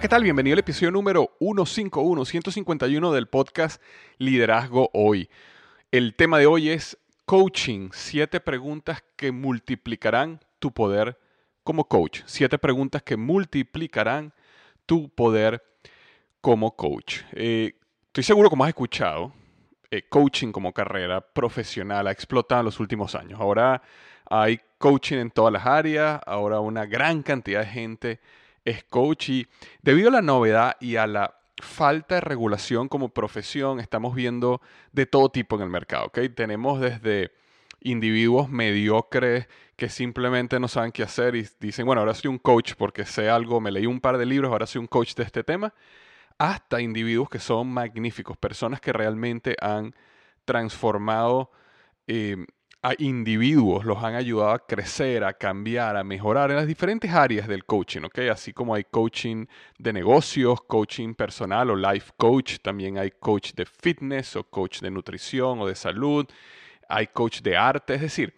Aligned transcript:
¿Qué 0.00 0.08
tal? 0.08 0.22
Bienvenido 0.22 0.54
al 0.54 0.60
episodio 0.60 0.90
número 0.90 1.36
151, 1.40 2.24
151 2.24 3.12
del 3.12 3.26
podcast 3.26 3.82
Liderazgo 4.16 4.88
Hoy. 4.94 5.28
El 5.90 6.14
tema 6.14 6.38
de 6.38 6.46
hoy 6.46 6.70
es 6.70 6.96
coaching, 7.26 7.90
siete 7.92 8.40
preguntas 8.40 9.04
que 9.16 9.30
multiplicarán 9.30 10.40
tu 10.58 10.72
poder 10.72 11.18
como 11.64 11.86
coach. 11.86 12.22
Siete 12.24 12.56
preguntas 12.56 13.02
que 13.02 13.18
multiplicarán 13.18 14.32
tu 14.86 15.10
poder 15.10 15.62
como 16.40 16.74
coach. 16.76 17.20
Eh, 17.32 17.74
estoy 18.06 18.24
seguro, 18.24 18.48
como 18.48 18.64
has 18.64 18.68
escuchado, 18.68 19.34
eh, 19.90 20.04
coaching 20.08 20.50
como 20.50 20.72
carrera 20.72 21.20
profesional 21.20 22.06
ha 22.06 22.10
explotado 22.10 22.62
en 22.62 22.64
los 22.66 22.80
últimos 22.80 23.14
años. 23.14 23.38
Ahora 23.38 23.82
hay 24.30 24.60
coaching 24.78 25.18
en 25.18 25.30
todas 25.30 25.52
las 25.52 25.66
áreas, 25.66 26.22
ahora 26.24 26.60
una 26.60 26.86
gran 26.86 27.22
cantidad 27.22 27.60
de 27.60 27.66
gente 27.66 28.20
es 28.64 28.84
coach 28.84 29.28
y 29.30 29.46
debido 29.82 30.08
a 30.08 30.12
la 30.12 30.22
novedad 30.22 30.76
y 30.80 30.96
a 30.96 31.06
la 31.06 31.36
falta 31.60 32.16
de 32.16 32.20
regulación 32.20 32.88
como 32.88 33.10
profesión, 33.10 33.80
estamos 33.80 34.14
viendo 34.14 34.60
de 34.92 35.06
todo 35.06 35.28
tipo 35.28 35.56
en 35.56 35.62
el 35.62 35.70
mercado. 35.70 36.06
¿okay? 36.06 36.28
Tenemos 36.28 36.80
desde 36.80 37.32
individuos 37.80 38.48
mediocres 38.48 39.48
que 39.76 39.88
simplemente 39.88 40.60
no 40.60 40.68
saben 40.68 40.92
qué 40.92 41.02
hacer 41.02 41.34
y 41.34 41.46
dicen, 41.58 41.86
bueno, 41.86 42.00
ahora 42.00 42.14
soy 42.14 42.28
un 42.28 42.38
coach 42.38 42.74
porque 42.76 43.06
sé 43.06 43.30
algo, 43.30 43.60
me 43.60 43.70
leí 43.70 43.86
un 43.86 44.00
par 44.00 44.18
de 44.18 44.26
libros, 44.26 44.50
ahora 44.50 44.66
soy 44.66 44.80
un 44.80 44.86
coach 44.86 45.14
de 45.14 45.22
este 45.22 45.42
tema, 45.42 45.72
hasta 46.38 46.80
individuos 46.80 47.30
que 47.30 47.38
son 47.38 47.68
magníficos, 47.72 48.36
personas 48.36 48.80
que 48.80 48.92
realmente 48.92 49.56
han 49.60 49.94
transformado 50.44 51.50
eh, 52.06 52.44
a 52.82 52.94
individuos, 52.96 53.84
los 53.84 54.02
han 54.02 54.14
ayudado 54.14 54.52
a 54.52 54.66
crecer, 54.66 55.22
a 55.22 55.34
cambiar, 55.34 55.96
a 55.96 56.04
mejorar 56.04 56.50
en 56.50 56.56
las 56.56 56.66
diferentes 56.66 57.10
áreas 57.10 57.46
del 57.46 57.66
coaching, 57.66 58.02
¿ok? 58.04 58.18
Así 58.32 58.54
como 58.54 58.74
hay 58.74 58.84
coaching 58.84 59.44
de 59.78 59.92
negocios, 59.92 60.62
coaching 60.62 61.14
personal 61.14 61.70
o 61.70 61.76
life 61.76 62.12
coach, 62.16 62.56
también 62.62 62.96
hay 62.96 63.10
coach 63.10 63.52
de 63.52 63.66
fitness 63.66 64.34
o 64.36 64.44
coach 64.44 64.80
de 64.80 64.90
nutrición 64.90 65.60
o 65.60 65.66
de 65.66 65.74
salud, 65.74 66.26
hay 66.88 67.08
coach 67.08 67.42
de 67.42 67.56
arte, 67.56 67.94
es 67.94 68.00
decir, 68.00 68.34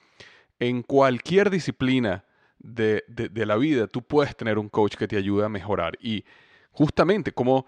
en 0.59 0.83
cualquier 0.83 1.49
disciplina 1.49 2.25
de, 2.59 3.05
la 3.35 3.57
vida 3.57 3.87
tú 3.87 4.03
puedes 4.03 4.37
tener 4.37 4.59
un 4.59 4.69
coach 4.69 4.97
que 4.97 5.09
te 5.09 5.17
ayude 5.17 5.45
a 5.45 5.49
mejorar 5.49 5.97
y 6.01 6.25
justamente 6.73 7.33
como, 7.33 7.67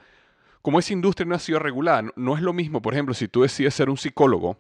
como 0.60 0.80
esa 0.80 0.92
industria 0.92 1.26
no 1.26 1.36
ha 1.36 1.38
sido 1.38 1.60
regulada, 1.60 2.02
no 2.16 2.36
es 2.36 2.42
lo 2.42 2.52
mismo, 2.52 2.82
por 2.82 2.94
ejemplo, 2.94 3.14
si 3.14 3.28
tú 3.28 3.42
decides 3.42 3.74
ser 3.74 3.90
un 3.90 3.96
psicólogo, 3.96 4.56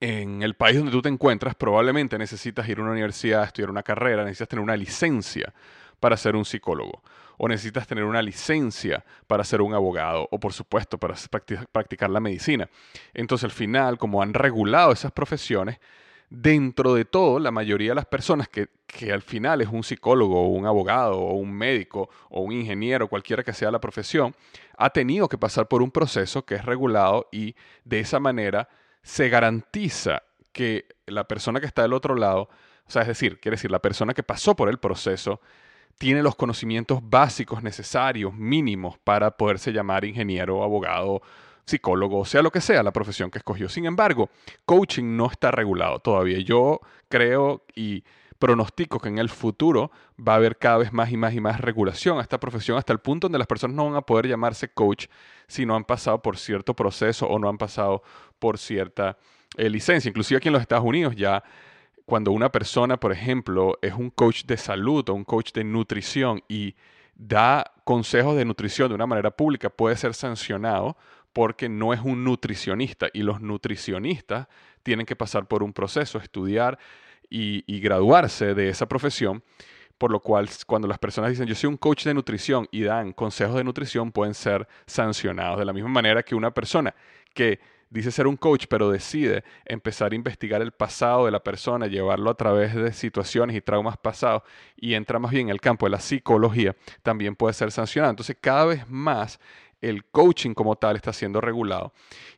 en 0.00 0.42
el 0.42 0.54
país 0.54 0.76
donde 0.76 0.92
tú 0.92 1.02
te 1.02 1.08
encuentras, 1.08 1.54
probablemente 1.54 2.18
necesitas 2.18 2.68
ir 2.68 2.78
a 2.78 2.82
una 2.82 2.90
universidad, 2.92 3.44
estudiar 3.44 3.70
una 3.70 3.82
carrera, 3.82 4.24
necesitas 4.24 4.48
tener 4.48 4.62
una 4.62 4.76
licencia 4.76 5.52
para 6.00 6.16
ser 6.16 6.34
un 6.34 6.44
psicólogo, 6.44 7.02
o 7.38 7.46
necesitas 7.46 7.86
tener 7.86 8.04
una 8.04 8.20
licencia 8.20 9.04
para 9.28 9.44
ser 9.44 9.62
un 9.62 9.74
abogado, 9.74 10.28
o 10.32 10.40
por 10.40 10.52
supuesto 10.52 10.98
para 10.98 11.14
practicar 11.70 12.10
la 12.10 12.18
medicina. 12.18 12.68
Entonces 13.14 13.44
al 13.44 13.52
final, 13.52 13.98
como 13.98 14.22
han 14.22 14.34
regulado 14.34 14.90
esas 14.90 15.12
profesiones, 15.12 15.78
dentro 16.28 16.94
de 16.94 17.04
todo, 17.04 17.38
la 17.38 17.50
mayoría 17.50 17.90
de 17.90 17.94
las 17.94 18.06
personas 18.06 18.48
que, 18.48 18.68
que, 18.86 19.12
al 19.12 19.22
final 19.22 19.60
es 19.60 19.68
un 19.68 19.84
psicólogo 19.84 20.42
o 20.42 20.48
un 20.48 20.66
abogado 20.66 21.20
o 21.20 21.34
un 21.34 21.52
médico 21.52 22.08
o 22.30 22.40
un 22.40 22.52
ingeniero, 22.52 23.06
cualquiera 23.06 23.44
que 23.44 23.52
sea 23.52 23.70
la 23.70 23.80
profesión, 23.80 24.34
ha 24.76 24.90
tenido 24.90 25.28
que 25.28 25.38
pasar 25.38 25.68
por 25.68 25.82
un 25.82 25.90
proceso 25.90 26.44
que 26.44 26.56
es 26.56 26.64
regulado 26.64 27.28
y 27.30 27.54
de 27.84 28.00
esa 28.00 28.18
manera 28.18 28.68
se 29.02 29.28
garantiza 29.28 30.22
que 30.52 30.86
la 31.06 31.26
persona 31.28 31.60
que 31.60 31.66
está 31.66 31.82
del 31.82 31.92
otro 31.92 32.14
lado, 32.14 32.48
o 32.86 32.90
sea, 32.90 33.02
es 33.02 33.08
decir, 33.08 33.40
quiere 33.40 33.56
decir, 33.56 33.70
la 33.70 33.80
persona 33.80 34.14
que 34.14 34.22
pasó 34.22 34.54
por 34.54 34.68
el 34.68 34.78
proceso, 34.78 35.40
tiene 35.98 36.22
los 36.22 36.36
conocimientos 36.36 37.00
básicos 37.02 37.62
necesarios, 37.62 38.34
mínimos, 38.34 38.98
para 38.98 39.36
poderse 39.36 39.72
llamar 39.72 40.04
ingeniero, 40.04 40.62
abogado, 40.62 41.22
psicólogo, 41.64 42.24
sea 42.24 42.42
lo 42.42 42.50
que 42.50 42.60
sea 42.60 42.82
la 42.82 42.92
profesión 42.92 43.30
que 43.30 43.38
escogió. 43.38 43.68
Sin 43.68 43.86
embargo, 43.86 44.30
coaching 44.64 45.16
no 45.16 45.30
está 45.30 45.50
regulado 45.50 46.00
todavía. 46.00 46.38
Yo 46.40 46.80
creo 47.08 47.64
y 47.74 48.04
pronostico 48.42 48.98
que 48.98 49.08
en 49.08 49.18
el 49.18 49.28
futuro 49.28 49.92
va 50.18 50.32
a 50.32 50.36
haber 50.36 50.58
cada 50.58 50.78
vez 50.78 50.92
más 50.92 51.12
y 51.12 51.16
más 51.16 51.32
y 51.32 51.40
más 51.40 51.60
regulación 51.60 52.18
a 52.18 52.22
esta 52.22 52.40
profesión 52.40 52.76
hasta 52.76 52.92
el 52.92 52.98
punto 52.98 53.26
donde 53.26 53.38
las 53.38 53.46
personas 53.46 53.76
no 53.76 53.84
van 53.84 53.94
a 53.94 54.02
poder 54.02 54.26
llamarse 54.26 54.68
coach 54.68 55.06
si 55.46 55.64
no 55.64 55.76
han 55.76 55.84
pasado 55.84 56.20
por 56.20 56.36
cierto 56.36 56.74
proceso 56.74 57.28
o 57.28 57.38
no 57.38 57.48
han 57.48 57.56
pasado 57.56 58.02
por 58.40 58.58
cierta 58.58 59.16
eh, 59.56 59.70
licencia. 59.70 60.08
Inclusive 60.08 60.38
aquí 60.38 60.48
en 60.48 60.54
los 60.54 60.60
Estados 60.60 60.84
Unidos 60.84 61.14
ya 61.14 61.44
cuando 62.04 62.32
una 62.32 62.50
persona, 62.50 62.96
por 62.96 63.12
ejemplo, 63.12 63.78
es 63.80 63.94
un 63.94 64.10
coach 64.10 64.44
de 64.44 64.56
salud 64.56 65.08
o 65.08 65.14
un 65.14 65.22
coach 65.22 65.52
de 65.52 65.62
nutrición 65.62 66.42
y 66.48 66.74
da 67.14 67.72
consejos 67.84 68.34
de 68.34 68.44
nutrición 68.44 68.88
de 68.88 68.96
una 68.96 69.06
manera 69.06 69.30
pública, 69.30 69.70
puede 69.70 69.94
ser 69.94 70.14
sancionado 70.14 70.96
porque 71.32 71.68
no 71.68 71.92
es 71.92 72.00
un 72.00 72.24
nutricionista 72.24 73.06
y 73.12 73.22
los 73.22 73.40
nutricionistas 73.40 74.48
tienen 74.82 75.06
que 75.06 75.14
pasar 75.14 75.46
por 75.46 75.62
un 75.62 75.72
proceso, 75.72 76.18
estudiar 76.18 76.76
y, 77.32 77.80
graduarse 77.80 78.54
de 78.54 78.68
esa 78.68 78.86
profesión, 78.86 79.42
por 79.96 80.10
lo 80.10 80.20
cual 80.20 80.48
cuando 80.66 80.86
las 80.86 80.98
personas 80.98 81.30
dicen 81.30 81.46
yo 81.46 81.54
soy 81.54 81.68
un 81.68 81.76
coach 81.76 82.04
de 82.04 82.14
nutrición 82.14 82.68
y 82.70 82.82
dan 82.82 83.12
consejos 83.12 83.56
de 83.56 83.64
nutrición 83.64 84.12
pueden 84.12 84.34
ser 84.34 84.68
sancionados. 84.86 85.58
De 85.58 85.64
la 85.64 85.72
misma 85.72 85.88
manera 85.88 86.22
que 86.22 86.34
una 86.34 86.52
persona 86.52 86.94
que 87.32 87.60
dice 87.88 88.10
ser 88.10 88.26
un 88.26 88.36
coach, 88.36 88.66
pero 88.68 88.90
decide 88.90 89.44
empezar 89.64 90.12
a 90.12 90.14
investigar 90.14 90.60
el 90.60 90.72
pasado 90.72 91.26
de 91.26 91.30
la 91.30 91.42
persona, 91.42 91.86
llevarlo 91.86 92.30
a 92.30 92.34
través 92.34 92.74
de 92.74 92.92
situaciones 92.92 93.56
y 93.56 93.60
traumas 93.60 93.96
pasados 93.96 94.42
y 94.76 94.94
entra 94.94 95.18
más 95.18 95.30
bien 95.30 95.48
en 95.48 95.50
el 95.50 95.60
campo 95.60 95.86
de 95.86 95.90
la 95.90 96.00
psicología, 96.00 96.74
también 97.02 97.36
puede 97.36 97.54
ser 97.54 97.70
sancionado. 97.70 98.10
Entonces 98.10 98.36
cada 98.40 98.66
vez 98.66 98.88
más 98.88 99.40
el 99.82 100.06
coaching 100.06 100.54
como 100.54 100.76
tal 100.76 100.96
está 100.96 101.12
siendo 101.12 101.40
regulado. 101.40 101.92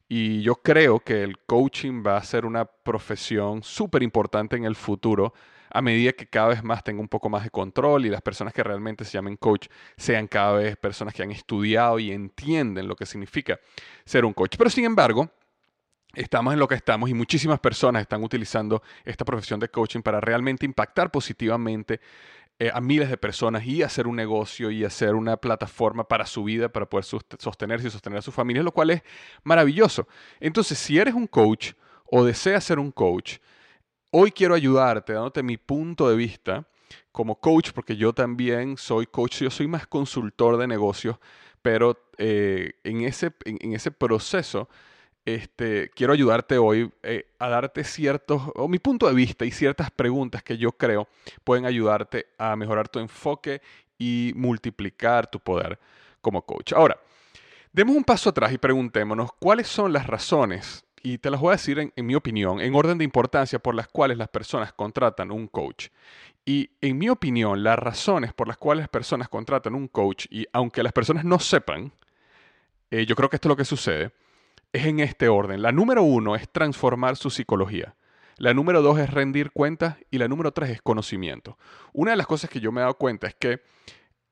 Y 0.08 0.42
yo 0.42 0.56
creo 0.56 0.98
que 1.00 1.22
el 1.22 1.38
coaching 1.38 2.02
va 2.04 2.16
a 2.16 2.24
ser 2.24 2.44
una 2.44 2.64
profesión 2.64 3.62
súper 3.62 4.02
importante 4.02 4.56
en 4.56 4.64
el 4.64 4.74
futuro 4.74 5.32
a 5.70 5.82
medida 5.82 6.12
que 6.12 6.26
cada 6.26 6.48
vez 6.48 6.62
más 6.62 6.84
tenga 6.84 7.00
un 7.00 7.08
poco 7.08 7.28
más 7.28 7.42
de 7.42 7.50
control 7.50 8.06
y 8.06 8.08
las 8.08 8.22
personas 8.22 8.54
que 8.54 8.62
realmente 8.62 9.04
se 9.04 9.12
llamen 9.12 9.36
coach 9.36 9.66
sean 9.96 10.28
cada 10.28 10.52
vez 10.52 10.76
personas 10.76 11.12
que 11.12 11.22
han 11.22 11.32
estudiado 11.32 11.98
y 11.98 12.12
entienden 12.12 12.86
lo 12.86 12.94
que 12.94 13.06
significa 13.06 13.58
ser 14.04 14.24
un 14.24 14.32
coach. 14.32 14.54
Pero 14.56 14.70
sin 14.70 14.84
embargo, 14.84 15.28
estamos 16.14 16.52
en 16.54 16.60
lo 16.60 16.68
que 16.68 16.76
estamos 16.76 17.10
y 17.10 17.14
muchísimas 17.14 17.58
personas 17.58 18.02
están 18.02 18.22
utilizando 18.22 18.82
esta 19.04 19.24
profesión 19.24 19.58
de 19.58 19.68
coaching 19.68 20.00
para 20.00 20.20
realmente 20.20 20.64
impactar 20.64 21.10
positivamente 21.10 22.00
eh, 22.58 22.70
a 22.72 22.80
miles 22.80 23.10
de 23.10 23.16
personas 23.16 23.66
y 23.66 23.82
hacer 23.82 24.06
un 24.06 24.14
negocio 24.14 24.70
y 24.70 24.84
hacer 24.84 25.14
una 25.14 25.36
plataforma 25.36 26.06
para 26.06 26.24
su 26.24 26.44
vida, 26.44 26.68
para 26.68 26.88
poder 26.88 27.04
sostenerse 27.04 27.88
y 27.88 27.90
sostener 27.90 28.20
a 28.20 28.22
su 28.22 28.30
familia, 28.30 28.62
lo 28.62 28.70
cual 28.70 28.90
es 28.90 29.02
maravilloso. 29.42 30.06
Entonces, 30.38 30.78
si 30.78 30.98
eres 30.98 31.14
un 31.14 31.26
coach 31.26 31.72
o 32.06 32.24
deseas 32.24 32.62
ser 32.62 32.78
un 32.78 32.92
coach, 32.92 33.38
hoy 34.12 34.30
quiero 34.30 34.54
ayudarte 34.54 35.14
dándote 35.14 35.42
mi 35.42 35.56
punto 35.56 36.08
de 36.08 36.14
vista 36.14 36.64
como 37.10 37.40
coach, 37.40 37.72
porque 37.72 37.96
yo 37.96 38.12
también 38.12 38.76
soy 38.76 39.06
coach, 39.06 39.42
yo 39.42 39.50
soy 39.50 39.66
más 39.66 39.88
consultor 39.88 40.56
de 40.56 40.68
negocios, 40.68 41.18
pero 41.60 41.98
eh, 42.18 42.74
en, 42.84 43.02
ese, 43.02 43.32
en 43.44 43.72
ese 43.72 43.90
proceso 43.90 44.68
este, 45.24 45.90
quiero 45.90 46.12
ayudarte 46.12 46.58
hoy 46.58 46.92
eh, 47.02 47.26
a 47.38 47.48
darte 47.48 47.84
ciertos, 47.84 48.42
o 48.54 48.68
mi 48.68 48.78
punto 48.78 49.06
de 49.06 49.14
vista 49.14 49.44
y 49.44 49.50
ciertas 49.50 49.90
preguntas 49.90 50.42
que 50.42 50.58
yo 50.58 50.72
creo 50.72 51.08
pueden 51.44 51.64
ayudarte 51.64 52.26
a 52.36 52.56
mejorar 52.56 52.88
tu 52.88 52.98
enfoque 52.98 53.62
y 53.98 54.32
multiplicar 54.36 55.26
tu 55.26 55.40
poder 55.40 55.78
como 56.20 56.42
coach. 56.42 56.72
Ahora, 56.72 56.98
demos 57.72 57.96
un 57.96 58.04
paso 58.04 58.30
atrás 58.30 58.52
y 58.52 58.58
preguntémonos 58.58 59.30
cuáles 59.38 59.68
son 59.68 59.92
las 59.92 60.06
razones, 60.06 60.84
y 61.02 61.18
te 61.18 61.30
las 61.30 61.40
voy 61.40 61.50
a 61.50 61.52
decir 61.52 61.78
en, 61.78 62.06
mi 62.06 62.14
opinión, 62.14 62.60
en 62.60 62.74
orden 62.74 62.96
de 62.96 63.04
importancia 63.04 63.58
por 63.58 63.74
las 63.74 63.88
cuales 63.88 64.16
las 64.16 64.28
personas 64.28 64.72
contratan 64.72 65.30
un 65.30 65.48
coach. 65.48 65.88
Y 66.46 66.70
en 66.80 66.96
mi 66.96 67.10
opinión, 67.10 67.62
las 67.62 67.78
razones 67.78 68.32
por 68.32 68.48
las 68.48 68.56
cuales 68.56 68.82
las 68.82 68.88
personas 68.88 69.28
contratan 69.28 69.74
un 69.74 69.88
coach, 69.88 70.26
y 70.30 70.46
aunque 70.52 70.82
las 70.82 70.94
personas 70.94 71.24
no 71.24 71.38
sepan, 71.38 71.92
eh, 72.90 73.04
yo 73.06 73.14
creo 73.16 73.28
que 73.28 73.36
esto 73.36 73.48
es 73.48 73.50
lo 73.50 73.56
que 73.56 73.64
sucede, 73.66 74.12
es 74.74 74.86
en 74.86 74.98
este 74.98 75.28
orden. 75.28 75.62
La 75.62 75.70
número 75.70 76.02
uno 76.02 76.34
es 76.34 76.50
transformar 76.50 77.16
su 77.16 77.30
psicología. 77.30 77.94
La 78.36 78.52
número 78.52 78.82
dos 78.82 78.98
es 78.98 79.08
rendir 79.08 79.52
cuentas 79.52 79.96
y 80.10 80.18
la 80.18 80.26
número 80.26 80.52
tres 80.52 80.70
es 80.70 80.82
conocimiento. 80.82 81.56
Una 81.92 82.10
de 82.10 82.16
las 82.16 82.26
cosas 82.26 82.50
que 82.50 82.58
yo 82.58 82.72
me 82.72 82.80
he 82.80 82.82
dado 82.82 82.98
cuenta 82.98 83.28
es 83.28 83.36
que 83.36 83.62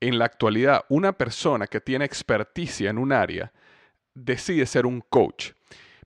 en 0.01 0.19
la 0.19 0.25
actualidad 0.25 0.83
una 0.89 1.13
persona 1.13 1.65
que 1.67 1.79
tiene 1.79 2.03
experticia 2.03 2.89
en 2.89 2.97
un 2.97 3.13
área 3.13 3.53
decide 4.13 4.65
ser 4.65 4.85
un 4.85 4.99
coach. 4.99 5.51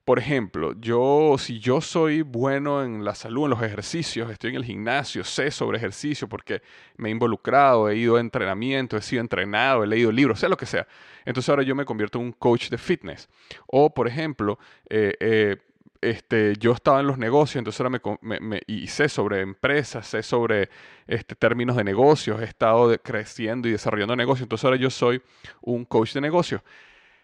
Por 0.07 0.19
ejemplo, 0.19 0.71
yo, 0.79 1.35
si 1.37 1.59
yo 1.59 1.81
soy 1.81 2.21
bueno 2.21 2.81
en 2.81 3.03
la 3.03 3.13
salud, 3.13 3.43
en 3.43 3.49
los 3.49 3.61
ejercicios, 3.61 4.31
estoy 4.31 4.51
en 4.51 4.55
el 4.55 4.63
gimnasio, 4.63 5.25
sé 5.25 5.51
sobre 5.51 5.79
ejercicio 5.79 6.29
porque 6.29 6.61
me 6.95 7.09
he 7.09 7.11
involucrado, 7.11 7.89
he 7.89 7.97
ido 7.97 8.15
a 8.15 8.21
entrenamiento, 8.21 8.95
he 8.95 9.01
sido 9.01 9.19
entrenado, 9.19 9.83
he 9.83 9.87
leído 9.87 10.09
libros, 10.09 10.39
sé 10.39 10.47
lo 10.47 10.55
que 10.55 10.65
sea. 10.65 10.87
Entonces 11.25 11.49
ahora 11.49 11.63
yo 11.63 11.75
me 11.75 11.83
convierto 11.83 12.19
en 12.19 12.25
un 12.27 12.31
coach 12.31 12.69
de 12.69 12.77
fitness. 12.77 13.27
O, 13.65 13.93
por 13.93 14.07
ejemplo, 14.07 14.57
eh, 14.89 15.13
eh, 15.19 15.57
este, 15.99 16.55
yo 16.55 16.71
estaba 16.71 17.01
en 17.01 17.07
los 17.07 17.17
negocios, 17.17 17.57
entonces 17.57 17.81
ahora 17.81 17.99
me, 18.21 18.61
y 18.65 18.87
sé 18.87 19.09
sobre 19.09 19.41
empresas, 19.41 20.07
sé 20.07 20.23
sobre 20.23 20.69
este, 21.05 21.35
términos 21.35 21.75
de 21.75 21.83
negocios, 21.83 22.39
he 22.39 22.45
estado 22.45 22.97
creciendo 22.99 23.67
y 23.67 23.71
desarrollando 23.71 24.15
negocios, 24.15 24.43
entonces 24.43 24.63
ahora 24.63 24.77
yo 24.77 24.89
soy 24.89 25.21
un 25.59 25.83
coach 25.83 26.13
de 26.13 26.21
negocios. 26.21 26.61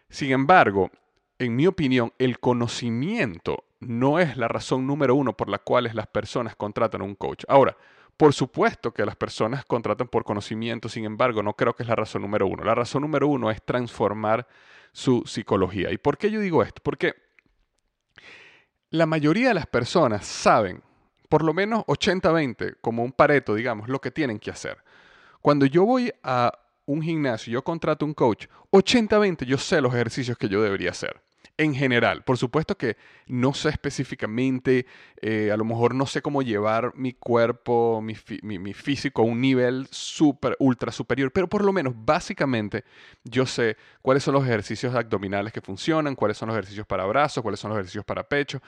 Sin 0.10 0.32
embargo, 0.32 0.92
en 1.44 1.56
mi 1.56 1.68
opinión, 1.68 2.14
el 2.18 2.40
conocimiento 2.40 3.66
no 3.80 4.20
es 4.20 4.38
la 4.38 4.48
razón 4.48 4.88
número 4.88 5.16
uno 5.16 5.36
por 5.36 5.50
la 5.50 5.60
cual 5.60 5.90
las 5.94 6.08
personas 6.08 6.56
contratan 6.56 7.02
un 7.02 7.16
coach. 7.16 7.44
Ahora, 7.48 7.78
por 8.18 8.34
supuesto 8.34 8.94
que 8.94 9.06
las 9.06 9.16
personas 9.16 9.66
contratan 9.66 10.08
por 10.08 10.24
conocimiento, 10.24 10.88
sin 10.90 11.06
embargo, 11.06 11.42
no 11.42 11.54
creo 11.56 11.76
que 11.76 11.84
es 11.84 11.90
la 11.90 11.96
razón 11.96 12.22
número 12.22 12.48
uno. 12.48 12.64
La 12.64 12.76
razón 12.76 13.02
número 13.02 13.28
uno 13.28 13.50
es 13.50 13.62
transformar 13.64 14.48
su 14.92 15.24
psicología. 15.26 15.92
¿Y 15.92 15.98
por 15.98 16.18
qué 16.18 16.30
yo 16.30 16.40
digo 16.40 16.62
esto? 16.62 16.82
Porque 16.84 17.16
la 18.92 19.06
mayoría 19.06 19.50
de 19.50 19.56
las 19.56 19.66
personas 19.66 20.26
saben, 20.26 20.84
por 21.30 21.44
lo 21.44 21.54
menos 21.54 21.84
80-20, 21.86 22.78
como 22.82 23.04
un 23.04 23.12
pareto, 23.12 23.56
digamos, 23.56 23.90
lo 23.90 24.00
que 24.00 24.12
tienen 24.12 24.40
que 24.40 24.52
hacer. 24.52 24.78
Cuando 25.42 25.66
yo 25.66 25.84
voy 25.84 26.14
a 26.22 26.52
un 26.86 27.02
gimnasio, 27.02 27.52
yo 27.52 27.64
contrato 27.64 28.06
un 28.06 28.14
coach, 28.14 28.46
80-20 28.72 29.46
yo 29.46 29.58
sé 29.58 29.82
los 29.82 29.94
ejercicios 29.94 30.38
que 30.38 30.48
yo 30.48 30.62
debería 30.62 30.92
hacer 30.92 31.22
en 31.58 31.76
general. 31.76 32.24
Por 32.24 32.38
supuesto 32.38 32.78
que 32.78 32.98
no 33.28 33.54
sé 33.54 33.70
específicamente, 33.70 34.86
eh, 35.22 35.52
a 35.52 35.58
lo 35.58 35.66
mejor 35.66 35.94
no 35.94 36.06
sé 36.06 36.22
cómo 36.22 36.42
llevar 36.42 36.94
mi 36.96 37.14
cuerpo, 37.14 38.02
mi, 38.02 38.16
físico 38.74 39.22
a 39.22 39.26
un 39.26 39.40
nivel 39.40 39.88
super, 39.92 40.56
ultra 40.60 40.92
superior, 40.92 41.32
pero 41.32 41.48
por 41.48 41.64
lo 41.64 41.72
menos 41.72 41.94
básicamente 41.96 42.84
yo 43.24 43.46
sé 43.46 43.78
cuáles 44.02 44.24
son 44.24 44.34
los 44.34 44.44
ejercicios 44.44 44.96
abdominales 44.96 45.54
que 45.54 45.62
funcionan, 45.62 46.16
cuáles 46.16 46.38
son 46.38 46.48
los 46.48 46.56
ejercicios 46.56 46.88
para 46.88 47.06
brazos, 47.06 47.42
cuáles 47.44 47.60
son 47.60 47.70
los 47.70 47.78
ejercicios 47.78 48.06
para 48.06 48.24
pecho. 48.28 48.62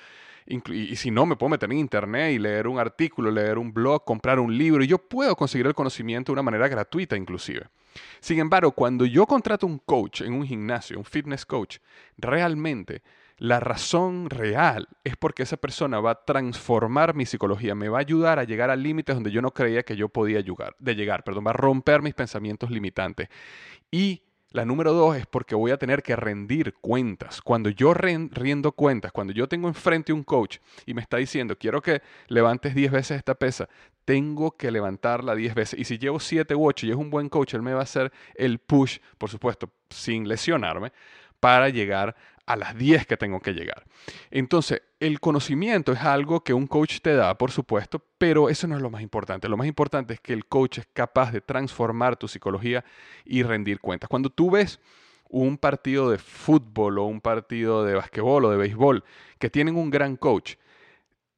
Y 0.48 0.96
si 0.96 1.10
no, 1.10 1.26
me 1.26 1.36
puedo 1.36 1.50
meter 1.50 1.72
en 1.72 1.80
internet 1.80 2.34
y 2.34 2.38
leer 2.38 2.68
un 2.68 2.78
artículo, 2.78 3.32
leer 3.32 3.58
un 3.58 3.74
blog, 3.74 4.06
comprar 4.06 4.40
un 4.40 4.56
libro, 4.56 4.84
y 4.84 4.88
yo 4.88 5.00
puedo 5.00 5.36
conseguir 5.36 5.66
el 5.66 5.74
conocimiento 5.74 6.32
de 6.32 6.34
una 6.34 6.44
manera 6.44 6.68
gratuita 6.68 7.18
inclusive. 7.18 7.66
Sin 8.20 8.40
embargo, 8.40 8.72
cuando 8.72 9.06
yo 9.06 9.26
contrato 9.26 9.66
un 9.66 9.80
coach 9.80 10.22
en 10.22 10.34
un 10.34 10.46
gimnasio, 10.46 10.98
un 10.98 11.06
fitness 11.06 11.46
coach, 11.46 11.78
realmente 12.18 13.02
la 13.38 13.60
razón 13.60 14.30
real 14.30 14.88
es 15.04 15.18
porque 15.18 15.44
esa 15.44 15.58
persona 15.58 16.00
va 16.00 16.12
a 16.12 16.26
transformar 16.26 17.16
mi 17.16 17.26
psicología, 17.26 17.76
me 17.76 17.90
va 17.90 17.98
a 17.98 18.02
ayudar 18.02 18.40
a 18.40 18.46
llegar 18.46 18.70
a 18.70 18.76
límites 18.76 19.16
donde 19.16 19.32
yo 19.32 19.42
no 19.42 19.52
creía 19.52 19.84
que 19.84 19.98
yo 19.98 20.08
podía 20.10 20.40
llegar, 20.40 20.76
de 20.80 20.96
llegar, 20.96 21.24
perdón, 21.24 21.46
va 21.46 21.52
a 21.52 21.54
romper 21.54 22.02
mis 22.02 22.14
pensamientos 22.14 22.72
limitantes. 22.72 23.28
Y 23.92 24.24
la 24.56 24.64
número 24.64 24.94
dos 24.94 25.18
es 25.18 25.26
porque 25.26 25.54
voy 25.54 25.72
a 25.72 25.78
tener 25.78 26.02
que 26.02 26.16
rendir 26.16 26.76
cuentas. 26.76 27.42
Cuando 27.42 27.70
yo 27.70 27.94
riendo 27.94 28.72
cuentas, 28.72 29.12
cuando 29.12 29.34
yo 29.34 29.50
tengo 29.50 29.68
enfrente 29.68 30.14
un 30.14 30.24
coach 30.24 30.60
y 30.86 30.94
me 30.94 31.02
está 31.02 31.18
diciendo, 31.18 31.58
quiero 31.58 31.82
que 31.82 32.02
levantes 32.30 32.74
10 32.74 32.90
veces 32.90 33.18
esta 33.18 33.36
pesa, 33.36 33.68
tengo 34.06 34.56
que 34.56 34.72
levantarla 34.72 35.36
10 35.36 35.56
veces. 35.56 35.80
Y 35.80 35.84
si 35.84 35.98
llevo 35.98 36.22
7 36.22 36.56
u 36.56 36.66
8 36.68 36.86
y 36.86 36.92
es 36.92 36.96
un 36.96 37.10
buen 37.10 37.28
coach, 37.28 37.54
él 37.54 37.64
me 37.64 37.74
va 37.74 37.82
a 37.82 37.84
hacer 37.84 38.14
el 38.36 38.60
push, 38.60 39.00
por 39.18 39.30
supuesto, 39.30 39.70
sin 39.90 40.26
lesionarme, 40.26 40.94
para 41.42 41.68
llegar 41.68 42.16
a 42.46 42.56
las 42.56 42.78
10 42.78 43.06
que 43.08 43.18
tengo 43.18 43.40
que 43.40 43.54
llegar. 43.54 43.86
Entonces, 44.32 44.82
el 45.00 45.20
conocimiento 45.20 45.92
es 45.92 46.02
algo 46.02 46.44
que 46.44 46.54
un 46.54 46.68
coach 46.68 47.00
te 47.02 47.16
da, 47.16 47.38
por 47.38 47.52
supuesto, 47.52 48.04
pero 48.18 48.50
eso 48.50 48.68
no 48.68 48.76
es 48.76 48.82
lo 48.82 48.90
más 48.90 49.02
importante. 49.02 49.50
Lo 49.50 49.58
más 49.58 49.68
importante 49.68 50.14
es 50.14 50.20
que 50.20 50.34
el 50.34 50.46
coach 50.46 50.80
es 50.80 50.88
capaz 50.94 51.32
de 51.32 51.42
transformar 51.42 52.18
tu 52.18 52.28
psicología 52.28 52.84
y 53.24 53.44
rendir 53.44 53.80
cuentas. 53.80 54.10
Cuando 54.10 54.30
tú 54.30 54.52
ves 54.52 54.80
un 55.30 55.58
partido 55.58 56.10
de 56.10 56.18
fútbol 56.18 57.00
o 57.00 57.06
un 57.06 57.20
partido 57.20 57.84
de 57.84 57.96
basquetbol 57.96 58.46
o 58.46 58.52
de 58.52 58.58
béisbol 58.58 59.04
que 59.40 59.50
tienen 59.50 59.76
un 59.76 59.90
gran 59.90 60.16
coach, 60.16 60.56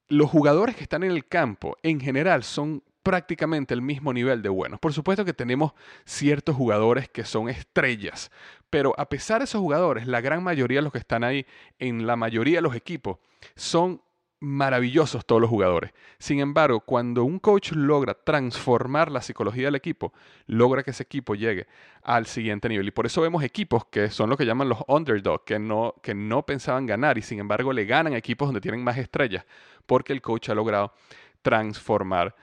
los 0.10 0.30
jugadores 0.30 0.76
que 0.76 0.84
están 0.84 1.04
en 1.04 1.12
el 1.12 1.28
campo 1.28 1.78
en 1.84 2.00
general 2.00 2.44
son 2.44 2.84
prácticamente 3.08 3.74
el 3.74 3.82
mismo 3.82 4.12
nivel 4.12 4.42
de 4.42 4.50
buenos. 4.50 4.82
Por 4.82 4.92
supuesto 4.92 5.24
que 5.24 5.34
tenemos 5.34 5.72
ciertos 6.04 6.58
jugadores 6.58 7.08
que 7.08 7.24
son 7.24 7.48
estrellas, 7.48 8.32
pero 8.70 8.94
a 8.98 9.10
pesar 9.10 9.40
de 9.40 9.46
esos 9.46 9.62
jugadores, 9.62 10.08
la 10.08 10.22
gran 10.22 10.44
mayoría 10.44 10.80
de 10.80 10.84
los 10.84 10.92
que 10.92 11.00
están 11.00 11.24
ahí, 11.24 11.46
en 11.80 12.08
la 12.08 12.16
mayoría 12.16 12.58
de 12.58 12.62
los 12.62 12.76
equipos, 12.76 13.18
son 13.56 14.02
maravillosos 14.40 15.26
todos 15.26 15.42
los 15.42 15.50
jugadores. 15.50 15.92
Sin 16.20 16.40
embargo, 16.40 16.82
cuando 16.82 17.24
un 17.24 17.40
coach 17.40 17.72
logra 17.72 18.14
transformar 18.14 19.12
la 19.12 19.22
psicología 19.22 19.66
del 19.66 19.76
equipo, 19.76 20.14
logra 20.46 20.84
que 20.84 20.92
ese 20.92 21.04
equipo 21.04 21.34
llegue 21.34 21.68
al 22.04 22.28
siguiente 22.28 22.70
nivel. 22.70 22.88
Y 22.88 22.92
por 22.92 23.06
eso 23.06 23.22
vemos 23.22 23.44
equipos 23.44 23.86
que 23.86 24.10
son 24.10 24.30
lo 24.30 24.38
que 24.38 24.46
llaman 24.46 24.70
los 24.70 24.80
underdogs, 24.88 25.44
que 25.46 25.58
no, 25.58 25.96
que 26.04 26.14
no 26.14 26.46
pensaban 26.46 26.86
ganar 26.86 27.18
y 27.18 27.22
sin 27.22 27.40
embargo 27.40 27.74
le 27.74 27.86
ganan 27.86 28.14
a 28.14 28.18
equipos 28.18 28.48
donde 28.48 28.62
tienen 28.62 28.84
más 28.84 28.98
estrellas, 28.98 29.46
porque 29.86 30.14
el 30.14 30.22
coach 30.22 30.50
ha 30.50 30.56
logrado 30.56 30.94
transformar 31.42 32.36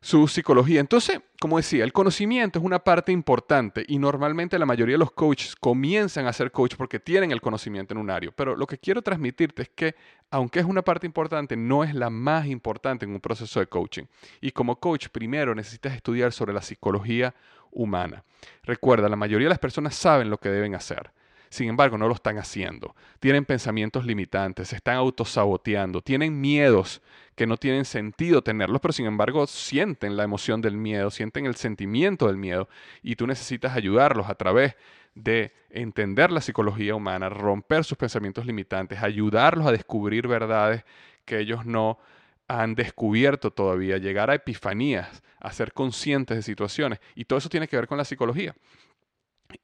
su 0.00 0.26
psicología. 0.28 0.80
Entonces, 0.80 1.20
como 1.40 1.58
decía, 1.58 1.84
el 1.84 1.92
conocimiento 1.92 2.58
es 2.58 2.64
una 2.64 2.78
parte 2.78 3.12
importante 3.12 3.84
y 3.86 3.98
normalmente 3.98 4.58
la 4.58 4.66
mayoría 4.66 4.94
de 4.94 4.98
los 4.98 5.12
coaches 5.12 5.54
comienzan 5.56 6.26
a 6.26 6.32
ser 6.32 6.50
coach 6.50 6.74
porque 6.76 6.98
tienen 6.98 7.32
el 7.32 7.40
conocimiento 7.40 7.92
en 7.92 8.00
un 8.00 8.10
área. 8.10 8.30
Pero 8.34 8.56
lo 8.56 8.66
que 8.66 8.78
quiero 8.78 9.02
transmitirte 9.02 9.62
es 9.62 9.68
que, 9.68 9.94
aunque 10.30 10.60
es 10.60 10.64
una 10.64 10.82
parte 10.82 11.06
importante, 11.06 11.56
no 11.56 11.84
es 11.84 11.94
la 11.94 12.08
más 12.08 12.46
importante 12.46 13.04
en 13.04 13.12
un 13.12 13.20
proceso 13.20 13.60
de 13.60 13.66
coaching. 13.66 14.04
Y 14.40 14.52
como 14.52 14.80
coach, 14.80 15.08
primero 15.08 15.54
necesitas 15.54 15.94
estudiar 15.94 16.32
sobre 16.32 16.54
la 16.54 16.62
psicología 16.62 17.34
humana. 17.70 18.24
Recuerda, 18.62 19.08
la 19.08 19.16
mayoría 19.16 19.46
de 19.46 19.50
las 19.50 19.58
personas 19.58 19.94
saben 19.94 20.30
lo 20.30 20.38
que 20.38 20.48
deben 20.48 20.74
hacer. 20.74 21.10
Sin 21.50 21.68
embargo, 21.68 21.98
no 21.98 22.06
lo 22.06 22.14
están 22.14 22.38
haciendo. 22.38 22.94
Tienen 23.18 23.44
pensamientos 23.44 24.06
limitantes, 24.06 24.68
se 24.68 24.76
están 24.76 24.96
autosaboteando, 24.96 26.00
tienen 26.00 26.40
miedos 26.40 27.02
que 27.34 27.46
no 27.46 27.56
tienen 27.56 27.84
sentido 27.84 28.42
tenerlos, 28.42 28.80
pero 28.80 28.92
sin 28.92 29.06
embargo 29.06 29.46
sienten 29.48 30.16
la 30.16 30.22
emoción 30.22 30.60
del 30.60 30.76
miedo, 30.76 31.10
sienten 31.10 31.46
el 31.46 31.56
sentimiento 31.56 32.28
del 32.28 32.36
miedo 32.36 32.68
y 33.02 33.16
tú 33.16 33.26
necesitas 33.26 33.74
ayudarlos 33.74 34.28
a 34.28 34.36
través 34.36 34.76
de 35.14 35.52
entender 35.70 36.30
la 36.30 36.40
psicología 36.40 36.94
humana, 36.94 37.28
romper 37.28 37.84
sus 37.84 37.98
pensamientos 37.98 38.46
limitantes, 38.46 39.02
ayudarlos 39.02 39.66
a 39.66 39.72
descubrir 39.72 40.28
verdades 40.28 40.84
que 41.24 41.40
ellos 41.40 41.66
no 41.66 41.98
han 42.46 42.74
descubierto 42.74 43.52
todavía, 43.52 43.98
llegar 43.98 44.30
a 44.30 44.34
epifanías, 44.34 45.22
a 45.40 45.52
ser 45.52 45.72
conscientes 45.72 46.36
de 46.36 46.42
situaciones. 46.42 47.00
Y 47.14 47.24
todo 47.24 47.38
eso 47.38 47.48
tiene 47.48 47.68
que 47.68 47.76
ver 47.76 47.86
con 47.86 47.98
la 47.98 48.04
psicología. 48.04 48.54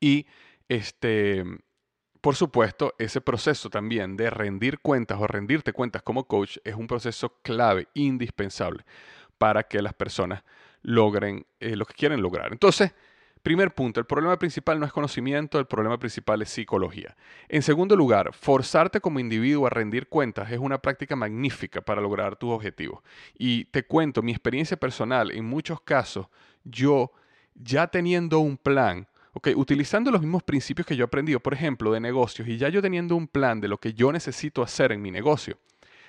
Y 0.01 0.27
este, 0.69 1.45
por 2.27 2.35
supuesto, 2.35 2.93
ese 2.99 3.21
proceso 3.21 3.71
también 3.71 4.17
de 4.17 4.31
rendir 4.31 4.81
cuentas 4.81 5.17
o 5.21 5.29
rendirte 5.29 5.73
cuentas 5.73 6.03
como 6.03 6.27
coach 6.27 6.57
es 6.65 6.75
un 6.75 6.89
proceso 6.89 7.37
clave, 7.41 7.87
indispensable, 7.95 8.85
para 9.39 9.63
que 9.63 9.81
las 9.81 9.95
personas 9.95 10.43
logren 10.83 11.47
eh, 11.61 11.77
lo 11.77 11.87
que 11.87 11.95
quieren 11.95 12.21
lograr. 12.21 12.51
Entonces, 12.51 12.93
Primer 13.45 13.73
punto, 13.73 14.01
el 14.01 14.07
problema 14.07 14.37
principal 14.41 14.81
no 14.81 14.87
es 14.87 14.93
conocimiento, 14.93 15.61
el 15.61 15.67
problema 15.67 16.01
principal 16.01 16.43
es 16.43 16.49
psicología. 16.49 17.17
En 17.49 17.63
segundo 17.63 17.95
lugar, 17.95 18.33
forzarte 18.33 19.01
como 19.01 19.21
individuo 19.21 19.69
a 19.69 19.71
rendir 19.71 20.09
cuentas 20.09 20.51
es 20.51 20.59
una 20.59 20.83
práctica 20.83 21.15
magnífica 21.15 21.81
para 21.81 22.01
lograr 22.01 22.35
tus 22.35 22.51
objetivos. 22.51 23.05
Y 23.39 23.67
te 23.67 23.85
cuento, 23.85 24.21
mi 24.21 24.33
experiencia 24.33 24.77
personal, 24.77 25.31
en 25.31 25.45
muchos 25.45 25.81
casos, 25.81 26.27
yo 26.65 27.13
ya 27.55 27.87
teniendo 27.87 28.41
un 28.41 28.57
plan, 28.57 29.07
okay, 29.37 29.55
utilizando 29.55 30.11
los 30.11 30.23
mismos 30.23 30.43
principios 30.43 30.87
que 30.87 30.97
yo 30.97 31.05
he 31.05 31.07
aprendido, 31.07 31.41
por 31.41 31.53
ejemplo, 31.53 31.93
de 31.93 32.01
negocios, 32.01 32.49
y 32.49 32.57
ya 32.57 32.71
yo 32.71 32.81
teniendo 32.81 33.15
un 33.15 33.29
plan 33.29 33.61
de 33.61 33.69
lo 33.69 33.77
que 33.77 33.93
yo 33.93 34.11
necesito 34.11 34.63
hacer 34.63 34.93
en 34.93 35.03
mi 35.03 35.11
negocio, 35.11 35.59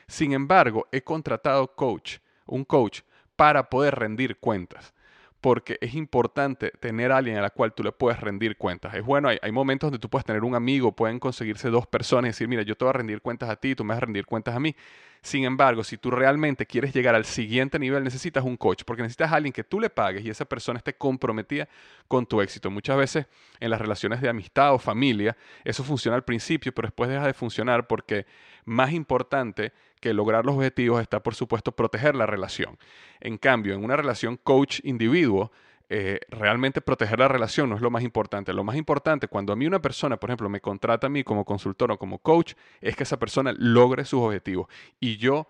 sin 0.08 0.32
embargo, 0.32 0.88
he 0.94 1.02
contratado 1.02 1.76
coach, 1.76 2.20
un 2.46 2.64
coach, 2.64 3.02
para 3.36 3.70
poder 3.70 3.96
rendir 3.96 4.38
cuentas 4.38 4.94
porque 5.42 5.78
es 5.82 5.94
importante 5.94 6.72
tener 6.80 7.12
alguien 7.12 7.38
a 7.38 7.42
la 7.42 7.52
cual 7.52 7.74
tú 7.74 7.84
le 7.84 7.92
puedes 7.92 8.20
rendir 8.20 8.58
cuentas. 8.58 8.96
Es 8.96 9.04
bueno, 9.04 9.30
hay, 9.30 9.52
momentos 9.52 9.88
donde 9.88 10.00
tú 10.00 10.10
puedes 10.10 10.26
tener 10.26 10.44
un 10.44 10.56
amigo, 10.56 10.92
pueden 10.92 11.20
conseguirse 11.20 11.70
dos 11.70 11.86
personas 11.86 12.26
y 12.26 12.30
decir, 12.30 12.48
mira, 12.48 12.64
yo 12.64 12.76
te 12.76 12.86
voy 12.86 12.90
a 12.90 12.94
rendir 12.94 13.22
cuentas 13.22 13.50
a 13.50 13.56
ti, 13.56 13.76
tú 13.76 13.84
me 13.84 13.90
vas 13.90 13.98
a 13.98 14.06
rendir 14.06 14.26
cuentas 14.26 14.56
a 14.56 14.60
mí. 14.60 14.76
Sin 15.22 15.44
embargo, 15.44 15.84
si 15.84 15.98
tú 15.98 16.10
realmente 16.10 16.66
quieres 16.66 16.94
llegar 16.94 17.14
al 17.14 17.26
siguiente 17.26 17.80
nivel, 17.80 18.04
necesitas 18.04 18.44
un 18.44 18.56
coach, 18.56 18.84
porque 18.86 19.02
necesitas 19.02 19.32
a 19.32 19.36
alguien 19.36 19.52
que 19.52 19.64
tú 19.64 19.80
le 19.80 19.90
pagues 19.90 20.24
y 20.24 20.30
esa 20.30 20.46
persona 20.46 20.78
esté 20.78 20.94
comprometida 20.96 21.68
con 22.08 22.26
tu 22.26 22.42
éxito. 22.42 22.72
Muchas 22.72 22.98
veces 22.98 23.26
en 23.60 23.70
las 23.70 23.82
relaciones 23.82 24.22
de 24.22 24.30
amistad 24.30 24.74
o 24.74 24.80
familia, 24.80 25.36
eso 25.64 25.84
funciona 25.84 26.16
al 26.16 26.24
principio, 26.24 26.74
pero 26.74 26.88
después 26.88 27.10
deja 27.10 27.26
de 27.26 27.34
funcionar 27.34 27.88
porque 27.88 28.26
más 28.66 28.92
importante 28.92 29.74
que 30.00 30.14
lograr 30.14 30.46
los 30.46 30.56
objetivos 30.56 31.02
está, 31.02 31.22
por 31.22 31.36
supuesto, 31.36 31.72
proteger 31.72 32.16
la 32.16 32.26
relación. 32.26 32.78
En 33.20 33.38
cambio, 33.38 33.74
en 33.74 33.84
una 33.84 33.96
relación 33.96 34.38
coach-individuo, 34.38 35.52
eh, 35.90 36.20
realmente 36.30 36.82
proteger 36.82 37.20
la 37.20 37.30
relación 37.30 37.70
no 37.70 37.76
es 37.76 37.82
lo 37.82 37.90
más 37.90 38.04
importante. 38.04 38.54
Lo 38.54 38.64
más 38.64 38.76
importante, 38.76 39.28
cuando 39.28 39.54
a 39.54 39.56
mí 39.56 39.66
una 39.66 39.82
persona, 39.82 40.18
por 40.18 40.30
ejemplo, 40.30 40.50
me 40.50 40.60
contrata 40.60 41.08
a 41.08 41.10
mí 41.10 41.24
como 41.24 41.46
consultor 41.46 41.92
o 41.92 41.98
como 41.98 42.20
coach, 42.20 42.54
es 42.82 42.96
que 42.96 43.04
esa 43.04 43.18
persona 43.18 43.54
logre 43.58 44.04
sus 44.06 44.22
objetivos. 44.22 44.68
Y 45.00 45.18
yo, 45.18 45.48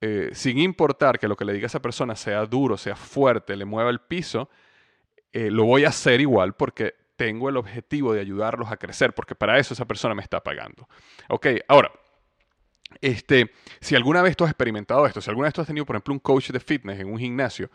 eh, 0.00 0.30
sin 0.32 0.58
importar 0.58 1.18
que 1.18 1.28
lo 1.28 1.36
que 1.36 1.44
le 1.44 1.52
diga 1.52 1.66
a 1.66 1.68
esa 1.68 1.80
persona 1.80 2.14
sea 2.14 2.44
duro, 2.46 2.76
sea 2.76 2.96
fuerte, 2.96 3.56
le 3.56 3.64
mueva 3.64 3.90
el 3.90 4.00
piso, 4.00 4.50
eh, 5.32 5.50
lo 5.50 5.64
voy 5.64 5.84
a 5.84 5.88
hacer 5.88 6.20
igual 6.20 6.54
porque 6.54 6.94
tengo 7.16 7.48
el 7.48 7.56
objetivo 7.56 8.14
de 8.14 8.20
ayudarlos 8.20 8.70
a 8.70 8.76
crecer, 8.76 9.14
porque 9.14 9.34
para 9.34 9.58
eso 9.58 9.74
esa 9.74 9.84
persona 9.84 10.14
me 10.14 10.22
está 10.22 10.42
pagando. 10.42 10.88
Ok, 11.28 11.48
ahora, 11.68 11.92
este, 13.00 13.52
si 13.80 13.94
alguna 13.94 14.22
vez 14.22 14.36
tú 14.36 14.44
has 14.44 14.50
experimentado 14.50 15.06
esto, 15.06 15.20
si 15.20 15.30
alguna 15.30 15.46
vez 15.46 15.54
tú 15.54 15.60
has 15.60 15.66
tenido, 15.66 15.86
por 15.86 15.96
ejemplo, 15.96 16.14
un 16.14 16.20
coach 16.20 16.50
de 16.50 16.60
fitness 16.60 17.00
en 17.00 17.08
un 17.12 17.18
gimnasio, 17.18 17.70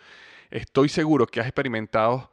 estoy 0.52 0.90
seguro 0.90 1.26
que 1.26 1.40
has 1.40 1.48
experimentado 1.48 2.32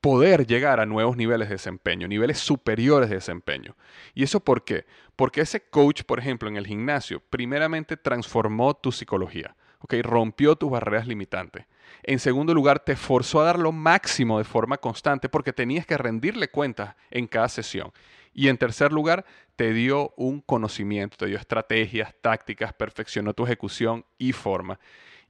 poder 0.00 0.46
llegar 0.46 0.80
a 0.80 0.86
nuevos 0.86 1.16
niveles 1.16 1.48
de 1.48 1.56
desempeño, 1.56 2.08
niveles 2.08 2.38
superiores 2.38 3.08
de 3.08 3.16
desempeño. 3.16 3.76
¿Y 4.14 4.22
eso 4.22 4.40
por 4.40 4.64
qué? 4.64 4.86
Porque 5.16 5.42
ese 5.42 5.60
coach, 5.68 6.02
por 6.04 6.18
ejemplo, 6.18 6.48
en 6.48 6.56
el 6.56 6.66
gimnasio, 6.66 7.20
primeramente 7.20 7.96
transformó 7.96 8.74
tu 8.74 8.92
psicología, 8.92 9.56
¿ok? 9.80 9.94
rompió 10.02 10.56
tus 10.56 10.70
barreras 10.70 11.06
limitantes. 11.06 11.66
En 12.02 12.18
segundo 12.18 12.54
lugar, 12.54 12.80
te 12.80 12.96
forzó 12.96 13.40
a 13.40 13.44
dar 13.44 13.58
lo 13.58 13.72
máximo 13.72 14.38
de 14.38 14.44
forma 14.44 14.78
constante 14.78 15.28
porque 15.28 15.52
tenías 15.52 15.86
que 15.86 15.98
rendirle 15.98 16.48
cuentas 16.48 16.96
en 17.10 17.26
cada 17.26 17.48
sesión. 17.48 17.92
Y 18.34 18.48
en 18.48 18.58
tercer 18.58 18.92
lugar, 18.92 19.24
te 19.56 19.72
dio 19.72 20.12
un 20.16 20.40
conocimiento, 20.40 21.16
te 21.16 21.26
dio 21.26 21.38
estrategias, 21.38 22.14
tácticas, 22.20 22.72
perfeccionó 22.72 23.32
tu 23.32 23.44
ejecución 23.44 24.04
y 24.18 24.32
forma. 24.32 24.78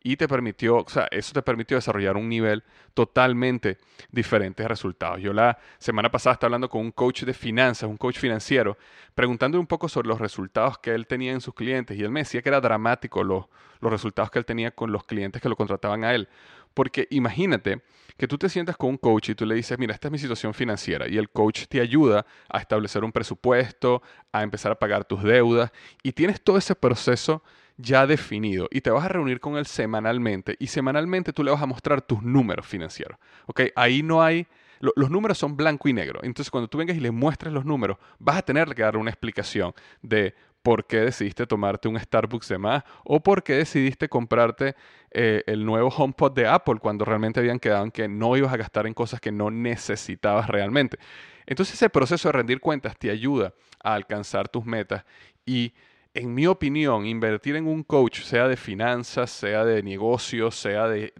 Y 0.07 0.17
te 0.17 0.29
permitió, 0.29 0.79
o 0.79 0.89
sea, 0.89 1.09
eso 1.11 1.33
te 1.33 1.41
permitió 1.41 1.79
desarrollar 1.79 2.17
un 2.17 2.29
nivel 2.29 2.63
totalmente 2.93 3.79
diferente 4.11 4.63
de 4.63 4.69
resultados. 4.69 5.21
Yo 5.21 5.33
la 5.33 5.59
semana 5.79 6.11
pasada 6.11 6.35
estaba 6.35 6.49
hablando 6.49 6.69
con 6.69 6.83
un 6.83 6.93
coach 6.93 7.23
de 7.23 7.33
finanzas, 7.33 7.89
un 7.89 7.97
coach 7.97 8.19
financiero, 8.19 8.77
preguntándole 9.15 9.61
un 9.61 9.67
poco 9.67 9.89
sobre 9.89 10.09
los 10.09 10.21
resultados 10.21 10.77
que 10.79 10.95
él 10.95 11.07
tenía 11.07 11.33
en 11.33 11.41
sus 11.41 11.55
clientes. 11.55 11.97
Y 11.99 12.03
él 12.03 12.11
me 12.11 12.21
decía 12.21 12.43
que 12.43 12.51
era 12.51 12.61
dramático 12.61 13.25
los, 13.25 13.47
los 13.81 13.91
resultados 13.91 14.31
que 14.31 14.39
él 14.39 14.45
tenía 14.45 14.73
con 14.73 14.93
los 14.93 15.05
clientes 15.05 15.41
que 15.41 15.49
lo 15.49 15.57
contrataban 15.57 16.05
a 16.05 16.15
él. 16.15 16.29
Porque 16.75 17.07
imagínate 17.11 17.83
que 18.17 18.29
tú 18.29 18.39
te 18.39 18.49
sientas 18.49 18.77
con 18.77 18.91
un 18.91 18.97
coach 18.97 19.31
y 19.31 19.35
tú 19.35 19.47
le 19.47 19.55
dices, 19.55 19.79
mira, 19.79 19.95
esta 19.95 20.09
es 20.09 20.13
mi 20.13 20.19
situación 20.19 20.55
financiera 20.55 21.09
y 21.09 21.17
el 21.17 21.31
coach 21.31 21.65
te 21.69 21.81
ayuda 21.81 22.27
a 22.49 22.59
establecer 22.59 23.03
un 23.05 23.13
presupuesto, 23.13 24.03
a 24.33 24.43
empezar 24.43 24.71
a 24.73 24.79
pagar 24.79 25.05
tus 25.05 25.23
deudas 25.23 25.73
y 26.03 26.13
tienes 26.13 26.41
todo 26.43 26.59
ese 26.59 26.75
proceso 26.75 27.43
ya 27.77 28.07
definido 28.07 28.69
y 28.71 28.83
te 28.83 28.91
vas 28.91 29.05
a 29.05 29.09
reunir 29.09 29.41
con 29.41 29.57
él 29.57 29.67
semanalmente 29.67 30.57
y 30.61 30.69
semanalmente 30.69 31.33
tú 31.33 31.43
le 31.43 31.51
vas 31.51 31.63
a 31.63 31.67
mostrar 31.67 32.03
tus 32.03 32.23
números 32.23 32.67
financieros. 32.67 33.19
¿Ok? 33.47 33.63
Ahí 33.75 34.03
no 34.03 34.23
hay... 34.23 34.47
los 34.81 35.11
números 35.11 35.39
son 35.39 35.57
blanco 35.57 35.89
y 35.89 35.93
negro. 35.93 36.21
Entonces, 36.23 36.51
cuando 36.51 36.69
tú 36.69 36.79
vengas 36.79 36.97
y 36.97 37.01
le 37.01 37.11
muestres 37.11 37.53
los 37.53 37.65
números, 37.65 37.99
vas 38.21 38.37
a 38.37 38.43
tener 38.43 38.73
que 38.77 38.83
dar 38.83 38.97
una 38.97 39.11
explicación 39.11 39.73
de 40.03 40.35
por 40.65 40.87
qué 40.87 41.01
decidiste 41.01 41.47
tomarte 41.47 41.89
un 41.89 42.01
Starbucks 42.01 42.49
de 42.49 42.57
más 42.57 42.85
o 43.05 43.23
por 43.23 43.43
qué 43.43 43.53
decidiste 43.53 44.09
comprarte 44.09 44.75
eh, 45.11 45.43
el 45.47 45.67
nuevo 45.67 45.91
HomePod 45.91 46.33
de 46.33 46.49
Apple 46.49 46.77
cuando 46.81 47.05
realmente 47.05 47.39
habían 47.39 47.61
quedado 47.61 47.85
en 47.85 47.91
que 47.91 48.09
no 48.09 48.35
ibas 48.35 48.51
a 48.51 48.57
gastar 48.57 48.87
en 48.87 48.95
cosas 48.95 49.21
que 49.21 49.31
no 49.31 49.51
necesitabas 49.51 50.49
realmente. 50.49 50.97
Entonces 51.45 51.75
ese 51.75 51.91
proceso 51.91 52.29
de 52.29 52.33
rendir 52.33 52.61
cuentas 52.61 52.97
te 52.97 53.11
ayuda 53.11 53.53
a 53.83 53.93
alcanzar 53.93 54.49
tus 54.49 54.65
metas 54.65 55.05
y 55.45 55.75
en 56.15 56.33
mi 56.33 56.47
opinión, 56.47 57.05
invertir 57.05 57.57
en 57.57 57.67
un 57.67 57.83
coach, 57.83 58.23
sea 58.23 58.49
de 58.49 58.57
finanzas, 58.57 59.31
sea 59.31 59.65
de 59.67 59.83
negocios, 59.83 60.55
sea 60.55 60.89
de, 60.89 61.13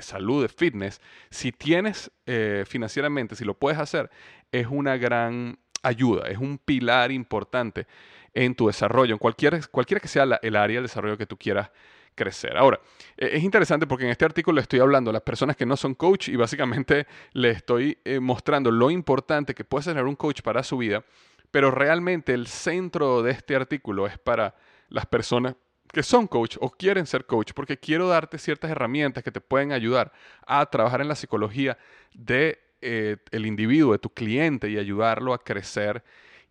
salud, 0.00 0.42
de 0.42 0.48
fitness, 0.48 1.00
si 1.28 1.52
tienes 1.52 2.10
eh, 2.24 2.64
financieramente, 2.66 3.34
si 3.34 3.44
lo 3.44 3.58
puedes 3.58 3.78
hacer, 3.78 4.08
es 4.52 4.68
una 4.68 4.96
gran 4.96 5.58
ayuda, 5.82 6.28
es 6.28 6.38
un 6.38 6.58
pilar 6.58 7.12
importante 7.12 7.86
en 8.34 8.54
tu 8.54 8.66
desarrollo, 8.68 9.14
en 9.14 9.18
cualquier, 9.18 9.68
cualquiera 9.70 10.00
que 10.00 10.08
sea 10.08 10.24
el 10.42 10.56
área 10.56 10.78
de 10.78 10.82
desarrollo 10.82 11.18
que 11.18 11.26
tú 11.26 11.36
quieras 11.36 11.70
crecer. 12.14 12.56
Ahora, 12.56 12.80
e, 13.16 13.36
es 13.36 13.42
interesante 13.42 13.86
porque 13.86 14.04
en 14.04 14.10
este 14.10 14.24
artículo 14.24 14.60
estoy 14.60 14.80
hablando 14.80 15.10
a 15.10 15.12
las 15.12 15.22
personas 15.22 15.56
que 15.56 15.66
no 15.66 15.76
son 15.76 15.94
coach 15.94 16.28
y 16.28 16.36
básicamente 16.36 17.06
le 17.32 17.50
estoy 17.50 17.98
eh, 18.04 18.20
mostrando 18.20 18.70
lo 18.70 18.90
importante 18.90 19.54
que 19.54 19.64
puede 19.64 19.84
tener 19.84 20.04
un 20.04 20.16
coach 20.16 20.42
para 20.42 20.62
su 20.62 20.78
vida, 20.78 21.04
pero 21.50 21.70
realmente 21.70 22.32
el 22.32 22.46
centro 22.46 23.22
de 23.22 23.32
este 23.32 23.56
artículo 23.56 24.06
es 24.06 24.18
para 24.18 24.54
las 24.88 25.06
personas 25.06 25.54
que 25.92 26.02
son 26.02 26.26
coach 26.26 26.56
o 26.60 26.70
quieren 26.70 27.06
ser 27.06 27.26
coach, 27.26 27.52
porque 27.54 27.78
quiero 27.78 28.08
darte 28.08 28.38
ciertas 28.38 28.70
herramientas 28.70 29.22
que 29.22 29.30
te 29.30 29.42
pueden 29.42 29.72
ayudar 29.72 30.12
a 30.46 30.64
trabajar 30.66 31.02
en 31.02 31.08
la 31.08 31.14
psicología 31.14 31.76
de 32.14 32.58
eh, 32.82 33.16
el 33.30 33.46
individuo, 33.46 33.92
de 33.92 33.98
tu 33.98 34.10
cliente 34.10 34.68
y 34.70 34.78
ayudarlo 34.78 35.32
a 35.32 35.42
crecer 35.42 36.02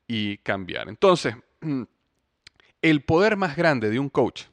y 0.08 0.38
cambiar. 0.38 0.90
Entonces, 0.90 1.36
el 2.82 3.02
poder 3.02 3.38
más 3.38 3.56
grande 3.56 3.90
de 3.90 4.00
un 4.00 4.10
coach 4.10 4.46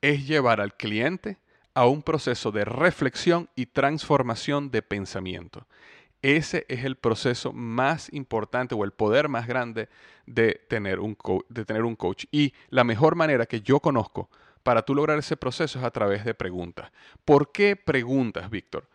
es 0.00 0.26
llevar 0.26 0.60
al 0.60 0.76
cliente 0.76 1.38
a 1.72 1.86
un 1.86 2.02
proceso 2.02 2.52
de 2.52 2.64
reflexión 2.64 3.48
y 3.56 3.66
transformación 3.66 4.70
de 4.70 4.82
pensamiento. 4.82 5.66
Ese 6.22 6.64
es 6.68 6.84
el 6.84 6.96
proceso 6.96 7.52
más 7.52 8.12
importante 8.12 8.74
o 8.74 8.84
el 8.84 8.92
poder 8.92 9.28
más 9.28 9.46
grande 9.46 9.88
de 10.26 10.60
tener 10.68 11.00
un, 11.00 11.16
de 11.48 11.64
tener 11.64 11.82
un 11.82 11.96
coach. 11.96 12.24
Y 12.30 12.54
la 12.70 12.84
mejor 12.84 13.14
manera 13.14 13.44
que 13.46 13.60
yo 13.60 13.80
conozco 13.80 14.30
para 14.62 14.82
tú 14.82 14.94
lograr 14.94 15.18
ese 15.18 15.36
proceso 15.36 15.78
es 15.78 15.84
a 15.84 15.90
través 15.90 16.24
de 16.24 16.34
preguntas. 16.34 16.90
¿Por 17.24 17.52
qué 17.52 17.76
preguntas, 17.76 18.48
Víctor? 18.48 18.88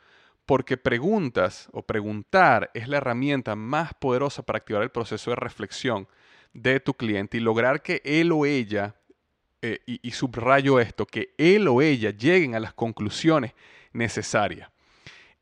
Porque 0.49 0.77
preguntas 0.77 1.69
o 1.73 1.83
preguntar 1.83 2.71
es 2.73 2.87
la 2.87 2.97
herramienta 2.97 3.55
más 3.55 3.93
poderosa 3.93 4.41
para 4.41 4.57
activar 4.57 4.81
el 4.81 4.89
proceso 4.89 5.29
de 5.29 5.35
reflexión 5.35 6.07
de 6.53 6.79
tu 6.79 6.95
cliente 6.95 7.37
y 7.37 7.39
lograr 7.39 7.83
que 7.83 8.01
él 8.03 8.31
o 8.31 8.47
ella, 8.47 8.95
eh, 9.61 9.77
y, 9.85 10.09
subrayo 10.09 10.79
esto, 10.79 11.05
que 11.05 11.35
él 11.37 11.67
o 11.67 11.83
ella 11.83 12.09
lleguen 12.09 12.55
a 12.55 12.59
las 12.59 12.73
conclusiones 12.73 13.53
necesarias. 13.93 14.71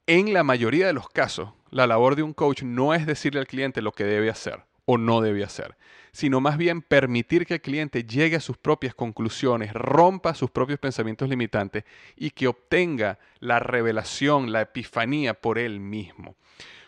En 0.08 0.34
la 0.34 0.44
mayoría 0.44 0.88
de 0.88 0.94
los 0.94 1.08
casos, 1.08 1.54
la 1.70 1.88
labor 1.88 2.18
de 2.18 2.24
un 2.24 2.34
coach 2.34 2.64
no 2.64 2.94
es 2.94 3.06
decirle 3.06 3.40
al 3.40 3.48
cliente 3.48 3.82
lo 3.82 3.94
que 3.94 4.04
debe 4.04 4.30
hacer 4.30 4.67
o 4.90 4.98
no 4.98 5.20
debe 5.20 5.44
hacer, 5.44 5.76
sino 6.14 6.40
más 6.40 6.58
bien 6.58 6.82
permitir 6.82 7.46
que 7.46 7.56
el 7.56 7.62
cliente 7.62 8.06
llegue 8.06 8.38
a 8.38 8.40
sus 8.40 8.58
propias 8.58 8.96
conclusiones, 8.96 9.74
rompa 9.74 10.34
sus 10.34 10.50
propios 10.50 10.80
pensamientos 10.80 11.28
limitantes 11.28 11.84
y 12.16 12.32
que 12.32 12.48
obtenga 12.48 13.20
la 13.40 13.60
revelación, 13.60 14.54
la 14.54 14.62
epifanía 14.62 15.34
por 15.34 15.60
él 15.60 15.82
mismo. 15.82 16.38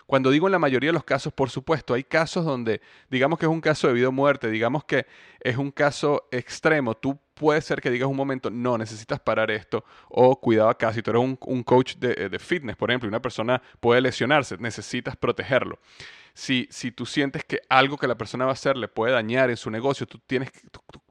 Cuando 0.10 0.32
digo 0.32 0.48
en 0.48 0.54
la 0.54 0.58
mayoría 0.58 0.90
de 0.90 0.94
los 0.94 1.04
casos, 1.04 1.32
por 1.32 1.52
supuesto, 1.52 1.94
hay 1.94 2.04
casos 2.04 2.44
donde 2.44 2.82
digamos 3.12 3.38
que 3.38 3.46
es 3.46 3.52
un 3.52 3.62
caso 3.62 3.88
de 3.88 3.94
vida 3.94 4.08
o 4.08 4.12
muerte, 4.12 4.50
digamos 4.50 4.84
que 4.84 5.06
es 5.40 5.56
un 5.56 5.70
caso 5.70 6.28
extremo, 6.32 6.98
tú 6.98 7.20
puede 7.36 7.62
ser 7.62 7.80
que 7.80 7.92
digas 7.92 8.10
un 8.10 8.16
momento, 8.16 8.50
no, 8.50 8.76
necesitas 8.76 9.20
parar 9.20 9.52
esto, 9.52 9.86
o 10.08 10.36
cuidado 10.42 10.70
acá, 10.70 10.92
si 10.94 11.04
tú 11.04 11.12
eres 11.12 11.22
un, 11.22 11.64
coach 11.64 11.98
de, 11.98 12.28
de, 12.28 12.40
fitness, 12.40 12.76
por 12.76 12.90
ejemplo, 12.90 13.06
y 13.06 13.10
una 13.10 13.22
persona 13.22 13.62
puede 13.80 14.02
lesionarse, 14.02 14.58
necesitas 14.58 15.16
protegerlo 15.16 15.78
si, 16.34 16.68
si 16.72 16.92
tú 16.92 17.06
sientes 17.06 17.44
que 17.44 17.62
algo 17.70 17.98
que 17.98 18.08
la 18.08 18.18
persona 18.18 18.46
va 18.46 18.52
a 18.52 18.54
hacer 18.54 18.78
le 18.78 18.88
puede 18.88 19.14
dañar 19.14 19.52
en 19.52 19.58
su 19.58 19.70
negocio, 19.70 20.08
tú 20.08 20.20
tienes, 20.26 20.52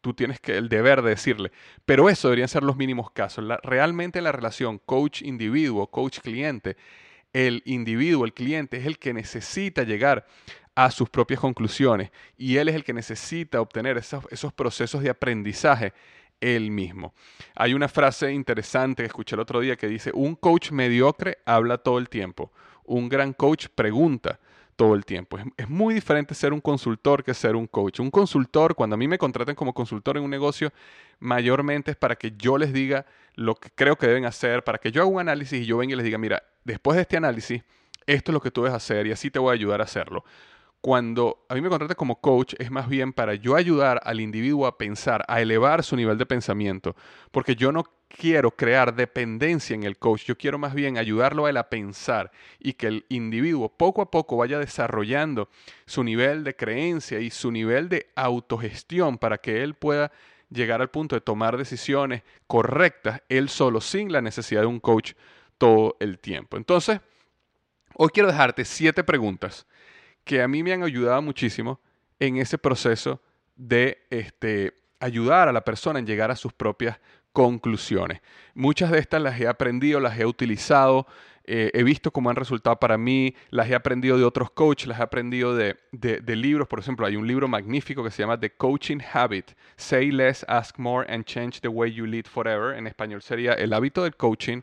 tú, 0.00 0.14
tienes 0.14 0.40
que 0.40 0.56
el 0.56 0.68
deber 0.68 1.02
de 1.02 1.10
decirle. 1.10 1.52
Pero 1.84 2.08
eso 2.08 2.28
deberían 2.28 2.48
ser 2.48 2.62
los 2.62 2.76
mínimos 2.76 3.10
casos. 3.10 3.44
realmente 3.62 4.18
en 4.18 4.24
la 4.24 4.32
relación 4.32 4.78
coach-individuo, 4.78 5.86
coach-cliente, 5.88 6.76
el 7.32 7.62
individuo, 7.64 8.24
el 8.24 8.32
cliente, 8.32 8.78
es 8.78 8.86
el 8.86 8.98
que 8.98 9.12
necesita 9.12 9.82
llegar 9.82 10.26
a 10.74 10.90
sus 10.90 11.10
propias 11.10 11.40
conclusiones 11.40 12.10
y 12.36 12.56
él 12.56 12.68
es 12.68 12.74
el 12.74 12.84
que 12.84 12.92
necesita 12.92 13.60
obtener 13.60 13.98
esos, 13.98 14.24
esos 14.30 14.52
procesos 14.52 15.02
de 15.02 15.10
aprendizaje 15.10 15.92
él 16.40 16.70
mismo. 16.70 17.14
Hay 17.56 17.74
una 17.74 17.88
frase 17.88 18.32
interesante 18.32 19.02
que 19.02 19.08
escuché 19.08 19.34
el 19.34 19.40
otro 19.40 19.60
día 19.60 19.76
que 19.76 19.88
dice, 19.88 20.12
un 20.14 20.36
coach 20.36 20.70
mediocre 20.70 21.38
habla 21.44 21.78
todo 21.78 21.98
el 21.98 22.08
tiempo, 22.08 22.52
un 22.84 23.08
gran 23.08 23.32
coach 23.32 23.66
pregunta 23.74 24.38
todo 24.78 24.94
el 24.94 25.04
tiempo. 25.04 25.38
Es, 25.56 25.68
muy 25.68 25.92
diferente 25.92 26.36
ser 26.36 26.52
un 26.52 26.60
consultor 26.60 27.24
que 27.24 27.34
ser 27.34 27.56
un 27.56 27.66
coach. 27.66 27.98
Un 27.98 28.12
consultor, 28.12 28.76
cuando 28.76 28.94
a 28.94 28.96
mí 28.96 29.08
me 29.08 29.18
contraten 29.18 29.56
como 29.56 29.74
consultor 29.74 30.16
en 30.16 30.22
un 30.22 30.30
negocio, 30.30 30.72
mayormente 31.18 31.90
es 31.90 31.96
para 31.96 32.14
que 32.14 32.32
yo 32.38 32.56
les 32.56 32.72
diga 32.72 33.04
lo 33.38 33.54
que 33.54 33.70
creo 33.72 33.96
que 33.96 34.08
deben 34.08 34.24
hacer, 34.24 34.64
para 34.64 34.78
que 34.78 34.90
yo 34.90 35.00
haga 35.00 35.10
un 35.10 35.20
análisis 35.20 35.62
y 35.62 35.64
yo 35.64 35.78
venga 35.78 35.92
y 35.92 35.96
les 35.96 36.04
diga, 36.04 36.18
mira, 36.18 36.42
después 36.64 36.96
de 36.96 37.02
este 37.02 37.16
análisis, 37.16 37.62
esto 38.04 38.32
es 38.32 38.34
lo 38.34 38.40
que 38.40 38.50
tú 38.50 38.62
debes 38.62 38.74
hacer 38.74 39.06
y 39.06 39.12
así 39.12 39.30
te 39.30 39.38
voy 39.38 39.50
a 39.50 39.54
ayudar 39.54 39.80
a 39.80 39.84
hacerlo. 39.84 40.24
Cuando 40.80 41.46
a 41.48 41.54
mí 41.54 41.60
me 41.60 41.68
contratan 41.68 41.94
como 41.94 42.20
coach 42.20 42.54
es 42.58 42.72
más 42.72 42.88
bien 42.88 43.12
para 43.12 43.36
yo 43.36 43.54
ayudar 43.54 44.00
al 44.02 44.18
individuo 44.18 44.66
a 44.66 44.76
pensar, 44.76 45.24
a 45.28 45.40
elevar 45.40 45.84
su 45.84 45.94
nivel 45.94 46.18
de 46.18 46.26
pensamiento, 46.26 46.96
porque 47.30 47.54
yo 47.54 47.70
no 47.70 47.84
quiero 48.08 48.50
crear 48.50 48.96
dependencia 48.96 49.74
en 49.74 49.84
el 49.84 49.98
coach, 49.98 50.24
yo 50.24 50.36
quiero 50.36 50.58
más 50.58 50.74
bien 50.74 50.98
ayudarlo 50.98 51.46
a 51.46 51.50
él 51.50 51.58
a 51.58 51.68
pensar 51.68 52.32
y 52.58 52.72
que 52.72 52.88
el 52.88 53.06
individuo 53.08 53.68
poco 53.68 54.02
a 54.02 54.10
poco 54.10 54.36
vaya 54.36 54.58
desarrollando 54.58 55.48
su 55.86 56.02
nivel 56.02 56.42
de 56.42 56.56
creencia 56.56 57.20
y 57.20 57.30
su 57.30 57.52
nivel 57.52 57.88
de 57.88 58.10
autogestión 58.16 59.16
para 59.16 59.38
que 59.38 59.62
él 59.62 59.74
pueda 59.74 60.10
llegar 60.50 60.80
al 60.80 60.90
punto 60.90 61.14
de 61.14 61.20
tomar 61.20 61.56
decisiones 61.56 62.22
correctas 62.46 63.22
él 63.28 63.48
solo, 63.48 63.80
sin 63.80 64.12
la 64.12 64.20
necesidad 64.20 64.62
de 64.62 64.66
un 64.66 64.80
coach 64.80 65.12
todo 65.58 65.96
el 66.00 66.18
tiempo. 66.18 66.56
Entonces, 66.56 67.00
hoy 67.94 68.08
quiero 68.12 68.28
dejarte 68.28 68.64
siete 68.64 69.04
preguntas 69.04 69.66
que 70.24 70.42
a 70.42 70.48
mí 70.48 70.62
me 70.62 70.72
han 70.72 70.82
ayudado 70.82 71.22
muchísimo 71.22 71.80
en 72.18 72.36
ese 72.36 72.58
proceso 72.58 73.20
de 73.56 74.06
este, 74.10 74.74
ayudar 75.00 75.48
a 75.48 75.52
la 75.52 75.64
persona 75.64 75.98
en 75.98 76.06
llegar 76.06 76.30
a 76.30 76.36
sus 76.36 76.52
propias 76.52 76.98
conclusiones. 77.32 78.20
Muchas 78.54 78.90
de 78.90 78.98
estas 78.98 79.22
las 79.22 79.40
he 79.40 79.46
aprendido, 79.46 80.00
las 80.00 80.18
he 80.18 80.26
utilizado, 80.26 81.06
eh, 81.50 81.70
he 81.72 81.82
visto 81.82 82.10
cómo 82.10 82.28
han 82.28 82.36
resultado 82.36 82.78
para 82.78 82.98
mí, 82.98 83.34
las 83.48 83.70
he 83.70 83.74
aprendido 83.74 84.18
de 84.18 84.24
otros 84.24 84.50
coaches, 84.50 84.86
las 84.86 85.00
he 85.00 85.02
aprendido 85.02 85.56
de, 85.56 85.76
de, 85.92 86.36
libros. 86.36 86.68
Por 86.68 86.78
ejemplo, 86.78 87.06
hay 87.06 87.16
un 87.16 87.26
libro 87.26 87.48
magnífico 87.48 88.04
que 88.04 88.10
se 88.10 88.22
llama 88.22 88.38
The 88.38 88.50
Coaching 88.50 88.98
Habit, 89.14 89.52
Say 89.76 90.10
Less, 90.10 90.44
Ask 90.46 90.78
More 90.78 91.10
and 91.10 91.24
Change 91.24 91.62
the 91.62 91.68
Way 91.68 91.94
You 91.94 92.04
Lead 92.04 92.26
Forever. 92.26 92.76
En 92.76 92.86
español 92.86 93.22
sería 93.22 93.54
El 93.54 93.72
hábito 93.72 94.02
del 94.02 94.14
coaching. 94.14 94.60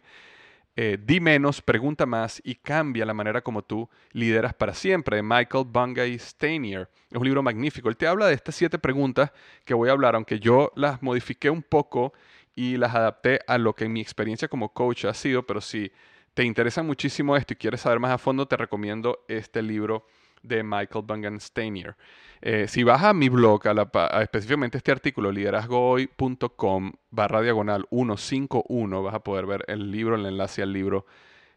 Eh, 0.76 1.00
di 1.02 1.20
menos, 1.20 1.60
pregunta 1.60 2.06
más 2.06 2.40
y 2.44 2.54
cambia 2.54 3.04
la 3.04 3.16
manera 3.16 3.42
como 3.42 3.64
tú 3.64 3.90
lideras 4.12 4.54
para 4.54 4.76
siempre, 4.76 5.24
Michael 5.24 5.66
Bungay 5.68 6.20
Steinier. 6.20 6.88
Es 7.10 7.18
un 7.18 7.26
libro 7.26 7.42
magnífico. 7.42 7.90
Él 7.90 7.98
te 7.98 8.06
habla 8.06 8.28
de 8.28 8.36
estas 8.36 8.54
siete 8.54 8.78
preguntas 8.78 9.32
que 9.64 9.74
voy 9.74 9.90
a 9.90 9.94
hablar, 9.94 10.14
aunque 10.14 10.40
yo 10.40 10.72
las 10.76 11.02
modifiqué 11.02 11.50
un 11.50 11.64
poco 11.64 12.14
y 12.54 12.78
las 12.78 12.94
adapté 12.94 13.40
a 13.48 13.58
lo 13.58 13.74
que 13.74 13.90
mi 13.90 14.02
experiencia 14.02 14.48
como 14.48 14.72
coach 14.72 15.06
ha 15.06 15.16
sido, 15.16 15.48
pero 15.48 15.62
si 15.62 15.92
te 16.36 16.44
interesa 16.44 16.84
muchísimo 16.84 17.36
esto 17.36 17.54
y 17.54 17.56
quieres 17.56 17.82
saber 17.82 18.00
más 18.00 18.12
a 18.12 18.18
fondo, 18.18 18.46
te 18.46 18.58
recomiendo 18.58 19.24
este 19.28 19.64
libro 19.64 20.06
de 20.44 20.64
Michael 20.64 21.06
Bungan 21.08 21.40
Steinier. 21.40 21.96
Eh, 22.42 22.68
si 22.68 22.84
vas 22.84 23.02
a 23.04 23.14
mi 23.14 23.30
blog, 23.30 23.62
a, 23.68 24.22
específicamente 24.22 24.78
este 24.78 24.92
artículo, 24.92 25.32
liderazgohoy.com 25.32 26.92
barra 27.10 27.42
diagonal 27.42 27.88
151, 27.90 29.02
vas 29.02 29.16
a 29.16 29.20
poder 29.22 29.46
ver 29.46 29.64
el 29.68 29.90
libro, 29.90 30.16
el 30.16 30.26
enlace 30.26 30.62
al 30.62 30.74
libro 30.74 31.06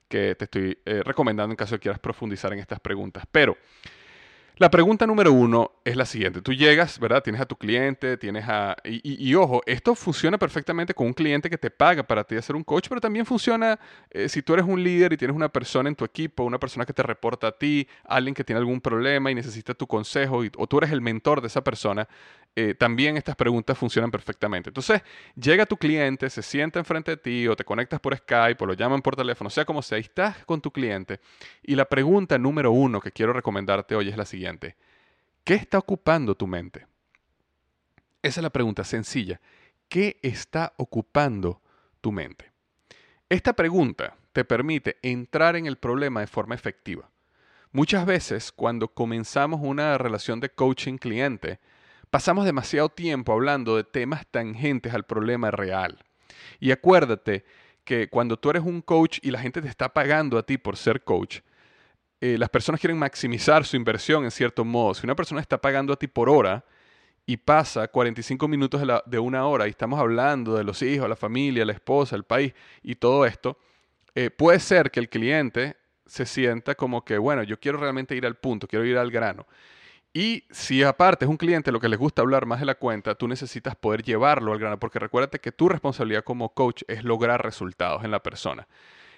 que 0.07 0.37
te 0.37 0.45
estoy 0.45 0.79
eh, 0.87 1.03
recomendando 1.05 1.53
en 1.53 1.57
caso 1.57 1.75
de 1.75 1.81
quieras 1.81 1.99
profundizar 1.99 2.53
en 2.53 2.61
estas 2.61 2.79
preguntas. 2.79 3.25
Pero 3.31 3.59
la 4.59 4.71
pregunta 4.71 5.07
número 5.07 5.33
uno 5.33 5.73
es 5.85 5.97
la 5.97 6.05
siguiente. 6.05 6.43
Tú 6.43 6.53
llegas, 6.53 6.99
¿verdad? 6.99 7.23
Tienes 7.23 7.41
a 7.41 7.47
tu 7.47 7.57
cliente, 7.57 8.17
tienes 8.17 8.45
a... 8.49 8.77
Y, 8.85 9.35
ojo, 9.35 9.63
esto 9.67 9.95
funciona 9.95 10.37
perfectamente 10.37 10.95
con 10.95 11.07
un 11.07 11.13
cliente 11.13 11.49
que 11.49 11.59
te 11.59 11.71
paga 11.71 12.03
para 12.03 12.25
ti 12.25 12.37
hacer 12.37 12.57
un 12.57 12.65
coach, 12.65 12.89
pero 12.89 13.01
también 13.01 13.25
funciona 13.25 13.79
eh, 14.11 14.29
si 14.29 14.43
tú 14.43 14.55
eres 14.55 14.67
un 14.67 14.83
líder 14.83 15.13
y 15.13 15.17
tienes 15.17 15.37
una 15.37 15.49
persona 15.49 15.89
en 15.89 15.95
tu 15.95 16.05
equipo, 16.05 16.43
una 16.43 16.59
persona 16.59 16.85
que 16.85 16.93
te 16.93 17.05
reporta 17.05 17.47
a 17.47 17.53
ti, 17.53 17.87
alguien 18.05 18.35
que 18.35 18.43
tiene 18.43 18.59
algún 18.59 18.81
problema 18.81 19.31
y 19.31 19.35
necesita 19.35 19.75
tu 19.75 19.87
consejo, 19.87 20.43
o 20.57 20.67
tú 20.67 20.79
eres 20.79 20.91
el 20.91 21.01
mentor 21.01 21.41
de 21.41 21.47
esa 21.47 21.63
persona, 21.63 22.09
eh, 22.61 22.75
también 22.75 23.17
estas 23.17 23.37
preguntas 23.37 23.79
funcionan 23.79 24.11
perfectamente. 24.11 24.71
Entonces, 24.71 25.01
llega 25.37 25.65
tu 25.65 25.77
cliente, 25.77 26.29
se 26.29 26.43
sienta 26.43 26.81
enfrente 26.81 27.13
de 27.13 27.17
ti 27.17 27.47
o 27.47 27.55
te 27.55 27.65
conectas 27.65 28.01
por 28.01 28.17
Skype 28.17 28.65
o 28.65 28.67
lo 28.67 28.75
llaman 28.75 29.01
por 29.01 29.15
teléfono, 29.15 29.49
sea 29.49 29.65
como 29.65 29.81
sea, 29.81 29.99
y 29.99 30.01
estás 30.01 30.45
con 30.45 30.61
tu 30.61 30.73
cliente. 30.73 31.21
Y 31.63 31.77
la 31.77 31.85
pregunta 31.85 32.37
número 32.37 32.73
uno 32.73 33.01
que 33.01 33.13
quiero 33.13 33.33
recomendarte 33.33 33.95
hoy 33.95 34.09
es 34.09 34.17
la 34.17 34.25
siguiente. 34.25 34.75
¿Qué 35.45 35.55
está 35.55 35.79
ocupando 35.79 36.35
tu 36.35 36.49
mente? 36.49 36.89
Esa 38.23 38.41
es 38.41 38.43
la 38.43 38.51
pregunta 38.51 38.83
sencilla. 38.83 39.41
¿Qué 39.89 40.19
está 40.21 40.73
ocupando 40.79 41.63
tu 42.01 42.11
mente? 42.11 42.51
Esta 43.29 43.53
pregunta 43.53 44.17
te 44.33 44.45
permite 44.45 44.97
entrar 45.03 45.55
en 45.55 45.67
el 45.67 45.77
problema 45.77 46.23
de 46.23 46.27
forma 46.27 46.57
efectiva. 46.57 47.09
Muchas 47.71 48.05
veces 48.05 48.51
cuando 48.51 48.89
comenzamos 48.89 49.61
una 49.63 49.97
relación 49.97 50.41
de 50.41 50.51
coaching 50.51 50.99
cliente, 50.99 51.61
Pasamos 52.11 52.47
demasiado 52.47 52.89
tiempo 52.89 53.33
hablando 53.33 53.77
de 53.77 53.85
temas 53.85 54.27
tangentes 54.31 54.95
al 54.95 55.05
problema 55.05 55.51
real. 55.51 55.99
Y 56.59 56.71
acuérdate 56.71 57.45
que 57.85 58.09
cuando 58.09 58.39
tú 58.39 58.51
eres 58.51 58.63
un 58.63 58.81
coach 58.81 59.19
y 59.23 59.31
la 59.31 59.41
gente 59.41 59.61
te 59.61 59.69
está 59.69 59.93
pagando 59.93 60.39
a 60.39 60.43
ti 60.43 60.57
por 60.57 60.77
ser 60.77 61.05
coach, 61.05 61.41
eh, 62.21 62.37
las 62.39 62.49
personas 62.49 62.81
quieren 62.81 62.99
maximizar 62.99 63.65
su 63.65 63.77
inversión 63.77 64.25
en 64.25 64.31
cierto 64.31 64.65
modo. 64.65 64.95
Si 64.95 65.07
una 65.07 65.15
persona 65.15 65.41
está 65.41 65.61
pagando 65.61 65.93
a 65.93 65.97
ti 65.97 66.07
por 66.07 66.31
hora 66.31 66.65
y 67.27 67.37
pasa 67.37 67.89
45 67.89 68.49
minutos 68.49 68.83
de, 69.07 69.19
una 69.19 69.47
hora 69.47 69.67
y 69.67 69.71
estamos 69.71 70.01
hablando 70.01 70.57
de 70.57 70.65
los 70.65 70.81
hijos, 70.83 71.09
la 71.09 71.17
familia, 71.17 71.65
la 71.65 71.73
esposa, 71.73 72.17
el 72.17 72.25
país 72.25 72.55
y 72.83 72.95
todo 72.95 73.27
esto, 73.27 73.59
eh, 74.15 74.31
puede 74.31 74.61
ser 74.61 74.91
que 74.91 74.99
el 74.99 75.11
cliente 75.11 75.77
se 76.07 76.25
sienta 76.25 76.75
como 76.75 77.05
que, 77.05 77.19
bueno, 77.19 77.43
yo 77.43 77.61
quiero 77.61 77.79
realmente 77.79 78.17
ir 78.17 78.25
al 78.25 78.37
punto, 78.37 78.67
quiero 78.67 78.85
ir 78.87 78.97
al 78.97 79.11
grano. 79.11 79.47
Y 80.13 80.45
si 80.51 80.83
aparte 80.83 81.25
es 81.25 81.31
un 81.31 81.37
cliente 81.37 81.71
lo 81.71 81.81
que 81.81 81.89
les 81.89 81.99
gusta 81.99 82.23
hablar 82.23 82.47
más 82.47 82.61
de 82.61 82.67
la 82.67 82.75
cuenta, 82.75 83.15
tú 83.15 83.29
necesitas 83.29 83.77
poder 83.77 84.03
llevarlo 84.03 84.53
al 84.53 84.59
grano, 84.59 84.79
porque 84.79 84.99
recuérdate 84.99 85.39
que 85.39 85.53
tu 85.53 85.69
responsabilidad 85.69 86.25
como 86.25 86.55
coach 86.55 86.83
es 86.89 87.05
lograr 87.05 87.43
resultados 87.43 88.05
en 88.05 88.11
la 88.11 88.23
persona. 88.23 88.67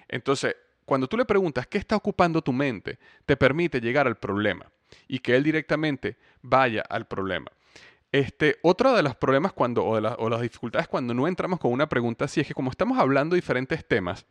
Entonces, 0.07 0.55
cuando 0.85 1.07
tú 1.07 1.15
le 1.15 1.25
preguntas 1.25 1.67
qué 1.67 1.77
está 1.77 1.95
ocupando 1.95 2.41
tu 2.41 2.51
mente, 2.51 2.99
te 3.25 3.37
permite 3.37 3.79
llegar 3.79 4.07
al 4.07 4.17
problema 4.17 4.65
y 5.07 5.19
que 5.19 5.35
él 5.35 5.43
directamente 5.43 6.17
vaya 6.41 6.83
al 6.89 7.07
problema. 7.07 7.49
Este, 8.11 8.57
otro 8.61 8.93
de 8.93 9.03
los 9.03 9.15
problemas 9.15 9.53
cuando, 9.53 9.85
o, 9.85 9.99
de 9.99 10.15
o 10.17 10.29
las 10.29 10.41
dificultades 10.41 10.89
cuando 10.89 11.13
no 11.13 11.29
entramos 11.29 11.59
con 11.59 11.71
una 11.71 11.87
pregunta 11.87 12.25
así 12.25 12.41
es 12.41 12.47
que 12.47 12.53
como 12.53 12.69
estamos 12.69 12.99
hablando 12.99 13.35
de 13.35 13.41
diferentes 13.41 13.85
temas, 13.87 14.25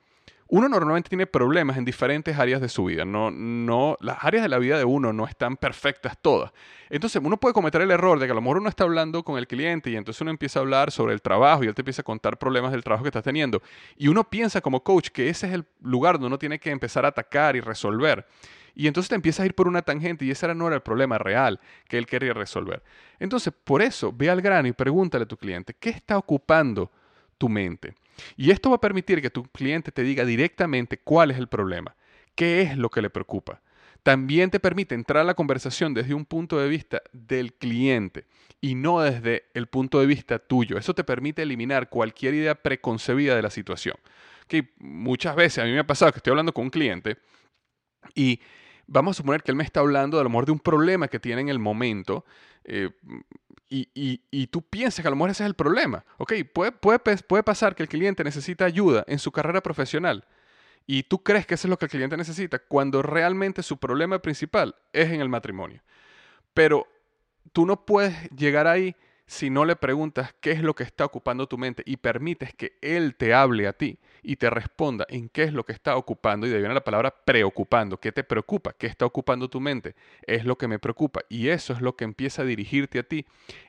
uno 0.50 0.68
normalmente 0.68 1.08
tiene 1.08 1.26
problemas 1.26 1.76
en 1.76 1.84
diferentes 1.84 2.36
áreas 2.36 2.60
de 2.60 2.68
su 2.68 2.84
vida. 2.84 3.04
No, 3.04 3.30
no, 3.30 3.96
las 4.00 4.18
áreas 4.20 4.42
de 4.42 4.48
la 4.48 4.58
vida 4.58 4.78
de 4.78 4.84
uno 4.84 5.12
no 5.12 5.26
están 5.26 5.56
perfectas 5.56 6.18
todas. 6.20 6.52
Entonces 6.88 7.22
uno 7.24 7.38
puede 7.38 7.54
cometer 7.54 7.80
el 7.80 7.90
error 7.92 8.18
de 8.18 8.26
que 8.26 8.32
a 8.32 8.34
lo 8.34 8.40
mejor 8.40 8.58
uno 8.58 8.68
está 8.68 8.82
hablando 8.82 9.22
con 9.22 9.38
el 9.38 9.46
cliente 9.46 9.90
y 9.90 9.96
entonces 9.96 10.20
uno 10.20 10.32
empieza 10.32 10.58
a 10.58 10.62
hablar 10.62 10.90
sobre 10.90 11.14
el 11.14 11.22
trabajo 11.22 11.62
y 11.62 11.68
él 11.68 11.74
te 11.74 11.82
empieza 11.82 12.02
a 12.02 12.04
contar 12.04 12.36
problemas 12.36 12.72
del 12.72 12.82
trabajo 12.82 13.04
que 13.04 13.10
estás 13.10 13.22
teniendo. 13.22 13.62
Y 13.96 14.08
uno 14.08 14.24
piensa 14.24 14.60
como 14.60 14.82
coach 14.82 15.10
que 15.10 15.28
ese 15.28 15.46
es 15.46 15.52
el 15.52 15.64
lugar 15.82 16.14
donde 16.14 16.26
uno 16.26 16.38
tiene 16.38 16.58
que 16.58 16.70
empezar 16.70 17.04
a 17.04 17.08
atacar 17.08 17.54
y 17.54 17.60
resolver. 17.60 18.26
Y 18.74 18.88
entonces 18.88 19.08
te 19.08 19.14
empiezas 19.14 19.44
a 19.44 19.46
ir 19.46 19.54
por 19.54 19.68
una 19.68 19.82
tangente 19.82 20.24
y 20.24 20.32
ese 20.32 20.52
no 20.54 20.66
era 20.66 20.76
el 20.76 20.82
problema 20.82 21.18
real 21.18 21.60
que 21.88 21.96
él 21.96 22.06
quería 22.06 22.32
resolver. 22.32 22.82
Entonces, 23.18 23.52
por 23.64 23.82
eso, 23.82 24.12
ve 24.12 24.30
al 24.30 24.40
grano 24.40 24.66
y 24.66 24.72
pregúntale 24.72 25.24
a 25.24 25.28
tu 25.28 25.36
cliente, 25.36 25.74
¿qué 25.78 25.90
está 25.90 26.16
ocupando 26.18 26.90
tu 27.38 27.48
mente? 27.48 27.94
Y 28.36 28.50
esto 28.50 28.70
va 28.70 28.76
a 28.76 28.80
permitir 28.80 29.22
que 29.22 29.30
tu 29.30 29.44
cliente 29.44 29.92
te 29.92 30.02
diga 30.02 30.24
directamente 30.24 30.98
cuál 30.98 31.30
es 31.30 31.38
el 31.38 31.48
problema, 31.48 31.96
qué 32.34 32.62
es 32.62 32.76
lo 32.76 32.90
que 32.90 33.02
le 33.02 33.10
preocupa. 33.10 33.60
También 34.02 34.50
te 34.50 34.60
permite 34.60 34.94
entrar 34.94 35.20
a 35.20 35.24
la 35.24 35.34
conversación 35.34 35.92
desde 35.92 36.14
un 36.14 36.24
punto 36.24 36.58
de 36.58 36.68
vista 36.68 37.02
del 37.12 37.52
cliente 37.52 38.24
y 38.60 38.74
no 38.74 39.00
desde 39.00 39.44
el 39.54 39.66
punto 39.66 40.00
de 40.00 40.06
vista 40.06 40.38
tuyo. 40.38 40.78
Eso 40.78 40.94
te 40.94 41.04
permite 41.04 41.42
eliminar 41.42 41.90
cualquier 41.90 42.34
idea 42.34 42.54
preconcebida 42.54 43.36
de 43.36 43.42
la 43.42 43.50
situación. 43.50 43.96
Que 44.48 44.72
muchas 44.78 45.36
veces 45.36 45.58
a 45.58 45.66
mí 45.66 45.72
me 45.72 45.80
ha 45.80 45.86
pasado 45.86 46.12
que 46.12 46.18
estoy 46.18 46.30
hablando 46.30 46.54
con 46.54 46.64
un 46.64 46.70
cliente 46.70 47.18
y 48.14 48.40
vamos 48.86 49.16
a 49.16 49.18
suponer 49.18 49.42
que 49.42 49.52
él 49.52 49.56
me 49.56 49.64
está 49.64 49.80
hablando 49.80 50.16
de 50.16 50.24
lo 50.24 50.30
mejor 50.30 50.46
de 50.46 50.52
un 50.52 50.60
problema 50.60 51.08
que 51.08 51.20
tiene 51.20 51.42
en 51.42 51.48
el 51.48 51.58
momento 51.58 52.24
eh, 52.64 52.90
y, 53.70 54.46
tú 54.48 54.62
piensas 54.62 55.02
que 55.02 55.08
a 55.08 55.10
lo 55.10 55.16
mejor 55.16 55.30
ese 55.30 55.44
es 55.44 55.46
el 55.46 55.54
problema. 55.54 56.04
Ok, 56.18 56.32
puede, 56.52 56.72
puede, 56.72 56.98
puede 56.98 57.42
pasar 57.42 57.74
que 57.74 57.84
el 57.84 57.88
cliente 57.88 58.24
necesita 58.24 58.64
ayuda 58.64 59.04
en 59.06 59.18
su 59.18 59.30
carrera 59.30 59.62
profesional 59.62 60.24
y 60.86 61.04
tú 61.04 61.22
crees 61.22 61.46
que 61.46 61.54
eso 61.54 61.68
es 61.68 61.70
lo 61.70 61.78
que 61.78 61.84
el 61.84 61.90
cliente 61.90 62.16
necesita 62.16 62.58
cuando 62.58 63.00
realmente 63.00 63.62
su 63.62 63.78
problema 63.78 64.18
principal 64.20 64.74
es 64.92 65.10
en 65.10 65.20
el 65.20 65.28
matrimonio. 65.28 65.82
Pero 66.52 66.88
tú 67.52 67.64
no 67.64 67.86
puedes 67.86 68.28
llegar 68.30 68.66
ahí 68.66 68.96
si 69.30 69.48
no 69.48 69.64
le 69.64 69.76
preguntas 69.76 70.34
qué 70.40 70.50
es 70.50 70.60
lo 70.60 70.74
que 70.74 70.82
está 70.82 71.04
ocupando 71.04 71.46
tu 71.46 71.56
mente 71.56 71.84
y 71.86 71.98
permites 71.98 72.52
que 72.52 72.76
él 72.82 73.14
te 73.14 73.32
hable 73.32 73.68
a 73.68 73.72
ti 73.72 74.00
y 74.24 74.34
te 74.34 74.50
responda 74.50 75.06
en 75.08 75.28
qué 75.28 75.44
es 75.44 75.52
lo 75.52 75.64
que 75.64 75.72
está 75.72 75.96
ocupando, 75.96 76.46
y 76.48 76.50
de 76.50 76.56
ahí 76.56 76.62
viene 76.62 76.74
la 76.74 76.82
palabra 76.82 77.14
preocupando, 77.24 78.00
¿qué 78.00 78.10
te 78.10 78.24
preocupa? 78.24 78.72
¿Qué 78.72 78.88
está 78.88 79.06
ocupando 79.06 79.48
tu 79.48 79.60
mente? 79.60 79.94
Es 80.22 80.44
lo 80.44 80.58
que 80.58 80.66
me 80.66 80.80
preocupa 80.80 81.20
y 81.28 81.46
eso 81.46 81.72
es 81.72 81.80
lo 81.80 81.94
que 81.94 82.02
empieza 82.02 82.42
a 82.42 82.44
dirigirte 82.44 82.98
a 82.98 83.04
ti 83.04 83.24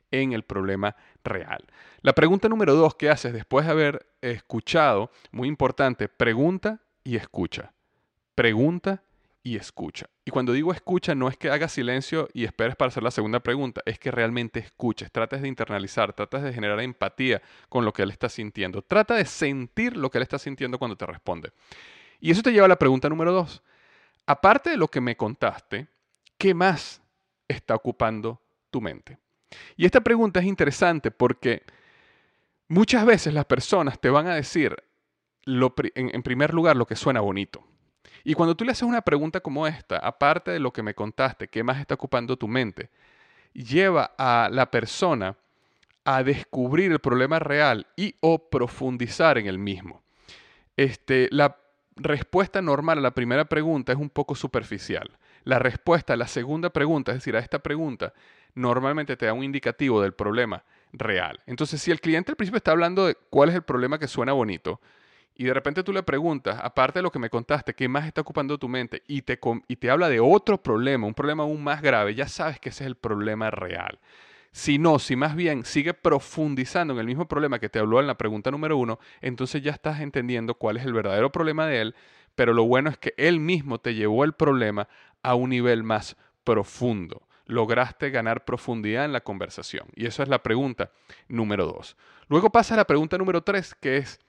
en 0.10 0.34
el 0.34 0.42
problema 0.42 0.96
real. 1.24 1.64
La 2.02 2.14
pregunta 2.14 2.50
número 2.50 2.74
dos 2.74 2.96
que 2.96 3.12
haces 3.12 3.32
después 3.32 3.68
de 3.68 3.72
haber 3.72 4.08
escuchado, 4.22 5.12
muy 5.32 5.48
importante, 5.48 6.10
pregunta 6.10 6.82
y 7.04 7.18
escucha. 7.18 7.72
Pregunta 8.34 9.04
y 9.44 9.56
escucha. 9.56 10.08
Y 10.24 10.32
cuando 10.32 10.54
digo 10.54 10.72
escucha, 10.72 11.16
no 11.16 11.28
es 11.28 11.38
que 11.38 11.50
hagas 11.50 11.72
silencio 11.72 12.30
y 12.34 12.44
esperes 12.46 12.76
para 12.76 12.90
hacer 12.90 13.04
la 13.04 13.12
segunda 13.12 13.40
pregunta, 13.40 13.82
es 13.86 13.98
que 13.98 14.12
realmente 14.12 14.60
escuches, 14.60 15.12
trates 15.12 15.42
de 15.42 15.48
internalizar, 15.48 16.14
trates 16.14 16.44
de 16.44 16.54
generar 16.54 16.80
empatía 16.80 17.42
con 17.70 17.84
lo 17.84 17.94
que 17.94 18.04
él 18.04 18.12
está 18.12 18.30
sintiendo, 18.30 18.82
trata 18.82 19.16
de 19.16 19.26
sentir 19.26 19.98
lo 19.98 20.12
que 20.12 20.20
él 20.20 20.24
está 20.24 20.38
sintiendo 20.38 20.78
cuando 20.78 20.96
te 20.96 21.06
responde. 21.06 21.52
Y 22.20 22.32
eso 22.32 22.44
te 22.44 22.52
lleva 22.52 22.66
a 22.66 22.70
la 22.70 22.78
pregunta 22.78 23.10
número 23.10 23.32
dos. 23.32 23.64
Aparte 24.28 24.70
de 24.70 24.78
lo 24.78 24.88
que 24.88 25.02
me 25.02 25.18
contaste, 25.18 25.88
¿qué 26.38 26.54
más 26.54 27.02
está 27.48 27.74
ocupando 27.74 28.40
tu 28.70 28.80
mente? 28.80 29.18
Y 29.76 29.86
esta 29.86 30.02
pregunta 30.02 30.40
es 30.40 30.46
interesante 30.46 31.10
porque 31.10 31.64
muchas 32.68 33.06
veces 33.06 33.34
las 33.34 33.46
personas 33.46 34.00
te 34.00 34.12
van 34.12 34.28
a 34.28 34.36
decir, 34.36 34.76
en 35.46 36.24
primer 36.24 36.54
lugar, 36.54 36.76
lo 36.76 36.86
que 36.86 36.96
suena 36.96 37.20
bonito. 37.20 37.71
Y 38.24 38.34
cuando 38.34 38.56
tú 38.56 38.64
le 38.64 38.72
haces 38.72 38.84
una 38.84 39.02
pregunta 39.02 39.40
como 39.40 39.68
esta, 39.68 39.98
aparte 39.98 40.52
de 40.52 40.60
lo 40.60 40.72
que 40.72 40.84
me 40.84 40.94
contaste, 40.94 41.48
¿qué 41.48 41.64
más 41.64 41.80
está 41.80 41.96
ocupando 41.96 42.38
tu 42.38 42.48
mente? 42.48 42.90
Lleva 43.54 44.12
a 44.18 44.50
la 44.52 44.70
persona 44.70 45.36
a 46.04 46.24
descubrir 46.24 46.92
el 46.92 47.00
problema 47.00 47.40
real 47.40 47.88
y 47.96 48.16
o 48.22 48.50
profundizar 48.50 49.38
en 49.38 49.48
el 49.48 49.58
mismo. 49.58 50.02
Este, 50.78 51.28
la 51.32 51.58
respuesta 51.96 52.62
normal 52.62 53.00
a 53.00 53.02
la 53.02 53.12
primera 53.12 53.46
pregunta 53.46 53.92
es 53.92 53.98
un 53.98 54.10
poco 54.10 54.36
superficial. 54.36 55.12
La 55.44 55.60
respuesta 55.60 56.14
a 56.14 56.18
la 56.18 56.28
segunda 56.28 56.70
pregunta, 56.70 57.12
es 57.12 57.18
decir, 57.18 57.36
a 57.36 57.40
esta 57.40 57.60
pregunta, 57.60 58.14
normalmente 58.54 59.18
te 59.18 59.26
da 59.26 59.34
un 59.34 59.44
indicativo 59.44 60.02
del 60.02 60.14
problema 60.14 60.64
real. 60.94 61.40
Entonces, 61.46 61.82
si 61.82 61.92
el 61.92 62.02
cliente 62.02 62.32
al 62.32 62.36
principio 62.36 62.58
está 62.58 62.72
hablando 62.72 63.06
de 63.06 63.16
cuál 63.30 63.50
es 63.50 63.56
el 63.56 63.64
problema 63.64 63.98
que 63.98 64.08
suena 64.08 64.34
bonito, 64.34 64.80
y 65.42 65.46
de 65.46 65.56
repente 65.56 65.82
tú 65.82 65.92
le 65.92 66.04
preguntas, 66.04 66.60
aparte 66.62 67.00
de 67.00 67.04
lo 67.04 67.12
que 67.12 67.18
me 67.18 67.32
contaste, 67.32 67.74
¿qué 67.74 67.88
más 67.88 68.06
está 68.06 68.22
ocupando 68.22 68.60
tu 68.60 68.70
mente? 68.70 69.02
Y 69.08 69.24
te, 69.24 69.40
y 69.68 69.76
te 69.78 69.90
habla 69.90 70.08
de 70.08 70.20
otro 70.20 70.62
problema, 70.62 71.08
un 71.08 71.16
problema 71.16 71.42
aún 71.42 71.64
más 71.64 71.82
grave, 71.82 72.14
ya 72.14 72.28
sabes 72.28 72.60
que 72.60 72.70
ese 72.70 72.84
es 72.84 72.88
el 72.90 72.96
problema 72.96 73.50
real. 73.50 73.98
Si 74.52 74.78
no, 74.78 75.00
si 75.00 75.16
más 75.16 75.36
bien 75.36 75.66
sigue 75.66 75.96
profundizando 75.96 76.94
en 76.94 77.00
el 77.00 77.08
mismo 77.08 77.28
problema 77.28 77.58
que 77.58 77.70
te 77.70 77.80
habló 77.80 78.00
en 78.00 78.06
la 78.06 78.20
pregunta 78.20 78.52
número 78.52 78.78
uno, 78.78 79.00
entonces 79.20 79.64
ya 79.64 79.72
estás 79.72 80.02
entendiendo 80.02 80.54
cuál 80.54 80.78
es 80.78 80.86
el 80.86 80.94
verdadero 80.94 81.32
problema 81.32 81.66
de 81.66 81.82
él, 81.82 81.96
pero 82.36 82.54
lo 82.54 82.66
bueno 82.66 82.92
es 82.92 83.00
que 83.00 83.16
él 83.18 83.40
mismo 83.40 83.80
te 83.80 83.96
llevó 83.96 84.24
el 84.24 84.34
problema 84.34 84.90
a 85.24 85.34
un 85.34 85.50
nivel 85.50 85.82
más 85.82 86.18
profundo. 86.44 87.28
Lograste 87.48 88.12
ganar 88.12 88.46
profundidad 88.46 89.06
en 89.06 89.14
la 89.14 89.22
conversación. 89.22 89.88
Y 89.96 90.06
eso 90.06 90.22
es 90.22 90.30
la 90.30 90.44
pregunta 90.44 90.92
número 91.28 91.66
dos. 91.66 91.98
Luego 92.28 92.52
pasa 92.52 92.76
a 92.76 92.78
la 92.78 92.86
pregunta 92.86 93.18
número 93.18 93.42
tres, 93.42 93.74
que 93.74 93.98
es, 93.98 94.20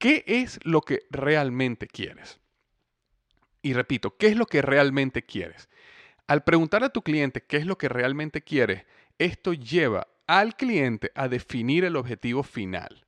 ¿Qué 0.00 0.24
es 0.26 0.58
lo 0.64 0.80
que 0.80 1.02
realmente 1.10 1.86
quieres? 1.86 2.40
Y 3.60 3.74
repito, 3.74 4.16
¿qué 4.16 4.28
es 4.28 4.36
lo 4.36 4.46
que 4.46 4.62
realmente 4.62 5.26
quieres? 5.26 5.68
Al 6.26 6.42
preguntar 6.42 6.82
a 6.82 6.88
tu 6.88 7.02
cliente 7.02 7.42
qué 7.42 7.58
es 7.58 7.66
lo 7.66 7.76
que 7.76 7.90
realmente 7.90 8.40
quieres, 8.40 8.86
esto 9.18 9.52
lleva 9.52 10.08
al 10.26 10.56
cliente 10.56 11.12
a 11.14 11.28
definir 11.28 11.84
el 11.84 11.96
objetivo 11.96 12.42
final. 12.42 13.04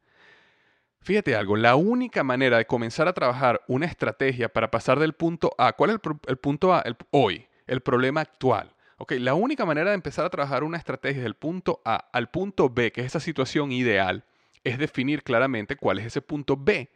Fíjate 1.01 1.35
algo, 1.35 1.57
la 1.57 1.77
única 1.77 2.23
manera 2.25 2.59
de 2.59 2.67
comenzar 2.67 3.09
a 3.09 3.15
trabajar 3.15 3.63
una 3.69 3.87
estrategia 3.87 4.51
para 4.51 4.71
pasar 4.71 4.99
del 4.99 5.15
punto 5.15 5.55
A, 5.57 5.73
¿cuál 5.73 5.91
es 5.93 5.99
el, 6.27 6.37
punto 6.37 6.75
A? 6.75 6.85
hoy, 7.11 7.47
el 7.67 7.81
problema 7.81 8.21
actual. 8.21 8.71
Okay, 8.99 9.19
la 9.19 9.33
única 9.33 9.65
manera 9.65 9.89
de 9.89 9.95
empezar 9.95 10.27
a 10.27 10.31
trabajar 10.31 10.63
una 10.63 10.77
estrategia 10.77 11.23
del 11.23 11.37
punto 11.37 11.81
A 11.87 11.97
al 12.13 12.29
punto 12.29 12.69
B, 12.69 12.93
que 12.93 13.01
es 13.01 13.07
esa 13.07 13.21
situación 13.21 13.73
ideal, 13.73 14.27
es 14.65 14.79
definir 14.79 15.23
claramente 15.23 15.77
cuál 15.77 15.99
es 15.99 16.07
ese 16.07 16.23
punto 16.23 16.57
B. 16.57 16.91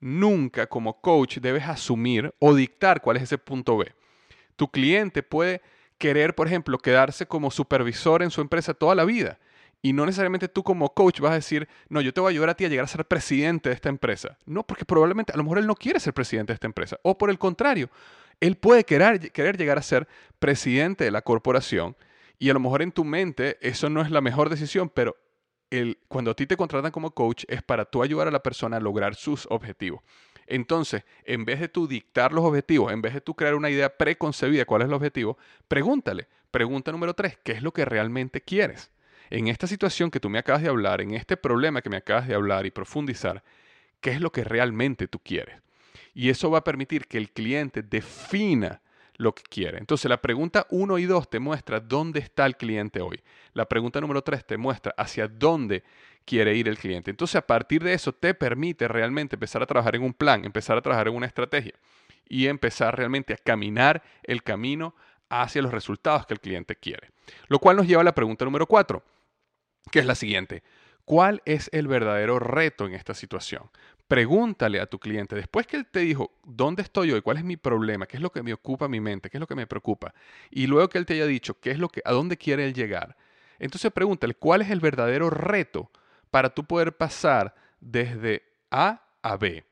Nunca 0.00 0.66
como 0.66 1.00
coach 1.00 1.38
debes 1.38 1.64
asumir 1.64 2.34
o 2.38 2.54
dictar 2.54 3.00
cuál 3.00 3.16
es 3.16 3.24
ese 3.24 3.38
punto 3.38 3.76
B. 3.76 3.92
Tu 4.56 4.68
cliente 4.68 5.22
puede 5.22 5.62
querer, 5.98 6.34
por 6.34 6.46
ejemplo, 6.46 6.78
quedarse 6.78 7.26
como 7.26 7.50
supervisor 7.50 8.22
en 8.22 8.30
su 8.30 8.40
empresa 8.40 8.74
toda 8.74 8.94
la 8.94 9.04
vida. 9.04 9.38
Y 9.82 9.92
no 9.92 10.06
necesariamente 10.06 10.48
tú 10.48 10.62
como 10.62 10.94
coach 10.94 11.20
vas 11.20 11.32
a 11.32 11.36
decir, 11.36 11.68
no, 11.88 12.00
yo 12.00 12.14
te 12.14 12.20
voy 12.20 12.30
a 12.30 12.32
ayudar 12.32 12.50
a 12.50 12.54
ti 12.54 12.64
a 12.64 12.68
llegar 12.68 12.84
a 12.84 12.88
ser 12.88 13.04
presidente 13.04 13.68
de 13.68 13.74
esta 13.74 13.90
empresa. 13.90 14.38
No, 14.46 14.62
porque 14.62 14.86
probablemente 14.86 15.32
a 15.32 15.36
lo 15.36 15.42
mejor 15.42 15.58
él 15.58 15.66
no 15.66 15.74
quiere 15.74 16.00
ser 16.00 16.14
presidente 16.14 16.52
de 16.52 16.54
esta 16.54 16.66
empresa. 16.66 16.98
O 17.02 17.18
por 17.18 17.28
el 17.28 17.38
contrario, 17.38 17.90
él 18.40 18.56
puede 18.56 18.84
querer, 18.84 19.30
querer 19.30 19.58
llegar 19.58 19.78
a 19.78 19.82
ser 19.82 20.08
presidente 20.38 21.04
de 21.04 21.10
la 21.10 21.22
corporación. 21.22 21.96
Y 22.38 22.50
a 22.50 22.54
lo 22.54 22.60
mejor 22.60 22.80
en 22.80 22.92
tu 22.92 23.04
mente 23.04 23.58
eso 23.60 23.90
no 23.90 24.00
es 24.00 24.10
la 24.10 24.20
mejor 24.20 24.48
decisión, 24.48 24.88
pero 24.88 25.16
cuando 26.08 26.30
a 26.30 26.34
ti 26.34 26.46
te 26.46 26.56
contratan 26.56 26.90
como 26.90 27.12
coach 27.12 27.44
es 27.48 27.62
para 27.62 27.84
tú 27.84 28.02
ayudar 28.02 28.28
a 28.28 28.30
la 28.30 28.42
persona 28.42 28.76
a 28.76 28.80
lograr 28.80 29.14
sus 29.14 29.46
objetivos. 29.50 30.00
Entonces, 30.46 31.04
en 31.24 31.44
vez 31.44 31.60
de 31.60 31.68
tú 31.68 31.88
dictar 31.88 32.32
los 32.32 32.44
objetivos, 32.44 32.92
en 32.92 33.00
vez 33.00 33.14
de 33.14 33.20
tú 33.20 33.34
crear 33.34 33.54
una 33.54 33.70
idea 33.70 33.96
preconcebida 33.96 34.60
de 34.60 34.66
cuál 34.66 34.82
es 34.82 34.88
el 34.88 34.94
objetivo, 34.94 35.38
pregúntale. 35.68 36.28
Pregunta 36.50 36.92
número 36.92 37.14
tres, 37.14 37.38
¿qué 37.42 37.52
es 37.52 37.62
lo 37.62 37.72
que 37.72 37.84
realmente 37.84 38.40
quieres? 38.40 38.90
En 39.30 39.48
esta 39.48 39.66
situación 39.66 40.10
que 40.10 40.20
tú 40.20 40.28
me 40.28 40.38
acabas 40.38 40.62
de 40.62 40.68
hablar, 40.68 41.00
en 41.00 41.14
este 41.14 41.36
problema 41.36 41.82
que 41.82 41.90
me 41.90 41.96
acabas 41.96 42.28
de 42.28 42.34
hablar 42.34 42.66
y 42.66 42.70
profundizar, 42.70 43.42
¿qué 44.00 44.10
es 44.10 44.20
lo 44.20 44.30
que 44.30 44.44
realmente 44.44 45.08
tú 45.08 45.18
quieres? 45.18 45.56
Y 46.12 46.28
eso 46.28 46.50
va 46.50 46.58
a 46.58 46.64
permitir 46.64 47.06
que 47.06 47.18
el 47.18 47.30
cliente 47.30 47.82
defina 47.82 48.82
lo 49.16 49.34
que 49.34 49.42
quiere. 49.42 49.78
Entonces 49.78 50.08
la 50.08 50.20
pregunta 50.20 50.66
1 50.70 50.98
y 50.98 51.04
2 51.04 51.30
te 51.30 51.38
muestra 51.38 51.80
dónde 51.80 52.20
está 52.20 52.46
el 52.46 52.56
cliente 52.56 53.00
hoy. 53.00 53.22
La 53.52 53.66
pregunta 53.66 54.00
número 54.00 54.22
3 54.22 54.46
te 54.46 54.56
muestra 54.56 54.94
hacia 54.96 55.28
dónde 55.28 55.84
quiere 56.24 56.56
ir 56.56 56.68
el 56.68 56.78
cliente. 56.78 57.10
Entonces 57.10 57.36
a 57.36 57.46
partir 57.46 57.82
de 57.82 57.94
eso 57.94 58.12
te 58.12 58.34
permite 58.34 58.88
realmente 58.88 59.36
empezar 59.36 59.62
a 59.62 59.66
trabajar 59.66 59.96
en 59.96 60.02
un 60.02 60.14
plan, 60.14 60.44
empezar 60.44 60.76
a 60.76 60.82
trabajar 60.82 61.08
en 61.08 61.14
una 61.14 61.26
estrategia 61.26 61.74
y 62.28 62.46
empezar 62.46 62.96
realmente 62.96 63.34
a 63.34 63.36
caminar 63.36 64.02
el 64.22 64.42
camino 64.42 64.94
hacia 65.28 65.62
los 65.62 65.72
resultados 65.72 66.26
que 66.26 66.34
el 66.34 66.40
cliente 66.40 66.76
quiere. 66.76 67.10
Lo 67.48 67.58
cual 67.58 67.76
nos 67.76 67.86
lleva 67.86 68.02
a 68.02 68.04
la 68.04 68.14
pregunta 68.14 68.44
número 68.44 68.66
4, 68.66 69.02
que 69.90 69.98
es 69.98 70.06
la 70.06 70.14
siguiente. 70.14 70.62
¿Cuál 71.04 71.42
es 71.44 71.68
el 71.72 71.86
verdadero 71.86 72.38
reto 72.38 72.86
en 72.86 72.94
esta 72.94 73.12
situación? 73.12 73.70
Pregúntale 74.06 74.80
a 74.80 74.86
tu 74.86 74.98
cliente, 74.98 75.34
después 75.34 75.66
que 75.66 75.76
él 75.76 75.86
te 75.86 76.00
dijo, 76.00 76.32
¿dónde 76.44 76.82
estoy 76.82 77.12
hoy? 77.12 77.22
¿Cuál 77.22 77.38
es 77.38 77.44
mi 77.44 77.56
problema? 77.56 78.06
¿Qué 78.06 78.18
es 78.18 78.22
lo 78.22 78.30
que 78.30 78.42
me 78.42 78.52
ocupa 78.52 78.86
mi 78.86 79.00
mente? 79.00 79.30
¿Qué 79.30 79.38
es 79.38 79.40
lo 79.40 79.46
que 79.46 79.54
me 79.54 79.66
preocupa? 79.66 80.12
Y 80.50 80.66
luego 80.66 80.88
que 80.90 80.98
él 80.98 81.06
te 81.06 81.14
haya 81.14 81.26
dicho, 81.26 81.58
¿qué 81.58 81.70
es 81.70 81.78
lo 81.78 81.88
que, 81.88 82.02
a 82.04 82.12
dónde 82.12 82.36
quiere 82.36 82.66
él 82.66 82.74
llegar? 82.74 83.16
Entonces 83.58 83.90
pregúntale, 83.92 84.34
¿cuál 84.34 84.60
es 84.60 84.70
el 84.70 84.80
verdadero 84.80 85.30
reto 85.30 85.90
para 86.30 86.50
tú 86.50 86.64
poder 86.64 86.96
pasar 86.96 87.54
desde 87.80 88.42
A 88.70 89.02
a 89.22 89.36
B? 89.38 89.64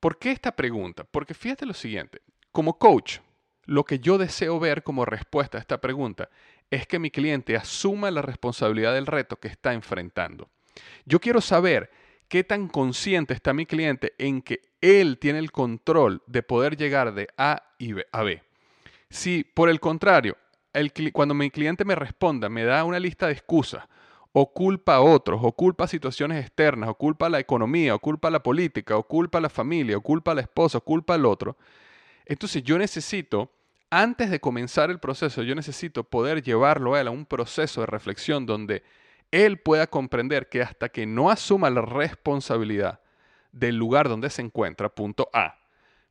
¿Por 0.00 0.18
qué 0.18 0.32
esta 0.32 0.54
pregunta? 0.54 1.04
Porque 1.04 1.32
fíjate 1.32 1.64
lo 1.64 1.72
siguiente, 1.74 2.20
como 2.52 2.78
coach, 2.78 3.20
lo 3.64 3.84
que 3.84 3.98
yo 3.98 4.18
deseo 4.18 4.60
ver 4.60 4.82
como 4.82 5.04
respuesta 5.04 5.58
a 5.58 5.60
esta 5.60 5.80
pregunta 5.80 6.28
es 6.70 6.86
que 6.86 6.98
mi 6.98 7.10
cliente 7.10 7.56
asuma 7.56 8.10
la 8.10 8.22
responsabilidad 8.22 8.94
del 8.94 9.06
reto 9.06 9.36
que 9.36 9.48
está 9.48 9.72
enfrentando. 9.72 10.50
Yo 11.04 11.20
quiero 11.20 11.40
saber 11.40 11.90
qué 12.28 12.44
tan 12.44 12.68
consciente 12.68 13.34
está 13.34 13.52
mi 13.52 13.66
cliente 13.66 14.14
en 14.18 14.42
que 14.42 14.62
él 14.80 15.18
tiene 15.18 15.38
el 15.38 15.52
control 15.52 16.22
de 16.26 16.42
poder 16.42 16.76
llegar 16.76 17.14
de 17.14 17.28
A 17.36 17.62
a 18.12 18.22
B. 18.22 18.42
Si 19.10 19.44
por 19.44 19.68
el 19.68 19.80
contrario, 19.80 20.36
cuando 21.12 21.34
mi 21.34 21.50
cliente 21.50 21.84
me 21.84 21.94
responda, 21.94 22.48
me 22.48 22.64
da 22.64 22.84
una 22.84 22.98
lista 22.98 23.26
de 23.26 23.32
excusas, 23.32 23.84
o 24.32 24.52
culpa 24.52 24.96
a 24.96 25.00
otros, 25.00 25.40
o 25.42 25.52
culpa 25.52 25.84
a 25.84 25.88
situaciones 25.88 26.44
externas, 26.44 26.90
o 26.90 26.94
culpa 26.94 27.26
a 27.26 27.30
la 27.30 27.40
economía, 27.40 27.94
o 27.94 27.98
culpa 27.98 28.28
a 28.28 28.30
la 28.30 28.42
política, 28.42 28.96
o 28.96 29.02
culpa 29.02 29.38
a 29.38 29.40
la 29.40 29.48
familia, 29.48 29.96
o 29.96 30.02
culpa 30.02 30.32
a 30.32 30.34
la 30.34 30.42
esposa, 30.42 30.78
o 30.78 30.82
culpa 30.82 31.14
al 31.14 31.24
otro, 31.24 31.56
entonces 32.26 32.62
yo 32.62 32.76
necesito, 32.76 33.50
antes 33.88 34.30
de 34.30 34.40
comenzar 34.40 34.90
el 34.90 34.98
proceso, 34.98 35.42
yo 35.42 35.54
necesito 35.54 36.04
poder 36.04 36.42
llevarlo 36.42 36.94
a 36.94 37.00
él 37.00 37.06
a 37.06 37.12
un 37.12 37.24
proceso 37.24 37.80
de 37.80 37.86
reflexión 37.86 38.44
donde 38.44 38.82
él 39.44 39.58
pueda 39.58 39.86
comprender 39.86 40.48
que 40.48 40.62
hasta 40.62 40.88
que 40.88 41.06
no 41.06 41.30
asuma 41.30 41.70
la 41.70 41.82
responsabilidad 41.82 43.00
del 43.52 43.76
lugar 43.76 44.08
donde 44.08 44.30
se 44.30 44.42
encuentra, 44.42 44.88
punto 44.88 45.28
A, 45.32 45.58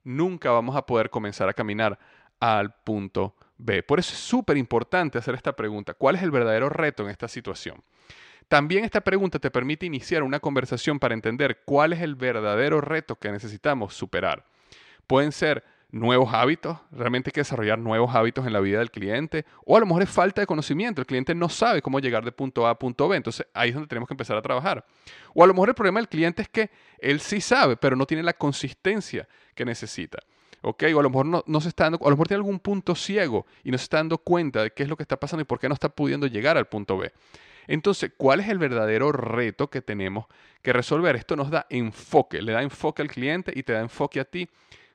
nunca 0.03 0.51
vamos 0.51 0.75
a 0.75 0.85
poder 0.85 1.09
comenzar 1.09 1.49
a 1.49 1.53
caminar 1.53 1.97
al 2.39 2.73
punto 2.83 3.35
B. 3.57 3.83
Por 3.83 3.99
eso 3.99 4.13
es 4.13 4.19
súper 4.19 4.57
importante 4.57 5.17
hacer 5.17 5.35
esta 5.35 5.55
pregunta. 5.55 5.93
¿Cuál 5.93 6.15
es 6.15 6.23
el 6.23 6.31
verdadero 6.31 6.69
reto 6.69 7.03
en 7.03 7.09
esta 7.09 7.27
situación? 7.27 7.83
También 8.47 8.85
esta 8.85 9.01
pregunta 9.01 9.39
te 9.39 9.49
permite 9.49 9.85
iniciar 9.85 10.21
una 10.21 10.39
conversación 10.39 10.99
para 10.99 11.15
entender 11.15 11.61
cuál 11.65 11.93
es 11.93 12.01
el 12.01 12.15
verdadero 12.15 12.79
reto 12.79 13.15
que 13.15 13.31
necesitamos 13.31 13.95
superar. 13.95 14.45
Pueden 15.07 15.31
ser 15.31 15.63
nuevos 15.91 16.33
hábitos, 16.33 16.77
realmente 16.91 17.29
hay 17.29 17.31
que 17.31 17.41
desarrollar 17.41 17.79
nuevos 17.79 18.13
hábitos 18.13 18.45
en 18.45 18.53
la 18.53 18.59
vida 18.59 18.79
del 18.79 18.91
cliente, 18.91 19.45
o 19.65 19.77
a 19.77 19.79
lo 19.79 19.85
mejor 19.85 20.03
es 20.03 20.09
falta 20.09 20.41
de 20.41 20.47
conocimiento, 20.47 21.01
el 21.01 21.07
cliente 21.07 21.33
no 21.33 21.49
sabe 21.49 21.81
cómo 21.81 21.99
llegar 21.99 22.25
de 22.25 22.31
punto 22.31 22.67
A 22.67 22.71
a 22.71 22.79
punto 22.79 23.07
B, 23.07 23.17
entonces 23.17 23.47
ahí 23.53 23.69
es 23.69 23.75
donde 23.75 23.87
tenemos 23.87 24.07
que 24.07 24.13
empezar 24.13 24.35
a 24.37 24.41
trabajar. 24.41 24.85
O 25.33 25.43
a 25.43 25.47
lo 25.47 25.53
mejor 25.53 25.69
el 25.69 25.75
problema 25.75 25.99
del 25.99 26.09
cliente 26.09 26.41
es 26.41 26.49
que 26.49 26.69
él 26.99 27.19
sí 27.19 27.41
sabe, 27.41 27.77
pero 27.77 27.95
no 27.95 28.05
tiene 28.05 28.23
la 28.23 28.33
consistencia 28.33 29.27
que 29.53 29.65
necesita. 29.65 30.19
¿ok? 30.65 30.83
O 30.95 30.99
a 30.99 31.03
lo 31.03 31.09
mejor 31.09 31.43
no, 31.45 31.61
se 31.61 31.69
está 31.69 31.85
dando, 31.85 31.99
a 32.01 32.09
lo 32.09 32.15
mejor 32.15 32.27
tiene 32.27 32.39
algún 32.39 32.59
punto 32.59 32.95
ciego 32.95 33.45
y 33.63 33.71
no 33.71 33.77
se 33.77 33.83
está 33.83 33.97
dando 33.97 34.17
cuenta 34.17 34.63
de 34.63 34.71
qué 34.71 34.83
es 34.83 34.89
lo 34.89 34.97
que 34.97 35.03
está 35.03 35.17
pasando 35.17 35.41
y 35.41 35.45
por 35.45 35.59
qué 35.59 35.67
no 35.67 35.73
está 35.73 35.89
pudiendo 35.89 36.25
llegar 36.27 36.57
al 36.57 36.65
punto 36.65 36.97
B. 36.97 37.11
Entonces, 37.67 38.11
¿cuál 38.17 38.39
es 38.39 38.49
el 38.49 38.57
verdadero 38.57 39.11
reto 39.11 39.69
que 39.69 39.81
tenemos 39.81 40.25
que 40.61 40.73
resolver? 40.73 41.15
Esto 41.15 41.35
nos 41.35 41.49
da 41.49 41.67
enfoque, 41.69 42.41
le 42.41 42.51
da 42.51 42.61
enfoque 42.63 43.01
al 43.01 43.09
cliente 43.09 43.51
y 43.55 43.63
te 43.63 43.73
da 43.73 43.79
enfoque 43.79 44.19
a 44.19 44.25
ti 44.25 44.49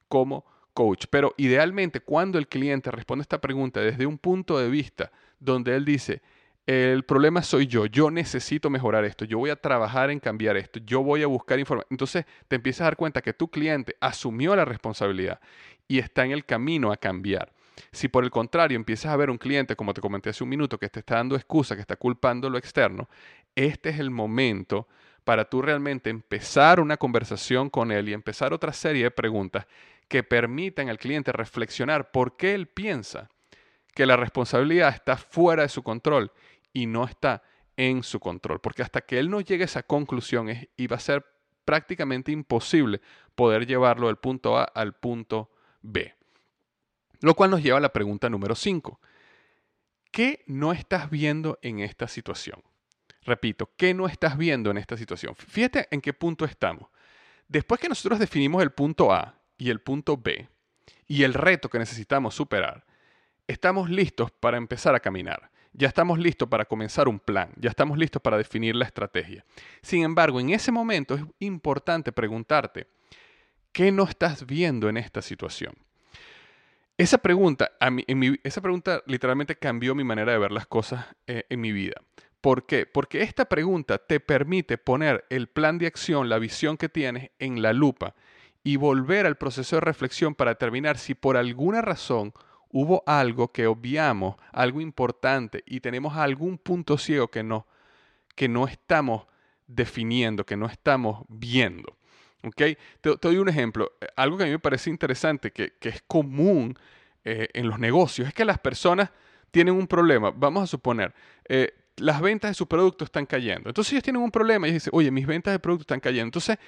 como 0.09 0.45
coach. 0.73 1.07
Pero 1.11 1.35
idealmente, 1.37 2.01
cuando 2.01 2.39
el 2.39 2.49
cliente 2.49 2.91
responde 2.91 3.23
esta 3.23 3.41
pregunta 3.41 3.81
desde 3.81 4.07
un 4.07 4.19
punto 4.19 4.59
de 4.59 4.69
vista 4.69 5.11
donde 5.39 5.75
él 5.77 5.85
dice, 5.85 6.23
el 6.67 7.03
problema 7.05 7.43
soy 7.43 7.67
yo, 7.67 7.87
yo 7.87 8.11
necesito 8.11 8.71
mejorar 8.71 9.05
esto, 9.05 9.25
yo 9.25 9.39
voy 9.39 9.51
a 9.51 9.57
trabajar 9.57 10.11
en 10.11 10.21
cambiar 10.21 10.57
esto, 10.57 10.79
yo 10.85 11.03
voy 11.03 11.23
a 11.23 11.27
buscar 11.27 11.59
información. 11.59 11.89
Entonces 11.91 12.27
te 12.49 12.57
empiezas 12.57 12.83
a 12.83 12.85
dar 12.85 12.97
cuenta 12.97 13.23
que 13.23 13.33
tu 13.33 13.49
cliente 13.49 13.97
asumió 14.01 14.55
la 14.55 14.65
responsabilidad 14.65 15.41
y 15.89 15.99
está 15.99 16.25
en 16.25 16.33
el 16.33 16.45
camino 16.45 16.93
a 16.93 16.97
cambiar. 16.97 17.53
Si 17.93 18.09
por 18.09 18.25
el 18.25 18.31
contrario 18.31 18.77
empiezas 18.77 19.13
a 19.13 19.17
ver 19.17 19.31
un 19.31 19.39
cliente, 19.39 19.75
como 19.75 19.95
te 19.95 20.01
comenté 20.01 20.31
hace 20.31 20.45
un 20.45 20.51
minuto, 20.51 20.79
que 20.79 20.89
te 20.89 21.01
está 21.01 21.17
dando 21.17 21.35
excusa, 21.35 21.75
que 21.75 21.81
está 21.81 21.97
culpando 21.97 22.49
lo 22.49 22.59
externo, 22.59 23.09
este 23.55 23.89
es 23.89 23.99
el 23.99 24.11
momento 24.11 24.87
para 25.25 25.45
tú 25.45 25.63
realmente 25.63 26.11
empezar 26.11 26.81
una 26.81 26.97
conversación 26.97 27.71
con 27.71 27.91
él 27.91 28.09
y 28.09 28.13
empezar 28.13 28.53
otra 28.53 28.73
serie 28.73 29.05
de 29.05 29.11
preguntas 29.11 29.67
que 30.11 30.25
permitan 30.25 30.89
al 30.89 30.99
cliente 30.99 31.31
reflexionar 31.31 32.11
por 32.11 32.37
qué 32.37 32.53
él 32.53 32.67
piensa 32.67 33.31
que 33.95 34.07
la 34.07 34.17
responsabilidad 34.17 34.89
está 34.93 35.17
fuera 35.17 35.63
de 35.63 35.69
su 35.69 35.85
control 35.85 36.33
y 36.73 36.87
no 36.87 37.05
está 37.05 37.45
en 37.77 38.03
su 38.03 38.19
control. 38.19 38.61
Porque 38.61 38.83
hasta 38.83 39.03
que 39.03 39.21
él 39.21 39.31
no 39.31 39.41
llegue 39.41 39.63
a 39.63 39.67
esa 39.67 39.85
conclusión 39.85 40.49
va 40.49 40.97
a 40.97 41.01
ser 41.01 41.25
prácticamente 41.65 42.33
imposible 42.33 43.01
poder 43.37 43.69
llevarlo 43.69 44.09
del 44.09 44.17
punto 44.17 44.59
A 44.59 44.65
al 44.65 44.95
punto 44.95 45.53
B. 45.81 46.13
Lo 47.21 47.37
cual 47.37 47.53
nos 47.53 47.63
lleva 47.63 47.79
a 47.79 47.81
la 47.81 47.93
pregunta 47.93 48.29
número 48.29 48.57
5. 48.57 49.01
¿Qué 50.11 50.43
no 50.49 50.73
estás 50.73 51.09
viendo 51.09 51.61
en 51.63 51.79
esta 51.79 52.09
situación? 52.09 52.65
Repito, 53.23 53.71
¿qué 53.77 53.95
no 53.95 54.09
estás 54.09 54.37
viendo 54.37 54.73
en 54.73 54.79
esta 54.79 54.97
situación? 54.97 55.37
Fíjate 55.37 55.87
en 55.93 56.01
qué 56.01 56.13
punto 56.13 56.45
estamos. 56.45 56.91
Después 57.47 57.81
que 57.81 57.89
nosotros 57.89 58.19
definimos 58.19 58.61
el 58.61 58.73
punto 58.73 59.13
A 59.13 59.40
y 59.61 59.71
el 59.71 59.81
punto 59.81 60.17
B 60.17 60.49
y 61.07 61.23
el 61.23 61.35
reto 61.35 61.69
que 61.69 61.79
necesitamos 61.79 62.35
superar, 62.35 62.85
estamos 63.47 63.91
listos 63.91 64.31
para 64.31 64.57
empezar 64.57 64.95
a 64.95 65.01
caminar. 65.01 65.51
Ya 65.73 65.87
estamos 65.87 66.19
listos 66.19 66.49
para 66.49 66.65
comenzar 66.65 67.07
un 67.07 67.21
plan, 67.21 67.53
ya 67.57 67.71
estamos 67.71 67.97
listos 67.97 68.21
para 68.21 68.37
definir 68.37 68.75
la 68.75 68.87
estrategia. 68.87 69.45
Sin 69.83 70.03
embargo, 70.03 70.41
en 70.41 70.51
ese 70.51 70.73
momento 70.73 71.15
es 71.15 71.23
importante 71.39 72.11
preguntarte, 72.11 72.89
¿qué 73.71 73.93
no 73.93 74.05
estás 74.05 74.47
viendo 74.47 74.89
en 74.89 74.97
esta 74.97 75.23
situación? 75.23 75.75
Esa 76.97 77.19
pregunta, 77.19 77.71
a 77.79 77.91
mí, 77.91 78.05
esa 78.43 78.61
pregunta 78.61 79.03
literalmente 79.07 79.57
cambió 79.57 79.95
mi 79.95 80.05
manera 80.05 80.33
de 80.33 80.39
ver 80.39 80.53
las 80.53 80.67
cosas 80.67 81.07
eh, 81.27 81.45
en 81.49 81.61
mi 81.61 81.71
vida. 81.71 82.03
¿Por 82.41 82.67
qué? 82.67 82.87
Porque 82.87 83.23
esta 83.23 83.45
pregunta 83.45 83.99
te 83.99 84.19
permite 84.21 84.79
poner 84.79 85.25
el 85.31 85.49
plan 85.49 85.79
de 85.79 85.87
acción, 85.87 86.29
la 86.29 86.39
visión 86.39 86.77
que 86.77 86.89
tienes 86.89 87.31
en 87.39 87.63
la 87.63 87.73
lupa 87.73 88.15
y 88.63 88.77
volver 88.77 89.27
al 89.27 89.37
proceso 89.37 89.77
de 89.77 89.81
reflexión 89.81 90.35
para 90.35 90.53
determinar 90.53 90.99
si 90.99 91.15
por 91.15 91.37
alguna 91.37 91.81
razón 91.81 92.33
hubo 92.71 93.03
algo 93.07 93.53
que 93.53 93.67
obviamos, 93.67 94.37
algo 94.53 94.81
importante 94.81 95.63
y 95.67 95.81
tenemos 95.81 96.17
algún 96.17 96.59
punto 96.59 96.99
ciego 96.99 97.29
que 97.29 97.43
no, 97.43 97.67
que 98.35 98.49
no 98.49 98.67
estamos 98.67 99.27
definiendo, 99.67 100.45
que 100.45 100.57
no 100.57 100.67
estamos 100.67 101.25
viendo. 101.29 101.97
¿Okay? 102.43 102.77
Te, 103.01 103.15
doy 103.21 103.37
un 103.37 103.49
ejemplo. 103.49 103.93
Eh, 104.01 104.07
algo 104.17 104.37
que 104.37 104.45
a 104.45 104.47
mí 104.47 104.53
me 104.53 104.59
parece 104.59 104.91
interesante, 104.91 105.51
que, 105.53 105.75
es 105.81 106.03
común 106.07 106.79
eh, 107.25 107.49
en 107.53 107.69
los 107.69 107.79
negocios, 107.79 108.29
es 108.29 108.35
que 108.35 108.45
las 108.45 108.59
personas 108.59 109.11
tienen 109.51 109.75
un 109.75 109.87
problema. 109.87 110.31
Vamos 110.31 110.65
a 110.65 110.67
suponer, 110.67 111.13
eh, 111.49 111.75
las 111.97 112.21
ventas 112.21 112.53
de 112.53 112.55
su 112.55 112.67
producto 112.67 113.05
están 113.05 113.27
cayendo. 113.27 113.69
Entonces 113.69 113.93
ellos 113.93 114.05
tienen 114.05 114.23
un 114.23 114.31
problema 114.31 114.69
y 114.69 114.73
dicen, 114.73 114.91
oye, 114.95 115.11
mis 115.11 115.27
ventas 115.27 115.53
de 115.53 115.59
producto 115.59 115.83
están 115.83 116.01
cayendo. 116.01 116.27
Entonces 116.27 116.59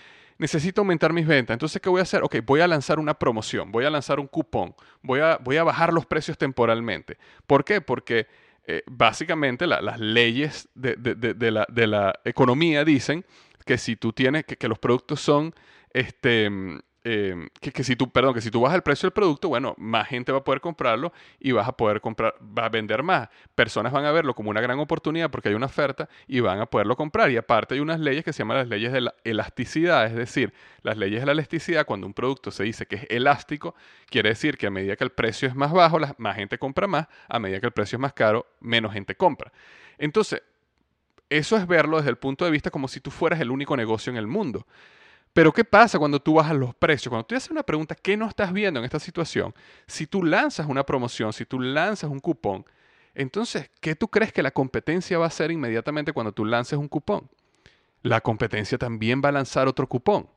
necesito 0.43 0.83
aumentar 0.83 1.13
mis 1.15 1.27
ventas. 1.27 1.55
Entonces, 1.55 1.81
¿qué 1.81 1.89
voy 1.89 2.01
a 2.01 2.03
hacer? 2.03 2.23
Ok, 2.23 2.37
voy 2.45 2.61
a 2.61 2.69
lanzar 2.69 2.99
una 2.99 3.15
promoción, 3.15 3.73
voy 3.73 3.87
a 3.87 3.91
lanzar 3.91 4.21
un 4.21 4.27
cupón, 4.27 4.75
voy 5.03 5.21
a, 5.21 5.39
voy 5.39 5.57
a 5.57 5.65
bajar 5.65 5.93
los 5.95 6.05
precios 6.05 6.37
temporalmente. 6.37 7.17
¿Por 7.47 7.65
qué? 7.65 7.81
Porque 7.81 8.27
básicamente 8.87 9.67
las 9.67 9.99
leyes 9.99 10.69
de, 10.75 10.97
la, 11.51 11.67
de, 11.69 11.87
la, 11.87 12.21
economía 12.25 12.85
dicen 12.85 13.25
que 13.67 13.77
si 13.77 13.97
tú 13.97 14.13
tienes, 14.13 14.45
que, 14.45 14.57
que 14.57 14.69
los 14.69 14.79
productos 14.79 15.21
son, 15.21 15.55
este, 15.93 16.49
eh, 17.05 17.49
que, 17.61 17.83
si 17.83 17.97
tú, 17.97 18.11
perdón, 18.11 18.35
que 18.35 18.41
si 18.41 18.51
tú 18.51 18.61
bajas 18.61 18.77
el 18.77 18.83
precio 18.83 19.09
del 19.09 19.13
producto, 19.13 19.49
bueno, 19.49 19.75
más 19.77 20.09
gente 20.09 20.31
va 20.31 20.39
a 20.39 20.45
poder 20.45 20.61
comprarlo 20.61 21.13
y 21.41 21.51
vas 21.51 21.67
a 21.67 21.77
poder 21.77 22.01
comprar, 22.01 22.35
va 22.41 22.67
a 22.67 22.69
vender 22.69 23.03
más. 23.03 23.29
Personas 23.55 23.93
van 23.93 24.05
a 24.05 24.13
verlo 24.13 24.35
como 24.35 24.51
una 24.51 24.61
gran 24.61 24.79
oportunidad 24.79 25.31
porque 25.31 25.49
hay 25.49 25.55
una 25.55 25.67
oferta 25.67 26.09
y 26.29 26.41
van 26.41 26.61
a 26.61 26.67
poderlo 26.67 26.97
comprar. 26.97 27.31
Y 27.31 27.37
aparte 27.37 27.75
hay 27.75 27.81
unas 27.81 27.99
leyes 27.99 28.25
que 28.25 28.33
se 28.33 28.41
llaman 28.41 28.59
las 28.59 28.69
leyes 28.69 28.93
de 28.93 29.01
la 29.01 29.15
elasticidad, 29.25 30.07
es 30.07 30.15
decir, 30.15 30.53
las 30.83 30.97
leyes 30.97 31.21
de 31.21 31.27
la 31.27 31.33
elasticidad, 31.33 31.87
cuando 31.87 32.07
un 32.07 32.15
producto 32.15 32.51
se 32.51 32.63
dice 32.63 32.87
que 32.87 32.97
es 32.97 33.07
elástico, 33.09 33.75
quiere 34.07 34.29
decir 34.29 34.57
que 34.57 34.69
a 34.69 34.71
medida 34.71 34.95
que 34.95 35.05
el 35.05 35.11
precio 35.11 35.49
es 35.49 35.57
más 35.57 35.73
bajo, 35.73 35.99
más 36.19 36.37
gente 36.37 36.59
compra 36.59 36.87
más, 36.87 37.09
a 37.29 37.39
medida 37.41 37.59
que 37.59 37.67
el 37.67 37.73
precio 37.73 37.97
es 37.97 38.01
más 38.01 38.13
caro, 38.13 38.47
menos 38.61 38.93
gente 38.93 39.17
compra. 39.17 39.53
Entonces, 39.99 40.43
eso 41.29 41.57
es 41.57 41.67
verlo 41.67 41.97
desde 41.97 42.11
el 42.11 42.19
punto 42.19 42.45
de 42.45 42.51
vista 42.51 42.71
como 42.71 42.87
si 42.89 43.01
tú 43.01 43.11
fueras 43.11 43.41
el 43.41 43.51
único 43.51 43.77
negocio 43.77 44.11
en 44.11 44.19
el 44.19 44.27
mundo. 44.27 44.67
Pero 45.33 45.53
¿qué 45.53 45.65
pasa 45.65 45.99
cuando 45.99 46.21
tú 46.21 46.35
bajas 46.35 46.55
los 46.55 46.75
precios? 46.75 47.09
Cuando 47.09 47.25
tú 47.25 47.35
haces 47.35 47.51
una 47.51 47.63
pregunta, 47.63 47.95
¿qué 47.95 48.17
no 48.17 48.29
estás 48.29 48.53
viendo 48.53 48.81
en 48.81 48.85
esta 48.85 48.99
situación? 48.99 49.55
Si 49.87 50.07
tú 50.07 50.23
lanzas 50.23 50.67
una 50.67 50.85
promoción, 50.85 51.33
si 51.33 51.47
tú 51.47 51.59
lanzas 51.59 52.11
un 52.11 52.21
cupón, 52.21 52.67
entonces, 53.15 53.71
¿qué 53.81 53.95
tú 53.95 54.09
crees 54.09 54.33
que 54.33 54.43
la 54.43 54.51
competencia 54.51 55.19
va 55.19 55.25
a 55.25 55.29
hacer 55.29 55.51
inmediatamente 55.51 56.13
cuando 56.13 56.33
tú 56.33 56.45
lances 56.45 56.79
un 56.79 56.89
cupón? 56.89 57.29
La 58.03 58.21
competencia 58.21 58.79
también 58.79 59.23
va 59.25 59.29
a 59.31 59.33
lanzar 59.33 59.69
otro 59.69 59.87
cupón. 59.87 60.29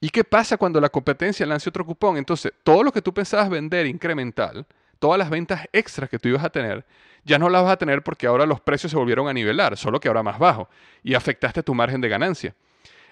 ¿Y 0.00 0.10
qué 0.10 0.24
pasa 0.24 0.56
cuando 0.56 0.80
la 0.80 0.88
competencia 0.88 1.44
lance 1.44 1.68
otro 1.68 1.84
cupón? 1.84 2.16
Entonces, 2.16 2.52
todo 2.62 2.82
lo 2.82 2.92
que 2.92 3.02
tú 3.02 3.12
pensabas 3.12 3.50
vender 3.50 3.86
incremental, 3.86 4.66
todas 4.98 5.18
las 5.18 5.28
ventas 5.28 5.66
extras 5.72 6.08
que 6.08 6.18
tú 6.18 6.28
ibas 6.28 6.44
a 6.44 6.50
tener, 6.50 6.86
ya 7.24 7.38
no 7.38 7.48
las 7.48 7.62
vas 7.62 7.72
a 7.72 7.76
tener 7.76 8.02
porque 8.02 8.26
ahora 8.26 8.46
los 8.46 8.60
precios 8.60 8.90
se 8.90 8.96
volvieron 8.96 9.28
a 9.28 9.32
nivelar, 9.32 9.76
solo 9.76 10.00
que 10.00 10.08
ahora 10.08 10.22
más 10.22 10.38
bajo, 10.38 10.68
y 11.02 11.14
afectaste 11.14 11.62
tu 11.62 11.74
margen 11.74 12.00
de 12.00 12.08
ganancia. 12.08 12.54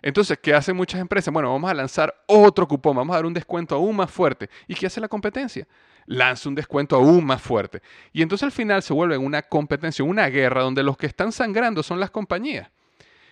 Entonces, 0.03 0.39
¿qué 0.41 0.55
hacen 0.55 0.77
muchas 0.77 1.01
empresas? 1.01 1.33
Bueno, 1.33 1.53
vamos 1.53 1.71
a 1.71 1.75
lanzar 1.75 2.15
otro 2.27 2.67
cupón, 2.69 2.97
vamos 2.97 3.15
a 3.15 3.19
dar 3.19 3.27
un 3.27 3.35
descuento 3.35 3.75
aún 3.75 3.97
más 3.97 4.11
fuerte. 4.11 4.49
¿Y 4.69 4.75
qué 4.75 4.87
hace 4.87 5.01
la 5.01 5.09
competencia? 5.09 5.67
Lanza 6.07 6.49
un 6.49 6.55
descuento 6.55 6.97
aún 6.97 7.25
más 7.25 7.43
fuerte. 7.43 7.83
Y 8.13 8.23
entonces 8.23 8.45
al 8.45 8.53
final 8.53 8.83
se 8.83 8.93
vuelve 8.93 9.19
una 9.19 9.43
competencia, 9.43 10.05
una 10.05 10.29
guerra 10.29 10.63
donde 10.63 10.83
los 10.83 10.97
que 10.97 11.07
están 11.07 11.33
sangrando 11.33 11.83
son 11.83 11.99
las 11.99 12.11
compañías. 12.11 12.71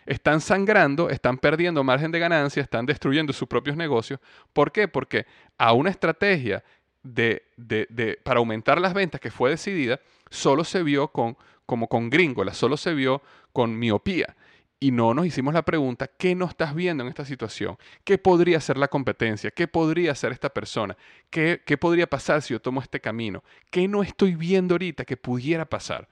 Están 0.06 0.40
sangrando, 0.40 1.08
están 1.08 1.38
perdiendo 1.38 1.82
margen 1.82 2.10
de 2.10 2.18
ganancia, 2.18 2.62
están 2.62 2.84
destruyendo 2.84 3.32
sus 3.32 3.48
propios 3.48 3.76
negocios. 3.76 4.20
¿Por 4.52 4.70
qué? 4.70 4.86
Porque 4.88 5.26
a 5.56 5.72
una 5.72 5.90
estrategia 5.90 6.62
de, 7.02 8.18
para 8.22 8.38
aumentar 8.38 8.80
las 8.80 8.92
ventas 8.94 9.20
que 9.20 9.30
fue 9.30 9.50
decidida, 9.50 10.00
solo 10.30 10.64
se 10.64 10.82
vio 10.82 11.08
con, 11.08 11.36
como 11.66 11.88
con 11.88 12.10
gringola, 12.10 12.52
solo 12.52 12.76
se 12.76 12.92
vio 12.94 13.22
con 13.52 13.78
miopía. 13.78 14.34
Y 14.80 14.90
no 14.90 15.14
nos 15.14 15.26
hicimos 15.26 15.54
la 15.54 15.62
pregunta, 15.62 16.08
¿qué 16.08 16.34
no 16.34 16.46
estás 16.46 16.74
viendo 16.74 17.02
en 17.04 17.08
esta 17.08 17.24
situación? 17.24 17.78
¿Qué 18.04 18.18
podría 18.18 18.60
ser 18.60 18.76
la 18.76 18.88
competencia? 18.88 19.50
¿Qué 19.50 19.66
podría 19.66 20.12
hacer 20.12 20.32
esta 20.32 20.50
persona? 20.50 20.96
¿Qué, 21.30 21.62
¿Qué 21.64 21.78
podría 21.78 22.06
pasar 22.06 22.42
si 22.42 22.52
yo 22.52 22.60
tomo 22.60 22.82
este 22.82 23.00
camino? 23.00 23.42
¿Qué 23.70 23.88
no 23.88 24.02
estoy 24.02 24.34
viendo 24.34 24.74
ahorita 24.74 25.04
que 25.04 25.16
pudiera 25.16 25.64
pasar? 25.64 26.08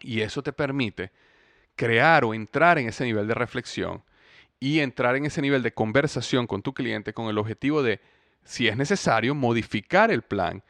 Y 0.00 0.20
eso 0.20 0.42
te 0.42 0.52
permite 0.52 1.10
crear 1.74 2.24
o 2.24 2.32
entrar 2.32 2.78
en 2.78 2.88
ese 2.88 3.04
nivel 3.04 3.26
de 3.26 3.34
reflexión 3.34 4.02
y 4.58 4.80
entrar 4.80 5.16
en 5.16 5.26
ese 5.26 5.42
nivel 5.42 5.62
de 5.62 5.74
conversación 5.74 6.46
con 6.46 6.62
tu 6.62 6.72
cliente 6.72 7.12
con 7.12 7.28
el 7.28 7.38
objetivo 7.38 7.82
de 7.82 8.00
si 8.44 8.68
es 8.68 8.76
necesario, 8.76 9.34
modificar 9.34 10.10
el 10.10 10.22
plan 10.22 10.62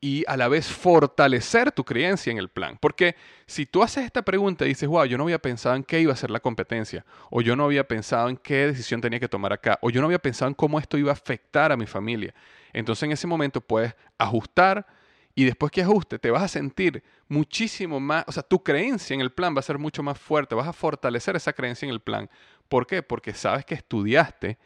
y 0.00 0.24
a 0.26 0.36
la 0.36 0.48
vez 0.48 0.66
fortalecer 0.66 1.72
tu 1.72 1.84
creencia 1.84 2.30
en 2.30 2.38
el 2.38 2.48
plan. 2.48 2.78
Porque 2.80 3.16
si 3.46 3.66
tú 3.66 3.82
haces 3.82 4.04
esta 4.04 4.22
pregunta 4.22 4.64
y 4.64 4.68
dices, 4.68 4.88
wow, 4.88 5.04
yo 5.04 5.18
no 5.18 5.24
había 5.24 5.38
pensado 5.38 5.76
en 5.76 5.84
qué 5.84 6.00
iba 6.00 6.12
a 6.12 6.16
ser 6.16 6.30
la 6.30 6.40
competencia, 6.40 7.04
o 7.30 7.42
yo 7.42 7.54
no 7.54 7.64
había 7.64 7.86
pensado 7.86 8.28
en 8.28 8.36
qué 8.36 8.68
decisión 8.68 9.00
tenía 9.00 9.20
que 9.20 9.28
tomar 9.28 9.52
acá, 9.52 9.78
o 9.82 9.90
yo 9.90 10.00
no 10.00 10.06
había 10.06 10.18
pensado 10.18 10.48
en 10.48 10.54
cómo 10.54 10.78
esto 10.78 10.96
iba 10.96 11.10
a 11.10 11.14
afectar 11.14 11.70
a 11.70 11.76
mi 11.76 11.86
familia, 11.86 12.34
Entonces 12.72 13.02
en 13.02 13.12
ese 13.12 13.26
momento 13.26 13.60
puedes 13.60 13.94
ajustar 14.16 14.86
y 15.34 15.44
después 15.44 15.70
que 15.70 15.82
ajuste 15.82 16.18
te 16.18 16.30
vas 16.30 16.42
a 16.42 16.48
sentir 16.48 17.02
muchísimo 17.28 18.00
más, 18.00 18.24
o 18.26 18.32
sea, 18.32 18.42
tu 18.42 18.62
creencia 18.62 19.14
en 19.14 19.20
el 19.20 19.30
plan 19.30 19.54
va 19.54 19.60
a 19.60 19.62
ser 19.62 19.78
mucho 19.78 20.02
más 20.02 20.18
fuerte, 20.18 20.54
vas 20.54 20.68
a 20.68 20.72
fortalecer 20.72 21.36
esa 21.36 21.52
creencia 21.52 21.86
en 21.86 21.92
el 21.92 22.00
plan. 22.00 22.28
¿Por 22.68 22.86
qué? 22.86 23.02
Porque 23.02 23.32
sabes 23.32 23.64
que 23.64 23.74
estudiaste 23.74 24.58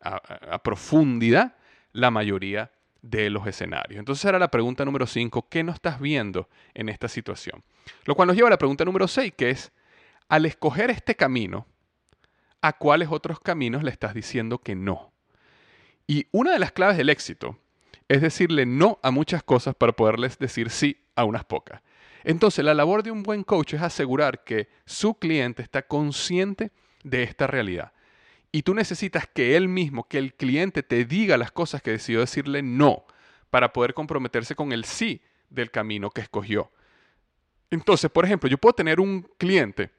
a, 0.00 0.62
profundidad 0.62 1.56
la 1.92 2.10
mayoría 2.10 2.70
de 3.02 3.30
los 3.30 3.46
escenarios. 3.46 3.98
Entonces 3.98 4.24
era 4.24 4.38
la 4.38 4.48
pregunta 4.48 4.84
número 4.84 5.06
5, 5.06 5.48
¿qué 5.48 5.62
no 5.62 5.72
estás 5.72 6.00
viendo 6.00 6.48
en 6.74 6.88
esta 6.88 7.08
situación? 7.08 7.62
Lo 8.04 8.14
cual 8.14 8.28
nos 8.28 8.36
lleva 8.36 8.48
a 8.48 8.50
la 8.50 8.58
pregunta 8.58 8.84
número 8.84 9.08
6, 9.08 9.32
que 9.36 9.50
es, 9.50 9.72
al 10.28 10.46
escoger 10.46 10.90
este 10.90 11.14
camino, 11.14 11.66
¿a 12.60 12.72
cuáles 12.72 13.08
otros 13.10 13.40
caminos 13.40 13.82
le 13.82 13.90
estás 13.90 14.14
diciendo 14.14 14.58
que 14.58 14.74
no? 14.74 15.12
Y 16.06 16.26
una 16.32 16.52
de 16.52 16.58
las 16.58 16.72
claves 16.72 16.96
del 16.96 17.10
éxito 17.10 17.58
es 18.08 18.22
decirle 18.22 18.66
no 18.66 18.98
a 19.02 19.10
muchas 19.10 19.42
cosas 19.42 19.74
para 19.74 19.92
poderles 19.92 20.38
decir 20.38 20.70
sí 20.70 21.04
a 21.14 21.24
unas 21.24 21.44
pocas. 21.44 21.82
Entonces, 22.24 22.64
la 22.64 22.74
labor 22.74 23.02
de 23.02 23.10
un 23.10 23.22
buen 23.22 23.44
coach 23.44 23.74
es 23.74 23.82
asegurar 23.82 24.44
que 24.44 24.68
su 24.86 25.14
cliente 25.14 25.62
está 25.62 25.82
consciente 25.82 26.72
de 27.04 27.22
esta 27.22 27.46
realidad. 27.46 27.92
Y 28.50 28.62
tú 28.62 28.74
necesitas 28.74 29.26
que 29.26 29.56
él 29.56 29.68
mismo, 29.68 30.08
que 30.08 30.18
el 30.18 30.34
cliente 30.34 30.82
te 30.82 31.04
diga 31.04 31.36
las 31.36 31.52
cosas 31.52 31.82
que 31.82 31.90
decidió 31.90 32.20
decirle 32.20 32.62
no 32.62 33.04
para 33.50 33.72
poder 33.72 33.94
comprometerse 33.94 34.54
con 34.54 34.72
el 34.72 34.84
sí 34.84 35.20
del 35.50 35.70
camino 35.70 36.10
que 36.10 36.22
escogió. 36.22 36.70
Entonces, 37.70 38.10
por 38.10 38.24
ejemplo, 38.24 38.48
yo 38.48 38.58
puedo 38.58 38.72
tener 38.72 39.00
un 39.00 39.28
cliente 39.36 39.90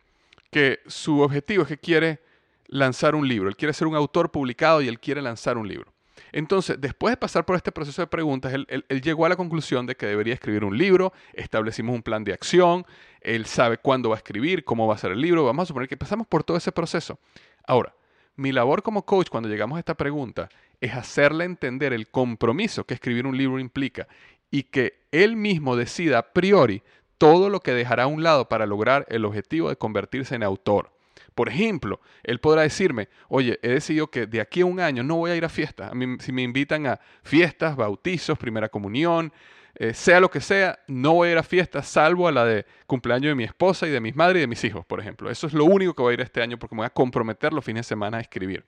que 0.52 0.80
su 0.88 1.22
objetivo 1.22 1.64
es 1.64 1.70
que 1.70 1.78
quiere 1.78 2.20
lanzar 2.68 3.16
un 3.16 3.28
libro, 3.28 3.50
él 3.50 3.56
quiere 3.56 3.74
ser 3.74 3.88
un 3.88 3.96
autor 3.96 4.32
publicado 4.32 4.82
y 4.82 4.88
él 4.88 5.00
quiere 5.00 5.22
lanzar 5.22 5.58
un 5.58 5.68
libro. 5.68 5.92
Entonces, 6.32 6.80
después 6.80 7.14
de 7.14 7.18
pasar 7.18 7.46
por 7.46 7.56
este 7.56 7.72
proceso 7.72 8.02
de 8.02 8.08
preguntas, 8.08 8.54
él, 8.54 9.02
llegó 9.02 9.26
a 9.26 9.30
la 9.30 9.36
conclusión 9.36 9.86
de 9.86 9.96
que 9.96 10.06
debería 10.06 10.34
escribir 10.34 10.64
un 10.64 10.78
libro, 10.78 11.14
establecimos 11.34 11.96
un 11.96 12.04
plan 12.04 12.24
de 12.24 12.34
acción, 12.34 12.86
él 13.22 13.46
sabe 13.46 13.78
cuándo 13.78 14.10
va 14.10 14.16
a 14.16 14.18
escribir, 14.18 14.64
cómo 14.64 14.86
va 14.88 14.96
a 14.96 14.98
ser 14.98 15.12
el 15.12 15.22
libro, 15.22 15.46
vamos 15.46 15.64
a 15.64 15.66
suponer 15.68 15.90
que 15.90 15.98
pasamos 15.98 16.28
por 16.28 16.44
todo 16.44 16.58
ese 16.58 16.72
proceso. 16.72 17.20
Ahora, 17.66 17.94
mi 18.40 18.54
labor 18.54 18.82
como 18.84 19.06
coach 19.06 19.28
cuando 19.30 19.50
llegamos 19.50 19.76
a 19.76 19.80
esta 19.80 19.96
pregunta 19.96 20.48
es 20.80 20.94
hacerle 20.94 21.44
entender 21.44 21.92
el 21.92 22.08
compromiso 22.08 22.86
que 22.86 22.94
escribir 22.94 23.28
un 23.28 23.38
libro 23.38 23.60
implica 23.60 24.08
y 24.50 24.64
que 24.64 25.02
él 25.12 25.36
mismo 25.36 25.76
decida 25.76 26.20
a 26.20 26.34
priori 26.34 26.82
todo 27.18 27.50
lo 27.50 27.60
que 27.60 27.74
dejará 27.74 28.04
a 28.04 28.08
un 28.08 28.24
lado 28.24 28.48
para 28.48 28.66
lograr 28.66 29.06
el 29.10 29.26
objetivo 29.26 29.68
de 29.68 29.76
convertirse 29.76 30.36
en 30.36 30.44
autor. 30.44 30.90
Por 31.36 31.50
ejemplo, 31.50 32.00
él 32.24 32.40
podrá 32.40 32.62
decirme, 32.62 33.10
oye, 33.28 33.60
he 33.62 33.70
decidido 33.70 34.08
que 34.08 34.26
de 34.26 34.40
aquí 34.40 34.62
a 34.62 34.66
un 34.66 34.80
año 34.80 35.04
no 35.04 35.18
voy 35.18 35.32
a 35.32 35.36
ir 35.36 35.44
a 35.44 35.50
fiestas. 35.50 35.92
A 35.92 35.96
mí, 35.96 36.18
si 36.20 36.32
me 36.32 36.42
invitan 36.42 36.88
a 36.88 37.00
fiestas, 37.24 37.76
bautizos, 37.76 38.38
primera 38.38 38.70
comunión, 38.70 39.34
eh, 39.80 39.94
sea 39.94 40.20
lo 40.20 40.30
que 40.30 40.42
sea, 40.42 40.78
no 40.88 41.14
voy 41.14 41.30
a 41.30 41.32
ir 41.32 41.38
a 41.38 41.44
fiestas 41.44 41.88
salvo 41.88 42.28
a 42.28 42.32
la 42.32 42.46
de 42.46 42.66
cumpleaños 42.86 43.32
de 43.32 43.36
mi 43.36 43.46
esposa 43.46 43.88
y 43.88 43.90
de 43.90 44.00
mis 44.00 44.16
madres 44.16 44.38
y 44.38 44.42
de 44.42 44.48
mis 44.48 44.64
hijos, 44.64 44.86
por 44.86 45.00
ejemplo. 45.00 45.32
Eso 45.32 45.48
es 45.48 45.54
lo 45.54 45.66
único 45.66 45.96
que 45.96 46.02
voy 46.04 46.12
a 46.12 46.14
ir 46.16 46.22
este 46.22 46.42
año 46.42 46.60
porque 46.60 46.76
me 46.76 46.82
voy 46.82 46.88
a 46.88 46.92
comprometer 46.92 47.54
los 47.54 47.66
fines 47.66 47.86
de 47.86 47.90
semana 47.90 48.18
a 48.18 48.22
escribir. 48.22 48.66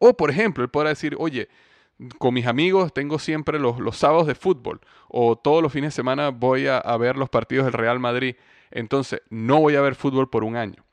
O, 0.00 0.16
por 0.16 0.30
ejemplo, 0.30 0.64
él 0.64 0.70
podrá 0.70 0.88
decir, 0.88 1.14
oye, 1.18 1.48
con 2.18 2.32
mis 2.32 2.46
amigos 2.46 2.94
tengo 2.94 3.18
siempre 3.18 3.58
los, 3.58 3.78
los, 3.78 3.96
sábados 3.96 4.26
de 4.26 4.34
fútbol 4.34 4.80
o 5.08 5.36
todos 5.36 5.62
los 5.62 5.72
fines 5.72 5.88
de 5.88 5.96
semana 5.96 6.30
voy 6.30 6.66
a, 6.66 6.78
a 6.78 6.96
ver 6.96 7.16
los 7.16 7.28
partidos 7.28 7.66
del 7.66 7.74
Real 7.74 8.00
Madrid. 8.00 8.36
Entonces, 8.70 9.20
no 9.28 9.60
voy 9.60 9.76
a 9.76 9.82
ver 9.82 9.94
fútbol 9.94 10.30
por 10.30 10.42
un 10.42 10.56
año 10.56 10.84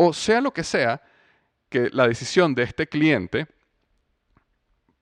o 0.00 0.12
sea 0.12 0.40
lo 0.40 0.52
que 0.52 0.62
sea, 0.62 1.02
que 1.68 1.90
la 1.92 2.06
decisión 2.06 2.54
de 2.54 2.62
este 2.62 2.86
cliente, 2.86 3.48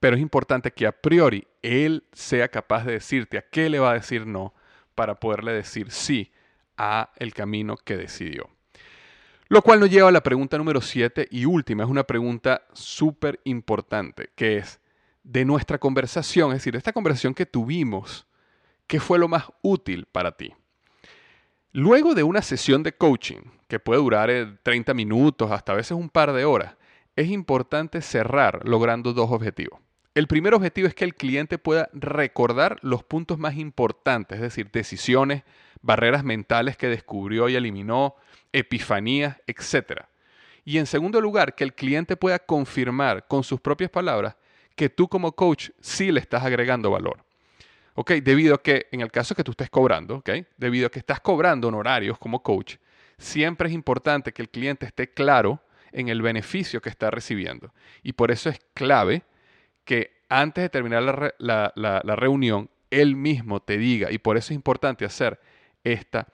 pero 0.01 0.17
es 0.17 0.23
importante 0.23 0.73
que 0.73 0.87
a 0.87 0.93
priori 0.93 1.47
él 1.63 2.05
sea 2.13 2.49
capaz 2.49 2.85
de 2.85 2.93
decirte 2.93 3.39
a 3.39 3.43
qué 3.43 3.69
le 3.71 3.79
va 3.79 3.91
a 3.91 3.95
decir 3.95 4.27
no 4.27 4.55
para 4.95 5.19
poderle 5.21 5.53
decir 5.53 5.91
sí 5.91 6.33
a 6.77 7.11
el 7.17 7.35
camino 7.35 7.77
que 7.77 7.97
decidió. 7.97 8.51
Lo 9.49 9.63
cual 9.63 9.79
nos 9.79 9.91
lleva 9.91 10.09
a 10.09 10.13
la 10.13 10.23
pregunta 10.23 10.59
número 10.59 10.81
7 10.81 11.29
y 11.31 11.45
última, 11.45 11.85
es 11.85 11.89
una 11.89 12.05
pregunta 12.05 12.63
súper 12.73 13.41
importante, 13.45 14.31
que 14.35 14.59
es 14.59 14.81
de 15.23 15.45
nuestra 15.45 15.79
conversación, 15.79 16.51
es 16.51 16.59
decir, 16.59 16.73
de 16.73 16.79
esta 16.79 16.93
conversación 16.93 17.33
que 17.33 17.47
tuvimos, 17.47 18.27
¿qué 18.87 18.99
fue 18.99 19.19
lo 19.19 19.29
más 19.29 19.45
útil 19.63 20.07
para 20.11 20.33
ti? 20.33 20.53
Luego 21.73 22.15
de 22.15 22.23
una 22.23 22.43
sesión 22.43 22.83
de 22.83 22.97
coaching, 22.97 23.43
que 23.69 23.79
puede 23.79 24.01
durar 24.01 24.31
30 24.63 24.93
eh, 24.93 24.95
minutos, 24.95 25.51
hasta 25.51 25.73
a 25.73 25.77
veces 25.77 25.93
un 25.93 26.09
par 26.09 26.33
de 26.33 26.45
horas, 26.45 26.77
es 27.15 27.29
importante 27.29 28.03
cerrar 28.03 28.63
logrando 28.65 29.13
dos 29.13 29.31
objetivos. 29.31 29.81
El 30.17 30.29
primer 30.29 30.55
objetivo 30.55 30.89
es 30.89 30.95
que 30.95 31.05
el 31.05 31.15
cliente 31.15 31.59
pueda 31.59 31.91
recordar 31.93 32.79
los 32.81 33.05
puntos 33.05 33.39
más 33.39 33.55
importantes, 33.57 34.37
es 34.37 34.43
decir, 34.45 34.71
decisiones, 34.73 35.43
barreras 35.83 36.25
mentales 36.25 36.79
que 36.79 36.89
descubrió 36.89 37.51
y 37.51 37.55
eliminó, 37.55 38.17
epifanías, 38.51 39.37
etc. 39.47 40.05
Y 40.65 40.79
en 40.79 40.87
segundo 40.87 41.21
lugar, 41.21 41.55
que 41.55 41.65
el 41.65 41.75
cliente 41.75 42.17
pueda 42.17 42.39
confirmar 42.39 43.27
con 43.27 43.45
sus 43.45 43.61
propias 43.61 43.91
palabras 43.91 44.37
que 44.75 44.89
tú 44.89 45.07
como 45.07 45.33
coach 45.33 45.69
sí 45.83 46.11
le 46.11 46.21
estás 46.21 46.43
agregando 46.45 46.91
valor. 46.91 47.23
¿ok? 47.93 48.13
Debido 48.13 48.55
a 48.55 48.63
que, 48.63 48.87
en 48.93 49.03
el 49.03 49.11
caso 49.11 49.35
que 49.35 49.45
tú 49.45 49.51
estés 49.51 49.69
cobrando, 49.69 50.17
¿ok? 50.17 50.31
Debido 50.57 50.87
a 50.87 50.91
que 50.91 50.99
estás 50.99 51.21
cobrando 51.21 51.69
honorarios 51.69 52.19
como 52.19 52.43
coach, 52.43 52.77
siempre 53.19 53.69
es 53.69 53.75
importante 53.75 54.33
que 54.33 54.41
el 54.41 54.49
cliente 54.49 54.87
esté 54.87 55.11
claro 55.11 55.61
en 55.93 56.09
el 56.09 56.23
beneficio 56.23 56.81
que 56.81 56.89
está 56.89 57.11
recibiendo. 57.11 57.75
Y 58.03 58.15
por 58.15 58.31
eso 58.31 58.49
es 58.49 58.59
clave 58.73 59.23
que 59.87 60.21
antes 60.29 60.65
de 60.65 60.69
terminar 60.69 61.35
la, 61.39 62.03
reunión, 62.17 62.69
él 62.91 63.17
mismo 63.17 63.61
te 63.61 63.79
diga, 63.79 64.13
y 64.13 64.19
por 64.19 64.37
eso 64.37 64.53
es 64.53 64.57
importante 64.57 65.07
hacer 65.07 65.41
esta 65.83 66.27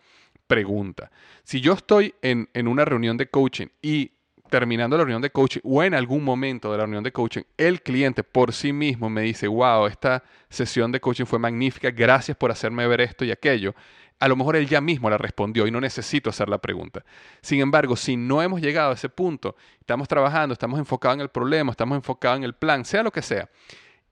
pregunta. 0.48 1.12
Si 1.44 1.60
yo 1.60 1.74
estoy 1.74 2.14
en, 2.22 2.48
en 2.54 2.66
una 2.66 2.84
reunión 2.84 3.16
de 3.16 3.28
coaching 3.28 3.68
y 3.80 4.10
terminando 4.50 4.96
la 4.96 5.04
reunión 5.04 5.22
de 5.22 5.30
coaching 5.30 5.60
o 5.64 5.82
en 5.82 5.94
algún 5.94 6.24
momento 6.24 6.72
de 6.72 6.78
la 6.78 6.84
reunión 6.84 7.04
de 7.04 7.12
coaching, 7.12 7.42
el 7.56 7.82
cliente 7.82 8.24
por 8.24 8.52
sí 8.52 8.72
mismo 8.72 9.08
me 9.08 9.22
dice, 9.22 9.46
wow, 9.46 9.86
esta 9.86 10.24
sesión 10.48 10.90
de 10.90 11.00
coaching 11.00 11.24
fue 11.24 11.38
magnífica, 11.38 11.90
gracias 11.90 12.36
por 12.36 12.50
hacerme 12.50 12.86
ver 12.86 13.02
esto 13.02 13.24
y 13.24 13.30
aquello. 13.30 13.74
A 14.22 14.28
lo 14.28 14.36
mejor 14.36 14.54
él 14.54 14.68
ya 14.68 14.80
mismo 14.80 15.10
la 15.10 15.18
respondió 15.18 15.66
y 15.66 15.72
no 15.72 15.80
necesito 15.80 16.30
hacer 16.30 16.48
la 16.48 16.58
pregunta. 16.58 17.04
Sin 17.40 17.58
embargo, 17.58 17.96
si 17.96 18.16
no 18.16 18.40
hemos 18.40 18.60
llegado 18.60 18.92
a 18.92 18.94
ese 18.94 19.08
punto, 19.08 19.56
estamos 19.80 20.06
trabajando, 20.06 20.52
estamos 20.52 20.78
enfocados 20.78 21.16
en 21.16 21.22
el 21.22 21.28
problema, 21.28 21.72
estamos 21.72 21.96
enfocados 21.96 22.38
en 22.38 22.44
el 22.44 22.54
plan, 22.54 22.84
sea 22.84 23.02
lo 23.02 23.10
que 23.10 23.20
sea, 23.20 23.50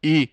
y 0.02 0.32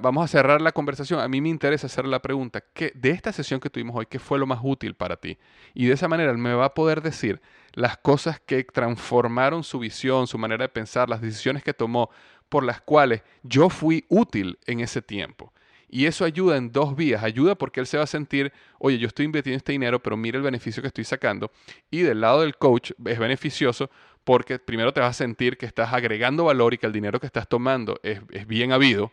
vamos 0.00 0.24
a 0.24 0.28
cerrar 0.28 0.60
la 0.60 0.70
conversación. 0.70 1.18
A 1.18 1.26
mí 1.26 1.40
me 1.40 1.48
interesa 1.48 1.88
hacer 1.88 2.04
la 2.04 2.22
pregunta, 2.22 2.62
¿qué, 2.72 2.92
de 2.94 3.10
esta 3.10 3.32
sesión 3.32 3.58
que 3.58 3.68
tuvimos 3.68 3.96
hoy, 3.96 4.06
¿qué 4.06 4.20
fue 4.20 4.38
lo 4.38 4.46
más 4.46 4.60
útil 4.62 4.94
para 4.94 5.16
ti? 5.16 5.38
Y 5.74 5.86
de 5.86 5.94
esa 5.94 6.06
manera 6.06 6.30
él 6.30 6.38
me 6.38 6.54
va 6.54 6.66
a 6.66 6.74
poder 6.74 7.02
decir 7.02 7.42
las 7.72 7.96
cosas 7.96 8.38
que 8.38 8.62
transformaron 8.62 9.64
su 9.64 9.80
visión, 9.80 10.28
su 10.28 10.38
manera 10.38 10.66
de 10.66 10.68
pensar, 10.68 11.08
las 11.08 11.20
decisiones 11.20 11.64
que 11.64 11.74
tomó, 11.74 12.10
por 12.48 12.62
las 12.62 12.80
cuales 12.80 13.22
yo 13.42 13.70
fui 13.70 14.06
útil 14.08 14.56
en 14.66 14.78
ese 14.78 15.02
tiempo. 15.02 15.52
Y 15.94 16.06
eso 16.06 16.24
ayuda 16.24 16.56
en 16.56 16.72
dos 16.72 16.96
vías. 16.96 17.22
Ayuda 17.22 17.54
porque 17.54 17.78
él 17.78 17.86
se 17.86 17.96
va 17.96 18.02
a 18.02 18.08
sentir, 18.08 18.52
oye, 18.80 18.98
yo 18.98 19.06
estoy 19.06 19.26
invirtiendo 19.26 19.58
este 19.58 19.70
dinero, 19.70 20.02
pero 20.02 20.16
mira 20.16 20.36
el 20.36 20.42
beneficio 20.42 20.82
que 20.82 20.88
estoy 20.88 21.04
sacando. 21.04 21.52
Y 21.88 22.00
del 22.00 22.20
lado 22.20 22.40
del 22.40 22.56
coach 22.56 22.90
es 23.06 23.16
beneficioso 23.16 23.88
porque 24.24 24.58
primero 24.58 24.92
te 24.92 24.98
vas 24.98 25.10
a 25.10 25.12
sentir 25.12 25.56
que 25.56 25.66
estás 25.66 25.92
agregando 25.92 26.46
valor 26.46 26.74
y 26.74 26.78
que 26.78 26.86
el 26.86 26.92
dinero 26.92 27.20
que 27.20 27.26
estás 27.26 27.46
tomando 27.46 28.00
es, 28.02 28.20
es 28.32 28.44
bien 28.44 28.72
habido 28.72 29.12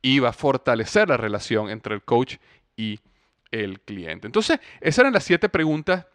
y 0.00 0.20
va 0.20 0.30
a 0.30 0.32
fortalecer 0.32 1.10
la 1.10 1.18
relación 1.18 1.68
entre 1.68 1.94
el 1.94 2.02
coach 2.02 2.36
y 2.74 3.00
el 3.50 3.80
cliente. 3.80 4.26
Entonces, 4.26 4.60
esas 4.80 5.00
eran 5.00 5.12
las 5.12 5.24
siete 5.24 5.50
preguntas 5.50 6.06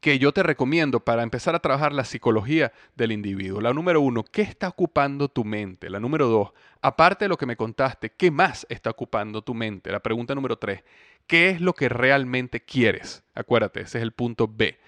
que 0.00 0.18
yo 0.18 0.32
te 0.32 0.42
recomiendo 0.42 1.00
para 1.00 1.22
empezar 1.22 1.54
a 1.54 1.60
trabajar 1.60 1.92
la 1.92 2.04
psicología 2.04 2.72
del 2.96 3.12
individuo. 3.12 3.60
La 3.60 3.72
número 3.72 4.00
uno, 4.00 4.24
¿qué 4.24 4.42
está 4.42 4.68
ocupando 4.68 5.28
tu 5.28 5.44
mente? 5.44 5.90
La 5.90 6.00
número 6.00 6.26
dos, 6.26 6.52
aparte 6.80 7.26
de 7.26 7.28
lo 7.28 7.36
que 7.36 7.46
me 7.46 7.56
contaste, 7.56 8.10
¿qué 8.10 8.30
más 8.30 8.66
está 8.70 8.90
ocupando 8.90 9.42
tu 9.42 9.54
mente? 9.54 9.92
La 9.92 10.00
pregunta 10.00 10.34
número 10.34 10.56
tres, 10.56 10.82
¿qué 11.26 11.50
es 11.50 11.60
lo 11.60 11.74
que 11.74 11.88
realmente 11.88 12.60
quieres? 12.60 13.22
Acuérdate, 13.34 13.82
ese 13.82 13.98
es 13.98 14.02
el 14.02 14.12
punto 14.12 14.48
B. 14.48 14.78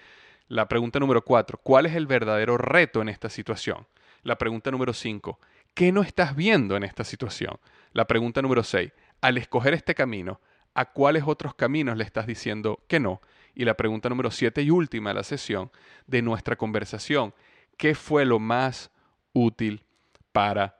La 0.47 0.67
pregunta 0.67 0.99
número 0.99 1.23
cuatro, 1.23 1.59
¿cuál 1.61 1.85
es 1.85 1.95
el 1.95 2.07
verdadero 2.07 2.57
reto 2.57 3.01
en 3.01 3.09
esta 3.09 3.29
situación? 3.29 3.85
La 4.23 4.37
pregunta 4.37 4.71
número 4.71 4.93
cinco, 4.93 5.39
¿qué 5.73 5.91
no 5.91 6.01
estás 6.01 6.35
viendo 6.35 6.75
en 6.75 6.83
esta 6.83 7.03
situación? 7.03 7.59
La 7.93 8.07
pregunta 8.07 8.41
número 8.41 8.63
6. 8.63 8.91
Al 9.21 9.37
escoger 9.37 9.75
este 9.75 9.93
camino, 9.93 10.41
¿a 10.73 10.85
cuáles 10.85 11.23
otros 11.27 11.53
caminos 11.53 11.95
le 11.95 12.03
estás 12.03 12.25
diciendo 12.25 12.79
que 12.87 12.99
no? 12.99 13.21
Y 13.55 13.65
la 13.65 13.75
pregunta 13.75 14.09
número 14.09 14.31
7 14.31 14.61
y 14.61 14.69
última 14.69 15.11
de 15.11 15.15
la 15.15 15.23
sesión 15.23 15.71
de 16.07 16.21
nuestra 16.21 16.55
conversación. 16.55 17.33
¿Qué 17.77 17.95
fue 17.95 18.25
lo 18.25 18.39
más 18.39 18.91
útil 19.33 19.83
para 20.31 20.79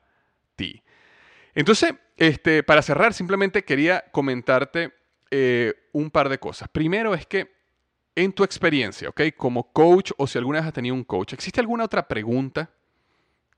ti? 0.55 0.83
Entonces, 1.55 1.93
este, 2.17 2.63
para 2.63 2.81
cerrar, 2.81 3.13
simplemente 3.13 3.63
quería 3.63 4.03
comentarte 4.11 4.93
eh, 5.29 5.73
un 5.91 6.09
par 6.09 6.29
de 6.29 6.39
cosas. 6.39 6.69
Primero 6.69 7.13
es 7.13 7.25
que 7.25 7.51
en 8.15 8.31
tu 8.31 8.43
experiencia, 8.43 9.09
¿ok? 9.09 9.21
Como 9.35 9.71
coach 9.71 10.11
o 10.17 10.27
si 10.27 10.37
alguna 10.37 10.59
vez 10.59 10.67
has 10.67 10.73
tenido 10.73 10.95
un 10.95 11.03
coach, 11.03 11.33
¿existe 11.33 11.59
alguna 11.59 11.85
otra 11.85 12.07
pregunta 12.07 12.69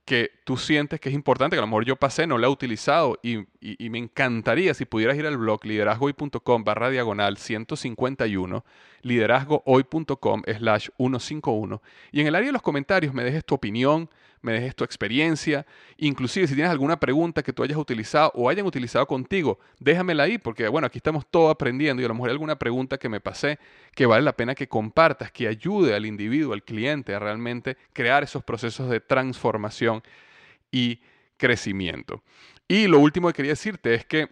que 0.05 0.31
tú 0.43 0.55
sientes 0.55 0.99
que 0.99 1.09
es 1.09 1.15
importante, 1.15 1.55
que 1.55 1.59
a 1.59 1.61
lo 1.61 1.67
mejor 1.67 1.83
yo 1.83 1.95
pasé, 1.95 2.27
no 2.27 2.37
la 2.37 2.47
he 2.47 2.49
utilizado 2.49 3.19
y, 3.23 3.45
me 3.89 3.97
encantaría 3.97 4.73
si 4.75 4.85
pudieras 4.85 5.17
ir 5.17 5.25
al 5.25 5.37
blog 5.37 5.65
liderazgohoy.com 5.65 6.63
barra 6.63 6.91
diagonal 6.91 7.37
151, 7.37 8.63
liderazgohoy.com 9.01 10.43
slash 10.57 10.89
151 10.97 11.81
y 12.11 12.21
en 12.21 12.27
el 12.27 12.35
área 12.35 12.47
de 12.47 12.53
los 12.53 12.61
comentarios 12.61 13.13
me 13.13 13.23
dejes 13.23 13.43
tu 13.43 13.55
opinión, 13.55 14.09
me 14.45 14.53
dejes 14.53 14.75
tu 14.75 14.83
experiencia, 14.83 15.65
inclusive 15.97 16.47
si 16.47 16.53
tienes 16.53 16.71
alguna 16.71 16.99
pregunta 16.99 17.41
que 17.41 17.51
tú 17.51 17.63
hayas 17.63 17.77
utilizado 17.77 18.31
o 18.35 18.47
hayan 18.47 18.65
utilizado 18.67 19.07
contigo, 19.07 19.59
déjamela 19.79 20.23
ahí 20.23 20.37
porque 20.37 20.67
bueno, 20.67 20.85
aquí 20.85 20.99
estamos 20.99 21.25
todos 21.29 21.51
aprendiendo 21.51 22.01
y 22.01 22.05
a 22.05 22.07
lo 22.07 22.13
mejor 22.13 22.29
hay 22.29 22.33
alguna 22.33 22.57
pregunta 22.57 22.99
que 22.99 23.09
me 23.09 23.19
pasé 23.19 23.57
que 23.95 24.05
vale 24.05 24.21
la 24.21 24.37
pena 24.37 24.53
que 24.53 24.67
compartas, 24.67 25.31
que 25.31 25.47
ayude 25.47 25.95
al 25.95 26.05
individuo, 26.05 26.53
al 26.53 26.63
cliente 26.63 27.15
a 27.15 27.19
realmente 27.19 27.75
crear 27.91 28.23
esos 28.23 28.43
procesos 28.43 28.87
de 28.89 28.99
transformación 28.99 30.03
y 30.71 31.01
crecimiento. 31.37 32.23
Y 32.67 32.87
lo 32.87 32.99
último 32.99 33.27
que 33.29 33.33
quería 33.33 33.53
decirte 33.53 33.95
es 33.95 34.05
que 34.05 34.29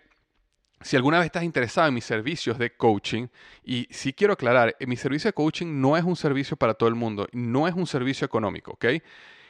si 0.84 0.95
alguna 0.95 1.20
vez 1.20 1.28
estás 1.28 1.43
interesado 1.43 1.88
en 1.88 1.93
mis 1.93 2.03
servicios 2.03 2.57
de 2.57 2.76
coaching, 2.76 3.28
y 3.64 3.88
sí 3.89 4.14
quiero 4.14 4.34
aclarar, 4.34 4.76
mi 4.86 4.97
servicio 4.97 5.30
de 5.30 5.34
coaching 5.34 5.80
no 5.80 5.97
es 5.97 6.03
un 6.03 6.16
servicio 6.16 6.57
para 6.57 6.74
todo 6.74 6.89
el 6.89 6.95
mundo, 6.95 7.28
no 7.32 7.68
es 7.68 7.74
un 7.74 7.88
servicio 7.88 8.26
económico, 8.26 8.72
¿ok? 8.72 8.86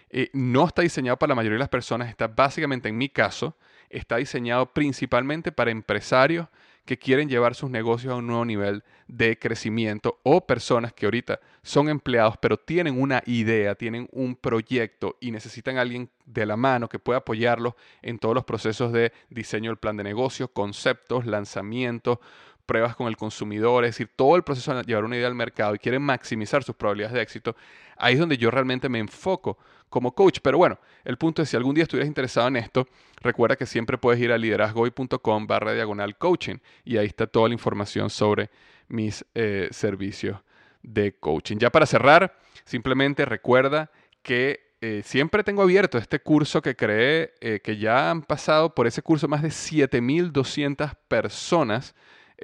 Eh, 0.10 0.30
no 0.34 0.66
está 0.66 0.82
diseñado 0.82 1.18
para 1.18 1.32
la 1.32 1.36
mayoría 1.36 1.56
de 1.56 1.60
las 1.60 1.70
personas, 1.70 2.10
está 2.10 2.28
básicamente, 2.28 2.90
en 2.90 2.98
mi 2.98 3.10
caso, 3.10 3.58
está 3.90 4.18
diseñado 4.18 4.74
principalmente 4.74 5.52
para 5.52 5.72
empresarios 5.72 6.48
que 6.86 6.98
quieren 6.98 7.30
llevar 7.30 7.56
sus 7.56 7.70
negocios 7.70 8.12
a 8.14 8.18
un 8.18 8.28
nuevo 8.28 8.44
nivel 8.44 8.84
de 9.08 9.38
crecimiento 9.40 10.20
o 10.24 10.46
personas 10.46 10.92
que 10.92 11.06
ahorita 11.06 11.40
son 11.62 11.88
empleados 11.88 12.36
pero 12.38 12.58
tienen 12.58 13.00
una 13.00 13.24
idea, 13.26 13.76
tienen 13.76 14.10
un 14.12 14.36
proyecto 14.36 15.18
y 15.22 15.32
necesitan 15.32 15.78
a 15.78 15.82
alguien 15.82 16.10
de 16.26 16.46
la 16.46 16.58
mano 16.58 16.90
que 16.90 17.00
pueda 17.00 17.20
apoyarlos 17.20 17.76
en 18.02 18.20
todos 18.20 18.36
los 18.36 18.44
procesos 18.44 18.92
de 18.92 19.14
diseño 19.30 19.70
del 19.70 19.78
plan 19.78 19.96
de 19.96 20.04
negocio, 20.04 20.50
conceptos, 20.50 21.26
lanzamientos, 21.26 22.20
pruebas 22.66 22.96
con 22.96 23.08
el 23.08 23.18
consumidor, 23.18 23.84
es 23.84 23.90
decir, 23.92 24.10
todo 24.16 24.36
el 24.36 24.44
proceso 24.44 24.74
de 24.74 24.84
llevar 24.84 25.06
una 25.06 25.18
idea 25.18 25.28
al 25.28 25.36
mercado 25.36 25.76
y 25.76 25.80
quieren 25.80 26.02
maximizar 26.02 26.64
sus 26.64 26.76
probabilidades 26.76 27.14
de 27.14 27.22
éxito, 27.22 27.56
ahí 27.98 28.14
es 28.14 28.20
donde 28.20 28.38
yo 28.38 28.52
realmente 28.52 28.90
me 28.90 29.00
enfoco 29.00 29.58
como 29.94 30.16
coach. 30.16 30.40
Pero 30.42 30.58
bueno, 30.58 30.80
el 31.06 31.18
punto 31.18 31.44
es 31.44 31.50
si 31.50 31.56
algún 31.56 31.76
día 31.76 31.84
estuvieras 31.84 32.08
interesado 32.08 32.48
en 32.48 32.56
esto, 32.56 32.88
recuerda 33.22 33.56
que 33.56 33.68
siempre 33.68 34.00
puedes 34.00 34.20
ir 34.20 34.32
a 34.32 34.40
liderazgoy.com 34.40 35.46
barra 35.46 35.74
diagonal 35.74 36.18
coaching 36.18 36.56
y 36.84 36.98
ahí 36.98 37.06
está 37.06 37.28
toda 37.28 37.48
la 37.48 37.54
información 37.54 38.10
sobre 38.10 38.50
mis 38.88 39.24
eh, 39.36 39.68
servicios 39.70 40.40
de 40.82 41.14
coaching. 41.14 41.58
Ya 41.58 41.70
para 41.70 41.86
cerrar, 41.86 42.36
simplemente 42.66 43.24
recuerda 43.24 43.92
que 44.24 44.74
eh, 44.82 45.04
siempre 45.06 45.44
tengo 45.44 45.62
abierto 45.62 46.00
este 46.00 46.20
curso 46.20 46.64
que 46.64 46.76
creé, 46.76 47.36
eh, 47.40 47.60
que 47.64 47.78
ya 47.78 48.10
han 48.10 48.24
pasado 48.24 48.74
por 48.74 48.88
ese 48.88 49.04
curso 49.04 49.28
más 49.28 49.44
de 49.44 49.50
7.200 49.50 50.92
personas 51.08 51.94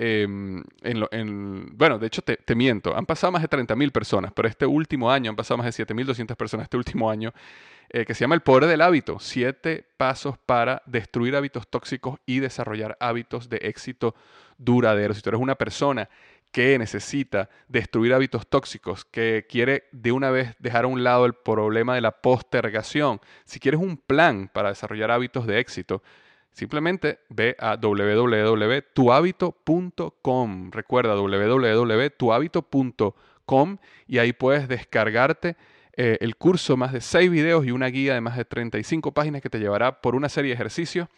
Em, 0.01 0.63
en, 0.81 1.77
bueno, 1.77 1.99
de 1.99 2.07
hecho 2.07 2.21
te, 2.21 2.55
miento, 2.55 2.95
han 2.95 3.05
pasado 3.05 3.33
más 3.33 3.41
de 3.41 3.49
30.000 3.49 3.91
personas, 3.91 4.31
pero 4.33 4.47
este 4.47 4.65
último 4.65 5.11
año 5.11 5.29
han 5.29 5.35
pasado 5.35 5.57
más 5.57 5.65
de 5.65 5.85
7.200 5.85 6.37
personas 6.37 6.63
este 6.63 6.77
último 6.77 7.11
año, 7.11 7.33
eh, 7.89 8.05
que 8.05 8.13
se 8.13 8.21
llama 8.21 8.35
El 8.35 8.39
Poder 8.39 8.67
del 8.67 8.79
Hábito, 8.79 9.17
siete 9.19 9.83
pasos 9.97 10.37
para 10.37 10.81
destruir 10.85 11.35
hábitos 11.35 11.67
tóxicos 11.67 12.17
y 12.25 12.39
desarrollar 12.39 12.95
hábitos 13.01 13.49
de 13.49 13.57
éxito 13.57 14.15
duradero. 14.57 15.13
Si 15.13 15.21
tú 15.21 15.31
eres 15.31 15.41
una 15.41 15.55
persona 15.55 16.07
que 16.53 16.79
necesita 16.79 17.49
destruir 17.67 18.13
hábitos 18.13 18.47
tóxicos, 18.47 19.03
que 19.03 19.47
quiere 19.49 19.83
de 19.91 20.13
una 20.13 20.31
vez 20.31 20.55
dejar 20.59 20.85
a 20.85 20.87
un 20.87 21.03
lado 21.03 21.25
el 21.25 21.33
problema 21.33 21.95
de 21.95 21.99
la 21.99 22.11
postergación, 22.11 23.19
si 23.43 23.59
quieres 23.59 23.81
un 23.81 23.97
plan 23.97 24.49
para 24.53 24.69
desarrollar 24.69 25.11
hábitos 25.11 25.45
de 25.45 25.59
éxito, 25.59 26.01
Simplemente 26.51 27.19
ve 27.29 27.55
a 27.59 27.77
www.tuhabito.com. 27.77 30.71
Recuerda 30.71 31.15
www.tuhabito.com 31.15 33.77
y 34.07 34.17
ahí 34.17 34.33
puedes 34.33 34.67
descargarte 34.67 35.55
eh, 36.01 36.17
el 36.21 36.35
curso, 36.35 36.77
más 36.77 36.93
de 36.93 37.01
6 37.01 37.29
videos 37.29 37.65
y 37.65 37.71
una 37.71 37.87
guía 37.87 38.13
de 38.13 38.21
más 38.21 38.37
de 38.37 38.45
35 38.45 39.13
páginas 39.13 39.41
que 39.41 39.49
te 39.49 39.59
llevará 39.59 40.01
por 40.01 40.15
una 40.15 40.29
serie 40.29 40.49
de 40.49 40.55
ejercicios 40.55 41.09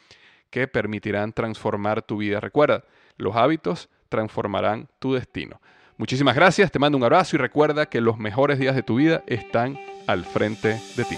que 0.50 0.68
permitirán 0.68 1.34
transformar 1.34 2.02
tu 2.02 2.18
vida. 2.18 2.40
Recuerda, 2.40 2.84
los 3.18 3.36
hábitos 3.36 3.90
transformarán 4.10 4.90
tu 5.00 5.14
destino. 5.14 5.62
Muchísimas 5.98 6.36
gracias, 6.36 6.72
te 6.72 6.80
mando 6.80 6.98
un 6.98 7.04
abrazo 7.04 7.36
y 7.36 7.40
recuerda 7.40 7.86
que 7.86 8.02
los 8.02 8.18
mejores 8.18 8.60
días 8.60 8.76
de 8.76 8.84
tu 8.84 8.96
vida 8.96 9.24
están 9.28 9.80
al 10.08 10.26
frente 10.26 10.80
de 10.98 11.06
ti. 11.06 11.18